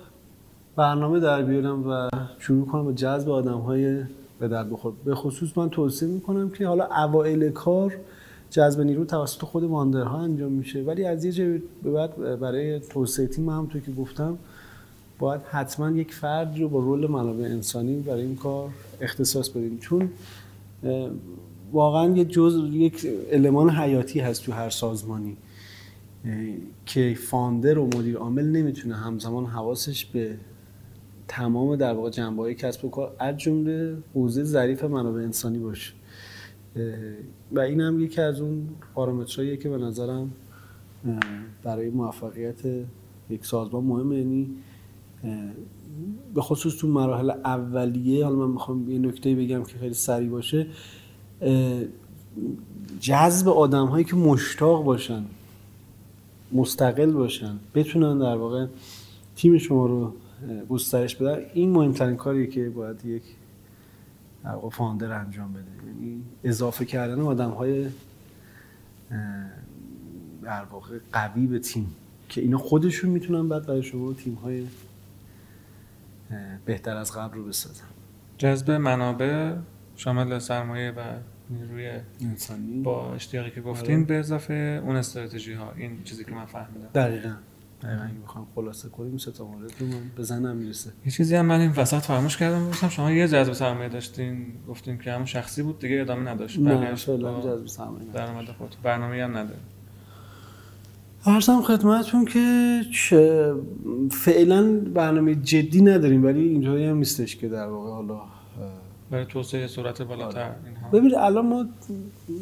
برنامه 0.76 1.20
در 1.20 1.42
بیارم 1.44 1.90
و 1.90 2.10
شروع 2.40 2.66
کنم 2.66 2.86
به 2.86 2.94
جذب 2.94 3.30
آدم 3.30 3.60
های 3.60 4.04
به 4.40 4.48
درد 4.48 4.70
بخور. 4.70 4.94
به 5.06 5.16
خصوص 5.16 5.58
من 5.58 5.70
توصیه 5.70 6.08
می‌کنم 6.08 6.50
که 6.50 6.68
حالا 6.68 6.86
اوائل 6.86 7.50
کار 7.50 7.98
جذب 8.50 8.82
نیرو 8.82 9.06
توسط 9.06 9.42
خود 9.42 9.64
واندرها 9.64 10.20
انجام 10.20 10.52
میشه. 10.52 10.82
ولی 10.82 11.06
از 11.06 11.26
یه 11.26 11.32
جای 11.32 11.62
به 11.84 11.92
بعد 11.92 12.40
برای 12.40 12.80
توسعه 12.80 13.28
تیم 13.28 13.50
هم 13.50 13.68
تو 13.68 13.80
که 13.80 13.92
گفتم 13.92 14.38
باید 15.22 15.42
حتما 15.42 15.92
یک 15.92 16.14
فرد 16.14 16.60
رو 16.60 16.70
با 16.70 16.80
رول 16.80 17.08
منابع 17.08 17.44
انسانی 17.44 18.00
برای 18.00 18.22
این 18.22 18.36
کار 18.36 18.70
اختصاص 19.02 19.50
بدیم. 19.50 19.78
چون 19.78 20.10
واقعا 21.72 22.16
یه 22.16 22.26
جز 22.26 22.70
یک 22.72 23.08
المان 23.32 23.70
حیاتی 23.70 24.20
هست 24.20 24.44
تو 24.44 24.52
هر 24.52 24.70
سازمانی 24.70 25.38
که 26.86 27.16
فاندر 27.30 27.78
و 27.78 27.86
مدیر 27.86 28.18
عامل 28.18 28.46
نمی‌تونه 28.46 28.96
همزمان 28.96 29.46
حواسش 29.46 30.06
به 30.06 30.38
تمام 31.28 31.76
در 31.76 31.94
واقع 31.94 32.10
جنبه 32.10 32.42
های 32.42 32.56
کسب 32.56 32.86
و 32.86 32.90
کار 32.90 33.16
از 33.20 33.38
جمله 33.38 33.98
حوزه 34.14 34.44
ظریف 34.44 34.84
منابع 34.84 35.22
انسانی 35.22 35.60
باشه. 35.60 35.94
و 37.52 37.60
این 37.60 37.82
هم 37.82 38.00
یکی 38.00 38.22
از 38.22 38.42
اون 38.42 38.70
پارامترهاییه 38.96 39.58
که 39.58 39.70
به 39.70 39.78
نظرم 39.78 40.32
برای 41.64 41.90
موفقیت 41.90 42.62
یک 43.30 43.46
سازمان 43.46 43.84
مهمه 43.84 44.18
یعنی 44.18 44.50
به 46.36 46.42
خصوص 46.42 46.78
تو 46.78 46.88
مراحل 46.88 47.30
اولیه 47.30 48.26
حالا 48.26 48.36
من 48.36 48.54
می‌خوام 48.54 48.92
یه 48.92 49.00
نکته 49.00 49.36
بگم 49.36 49.64
که 49.64 49.78
خیلی 49.78 49.94
سریع 49.94 50.30
باشه. 50.30 50.68
جذب 53.00 53.50
آدم 53.50 53.86
هایی 53.86 54.06
که 54.06 54.16
مشتاق 54.16 54.84
باشن 54.84 55.24
مستقل 56.52 57.12
باشن 57.12 57.60
بتونن 57.76 58.20
در 58.20 58.36
واقع 58.36 58.68
تیم 59.36 59.58
شما 59.58 59.86
رو 59.86 60.14
گسترش 60.70 61.16
بدن. 61.16 61.42
این 61.54 61.70
مهمترین 61.70 62.16
کاریه 62.16 62.48
که 62.48 62.70
باید 62.70 63.06
یک 63.06 63.24
در 64.44 64.70
فاندر 64.72 65.12
انجام 65.12 65.54
بده. 65.54 65.64
یعنی 65.88 66.22
اضافه 66.44 66.86
کردن 66.86 67.22
آدم 67.22 67.50
های 67.50 67.88
در 70.44 70.64
واقع 70.72 70.98
قوی 71.14 71.48
به 71.48 71.60
تیم. 71.60 71.96
که 72.30 72.42
اینا 72.42 72.58
خودشون 72.58 73.10
می‌تونن 73.10 73.50
بعد 73.50 73.66
برای 73.66 73.84
شما 73.84 74.14
تیم 74.14 74.34
های 74.34 74.64
بهتر 76.66 76.98
از 76.98 77.12
قبل 77.18 77.38
رو 77.38 77.46
بسازن 77.46 77.86
جذب 78.38 78.72
منابع 78.72 79.56
شامل 79.96 80.40
سرمایه 80.40 80.92
و 80.92 81.02
نیروی 81.50 81.92
انسانی. 82.22 82.82
با 82.82 83.14
اشتیاقی 83.14 83.52
که 83.52 83.62
گفتین 83.62 84.06
به 84.06 84.16
اضافه 84.16 84.82
اون 84.86 84.96
استراتژی 84.96 85.54
ها 85.54 85.74
این 85.78 86.04
چیزی 86.04 86.26
که 86.26 86.32
من 86.32 86.46
فهمیدم. 86.46 86.88
دقیقا. 86.96 87.34
دقیقا 87.82 88.04
اگه 88.04 88.14
بخوام 88.24 88.48
خلاصه 88.56 88.90
کنیم 88.90 89.18
سه 89.18 89.32
تا 89.32 89.46
مورد 89.46 89.74
رو 89.80 89.88
من 89.88 90.12
بزنم 90.18 90.56
می‌رسه. 90.56 90.92
یه 91.06 91.12
چیزی 91.12 91.36
هم 91.36 91.46
من 91.46 91.60
این 91.60 91.72
وسط 91.72 92.00
فراموش 92.00 92.38
کردم 92.38 92.68
گفتم 92.68 92.90
شما 92.90 93.12
یه 93.12 93.28
جذب 93.28 93.54
سرمایه 93.54 93.90
داشتین 93.90 94.54
گفتین 94.68 94.98
که 94.98 95.12
همون 95.12 95.26
شخصی 95.26 95.64
بود 95.64 95.80
دیگه 95.80 96.02
ادامه 96.02 96.32
نداشت. 96.32 96.60
نه 96.60 96.96
فعلا 96.96 97.34
با 97.34 97.42
جذب 97.42 97.68
سرمایه. 97.68 98.06
درآمد 98.14 98.46
خود 98.46 98.76
برنامه 98.84 99.24
هم 99.24 99.38
نداره. 99.38 99.60
عرضم 101.26 101.62
خدمتتون 101.62 102.26
که 102.26 102.82
چه- 102.94 103.54
فعلا 104.12 104.80
برنامه 104.94 105.36
جدی 105.36 105.82
نداریم 105.82 106.24
ولی 106.26 106.40
اینجوری 106.50 106.86
هم 106.86 106.98
نیستش 106.98 107.36
که 107.36 107.50
در 107.50 107.68
واقع 107.68 107.90
حالا 107.90 108.20
برای 109.12 109.26
توسعه 109.26 109.68
سرعت 109.68 110.02
بالاتر 110.02 110.52
اینها. 110.66 110.90
ببینید 110.90 111.16
الان 111.16 111.46
ما 111.46 111.66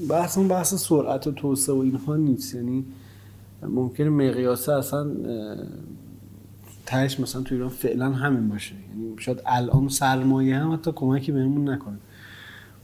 بحثمون 0.10 0.48
بحث 0.48 0.74
سرعت 0.74 1.28
و 1.28 1.32
توسعه 1.32 1.76
و 1.76 1.80
اینها 1.80 2.16
نیست. 2.16 2.56
یعنی 2.56 2.86
ممکنه 3.64 4.10
مقیاسه 4.10 4.74
اصلا 4.74 5.08
تهش 6.86 7.20
مثلا 7.20 7.42
تو 7.42 7.56
ایران 7.56 7.70
فعلا 7.70 8.10
همین 8.12 8.50
باشه. 8.50 8.76
یعنی 8.76 9.16
شاید 9.20 9.42
الان 9.46 9.90
سرمایه 9.90 10.58
هم 10.58 10.74
حتی 10.74 10.92
کمکی 10.96 11.32
بهمون 11.32 11.70
نکنه. 11.70 11.98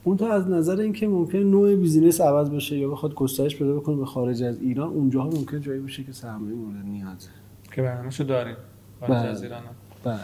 اون 0.05 0.17
تا 0.17 0.33
از 0.33 0.47
نظر 0.49 0.79
اینکه 0.79 1.07
ممکن 1.07 1.37
نوع 1.37 1.75
بیزینس 1.75 2.21
عوض 2.21 2.49
بشه 2.49 2.77
یا 2.77 2.89
بخواد 2.89 3.13
گسترش 3.13 3.55
پیدا 3.55 3.75
بکنه 3.75 3.95
به 3.95 4.05
خارج 4.05 4.43
از 4.43 4.61
ایران 4.61 4.89
اونجاها 4.89 5.29
ممکن 5.29 5.61
جایی 5.61 5.79
باشه 5.79 6.03
که 6.03 6.11
سرمایه 6.13 6.55
مورد 6.55 6.85
نیازه 6.85 7.29
که 7.71 7.81
برنامه‌شو 7.81 8.23
داریم. 8.23 8.55
خارج 8.99 9.11
بله. 9.11 9.27
از 9.27 9.43
ایران 9.43 9.61
هم. 9.63 9.69
بله. 10.03 10.19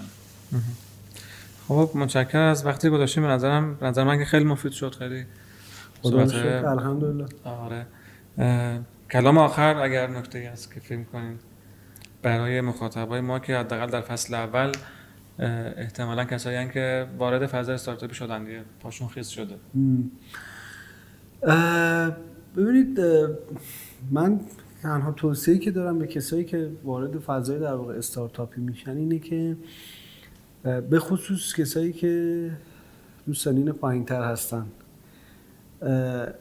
خب 1.68 1.90
متشکرم. 1.96 2.42
از 2.42 2.66
وقتی 2.66 2.90
گذاشتیم 2.90 3.24
به 3.24 3.30
نظرم 3.30 3.76
به 3.76 3.86
نظر 3.86 4.04
من 4.04 4.18
که 4.18 4.26
خیلی 4.26 4.46
مفید 4.46 4.72
شد. 4.72 4.96
خیلی 4.96 5.24
صحبت- 6.04 6.34
الحمدلله. 6.66 7.26
آره. 7.44 7.86
کلام 9.12 9.38
آخر 9.38 9.76
اگر 9.76 10.08
نکته 10.08 10.40
ای 10.40 10.46
هست 10.46 10.74
که 10.74 10.80
فکر 10.80 11.04
کنید 11.04 11.40
برای 12.22 12.62
مخاطبای 12.62 13.22
ما 13.22 13.40
که 13.40 13.58
حداقل 13.58 13.88
در 13.88 14.02
فصل 14.02 14.34
اول 14.34 14.72
احتمالا 15.42 16.26
کسایی 16.26 16.70
که 16.70 17.08
وارد 17.18 17.46
فضای 17.46 17.76
استارتاپی 17.76 18.16
شدن 18.16 18.44
دیگه. 18.44 18.62
پاشون 18.80 19.08
خیز 19.08 19.28
شده. 19.28 19.56
ببینید 22.58 23.00
من 24.12 24.40
تنها 24.82 25.12
توصیه‌ای 25.12 25.60
که 25.60 25.72
دارم 25.72 26.00
به 26.00 26.08
کسایی 26.08 26.44
که 26.44 26.70
وارد 26.84 27.20
فضای 27.20 27.60
در 27.60 27.74
واقع 27.74 27.94
استارتاپی 27.94 28.62
میشن 28.62 28.98
اینه 28.98 29.20
که 29.20 29.58
به 30.64 31.00
خصوص 31.00 31.56
کسایی 31.56 31.94
که 31.94 32.52
تو 33.26 33.34
سنین 33.34 33.72
پایینتر 33.72 34.24
هستن 34.24 34.66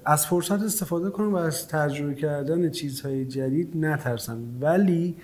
از 0.05 0.27
فرصت 0.27 0.63
استفاده 0.63 1.11
کنن 1.11 1.27
و 1.27 1.37
از 1.37 1.69
تجربه 1.69 2.15
کردن 2.15 2.71
چیزهای 2.71 3.25
جدید 3.25 3.77
نترسن. 3.77 4.39
ولی 4.61 5.17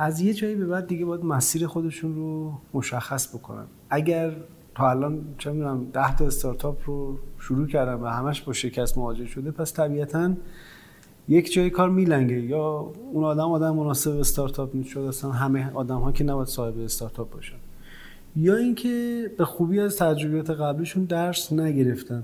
از 0.00 0.20
یه 0.20 0.34
جایی 0.34 0.54
به 0.54 0.66
بعد 0.66 0.86
دیگه 0.86 1.04
باید 1.04 1.24
مسیر 1.24 1.66
خودشون 1.66 2.14
رو 2.14 2.52
مشخص 2.74 3.34
بکنن. 3.36 3.64
اگر 3.90 4.36
تا 4.74 4.90
الان 4.90 5.24
چه 5.38 5.52
می‌دونم 5.52 5.86
10 5.92 6.16
تا 6.16 6.26
استارتاپ 6.26 6.78
رو 6.86 7.18
شروع 7.38 7.66
کردن 7.66 7.94
و 7.94 8.06
همش 8.06 8.42
با 8.42 8.52
شکست 8.52 8.98
مواجه 8.98 9.26
شده 9.26 9.50
پس 9.50 9.74
طبیعتا 9.74 10.32
یک 11.28 11.52
جای 11.52 11.70
کار 11.70 11.90
میلنگه. 11.90 12.40
یا 12.40 12.92
اون 13.12 13.24
آدم 13.24 13.50
آدم 13.50 13.76
مناسب 13.76 14.10
استارتاپ 14.10 14.76
نیست 14.76 14.88
شده 14.88 15.08
اصلا 15.08 15.30
همه 15.30 15.70
آدم 15.74 15.98
ها 15.98 16.12
که 16.12 16.24
نباید 16.24 16.48
صاحب 16.48 16.78
استارتاپ 16.78 17.30
باشن. 17.30 17.56
یا 18.36 18.56
اینکه 18.56 19.26
به 19.38 19.44
خوبی 19.44 19.80
از 19.80 19.96
تجربیات 19.96 20.50
قبلیشون 20.50 21.04
درس 21.04 21.52
نگرفتن. 21.52 22.22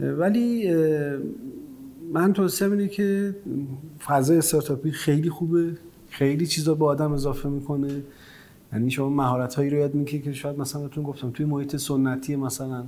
ولی 0.00 0.74
من 2.12 2.32
توصیه 2.32 2.70
اینه 2.70 2.88
که 2.88 3.36
فضای 4.06 4.38
استارتاپی 4.38 4.90
خیلی 4.90 5.30
خوبه. 5.30 5.72
خیلی 6.14 6.46
چیزا 6.46 6.74
به 6.74 6.84
آدم 6.84 7.12
اضافه 7.12 7.48
می‌کنه. 7.48 8.02
یعنی 8.72 8.90
شما 8.90 9.08
مهارت 9.08 9.54
هایی 9.54 9.70
رو 9.70 9.78
یاد 9.78 9.94
می‌گیری 9.94 10.22
که 10.22 10.32
شاید 10.32 10.58
مثلا 10.58 10.82
بهتون 10.82 11.04
گفتم 11.04 11.30
توی 11.30 11.46
محیط 11.46 11.76
سنتی 11.76 12.36
مثلا 12.36 12.84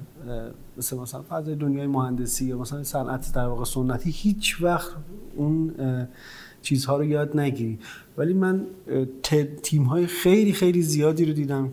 مثل 0.79 0.97
مثلا 0.97 1.23
فضای 1.29 1.55
دنیای 1.55 1.87
مهندسی 1.87 2.45
یا 2.45 2.59
مثلا 2.59 2.83
صنعت 2.83 3.33
در 3.35 3.47
واقع 3.47 3.65
سنتی 3.65 4.11
هیچ 4.11 4.63
وقت 4.63 4.91
اون 5.37 5.75
چیزها 6.63 6.97
رو 6.97 7.05
یاد 7.05 7.41
نگیری. 7.41 7.79
ولی 8.17 8.35
من 8.35 8.67
تیم 9.63 9.83
های 9.83 10.07
خیلی 10.07 10.53
خیلی 10.53 10.83
زیادی 10.83 11.25
رو 11.25 11.33
دیدم. 11.33 11.69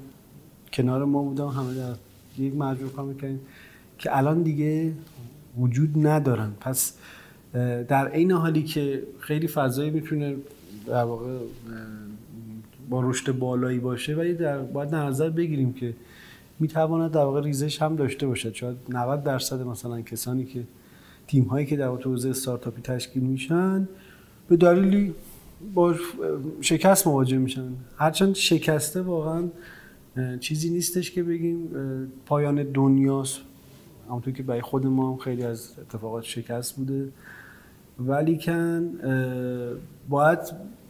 کنار 0.74 1.06
ما 1.06 1.24
بودم 1.24 1.48
همه 1.48 1.74
در 1.74 1.96
یک 2.44 2.56
مجموعه 2.56 2.94
کار 2.94 3.06
می‌کنیم 3.06 3.40
که 3.98 4.18
الان 4.18 4.42
دیگه 4.42 4.94
وجود 5.60 6.08
ندارن. 6.08 6.52
پس 6.60 6.94
در 7.88 8.08
عین 8.08 8.32
حالی 8.32 8.64
که 8.64 9.04
خیلی 9.20 9.48
فضایی 9.48 9.90
می‌تونه 9.90 10.36
در 10.88 11.04
واقع 11.04 11.38
با 12.90 13.02
رشد 13.10 13.32
بالایی 13.32 13.80
باشه 13.80 14.16
ولی 14.16 14.34
در 14.34 14.58
باید 14.58 14.90
در 14.90 15.06
نظر 15.06 15.30
بگیریم 15.30 15.74
که 15.74 15.94
می‌تواند 16.60 17.12
در 17.12 17.24
واقع 17.24 17.42
ریزش 17.42 17.82
هم 17.82 17.96
داشته 17.96 18.28
باشد. 18.28 18.54
شاید 18.54 18.78
90 18.90 19.24
درصد 19.24 19.62
مثلا 19.62 20.02
کسانی 20.02 20.46
که 20.46 20.64
تیم 21.28 21.44
هایی 21.44 21.66
که 21.66 21.78
در 21.78 21.88
واقع 21.88 22.04
حوزه 22.04 22.30
استارتاپی 22.30 22.82
تشکیل 22.82 23.24
میشن 23.24 23.88
به 24.48 24.58
دلیلی 24.58 25.14
با 25.74 25.96
شکست 26.62 27.08
مواجه 27.08 27.38
میشن. 27.38 27.70
هرچند 27.98 28.36
شکسته 28.36 29.02
واقعا 29.02 29.44
چیزی 30.40 30.70
نیستش 30.70 31.12
که 31.12 31.24
بگیم 31.24 31.70
پایان 32.26 32.64
دنیاست. 32.64 33.40
همونطور 34.08 34.34
که 34.34 34.44
برای 34.44 34.62
خود 34.62 34.86
ما 34.86 35.12
هم 35.12 35.18
خیلی 35.18 35.44
از 35.44 35.72
اتفاقات 35.82 36.24
شکست 36.24 36.76
بوده. 36.76 37.10
ولی 38.00 38.38
کن 38.38 38.92
باید 40.10 40.40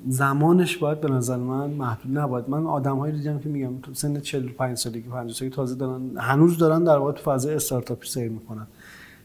زمانش 0.08 0.78
باید 0.78 1.02
به 1.02 1.10
نظر 1.10 1.38
من 1.38 1.70
محدود 1.70 2.18
نباید. 2.18 2.50
من 2.50 2.66
آدم 2.66 2.98
هایی 2.98 3.14
دیدم 3.14 3.40
که 3.40 3.50
میگم 3.50 3.80
تو 3.82 3.94
سن 3.94 4.20
45 4.20 4.78
سالگی 4.78 5.02
50 5.02 5.34
سالگی 5.34 5.56
تازه 5.56 5.76
دارن 5.76 6.18
هنوز 6.18 6.58
دارن 6.58 6.84
در 6.84 6.98
واقع 6.98 7.12
تو 7.12 7.32
فضای 7.32 7.56
استارتاپی 7.56 8.08
سیر 8.08 8.30
می‌کنن 8.30 8.68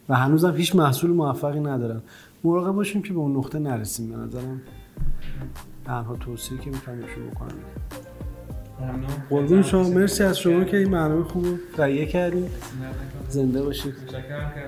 و 0.08 0.14
هنوز 0.14 0.44
هم 0.44 0.56
هیچ 0.56 0.76
محصول 0.76 1.10
موفقی 1.10 1.60
ندارن. 1.60 2.00
مراقب 2.44 2.72
باشیم 2.72 3.02
که 3.02 3.12
به 3.12 3.18
اون 3.18 3.36
نقطه 3.36 3.58
نرسیم. 3.58 4.08
به 4.08 4.16
نظرم 4.16 4.60
تنها 5.84 6.16
توصیه 6.16 6.58
که 6.58 6.70
می‌تونم 6.70 6.98
بهشون 7.00 7.26
بکنم 7.30 7.48
قربون 9.30 9.62
شما. 9.62 9.88
مرسی. 9.88 10.22
از 10.22 10.38
شما 10.38 10.64
که 10.64 10.76
این 10.76 10.90
برنامه 10.90 11.24
خوب 11.24 11.44
رو 11.44 11.56
تهیه 11.76 12.06
کردید. 12.06 12.50
زنده 13.28 13.62
باشید. 13.62 13.94
متشکرم 14.02 14.52
که 14.54 14.60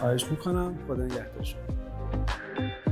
خواهش 0.00 0.24
می‌کنم. 0.30 0.78
خدا 0.88 1.04
نگهدار 1.04 1.42
شما. 1.42 2.85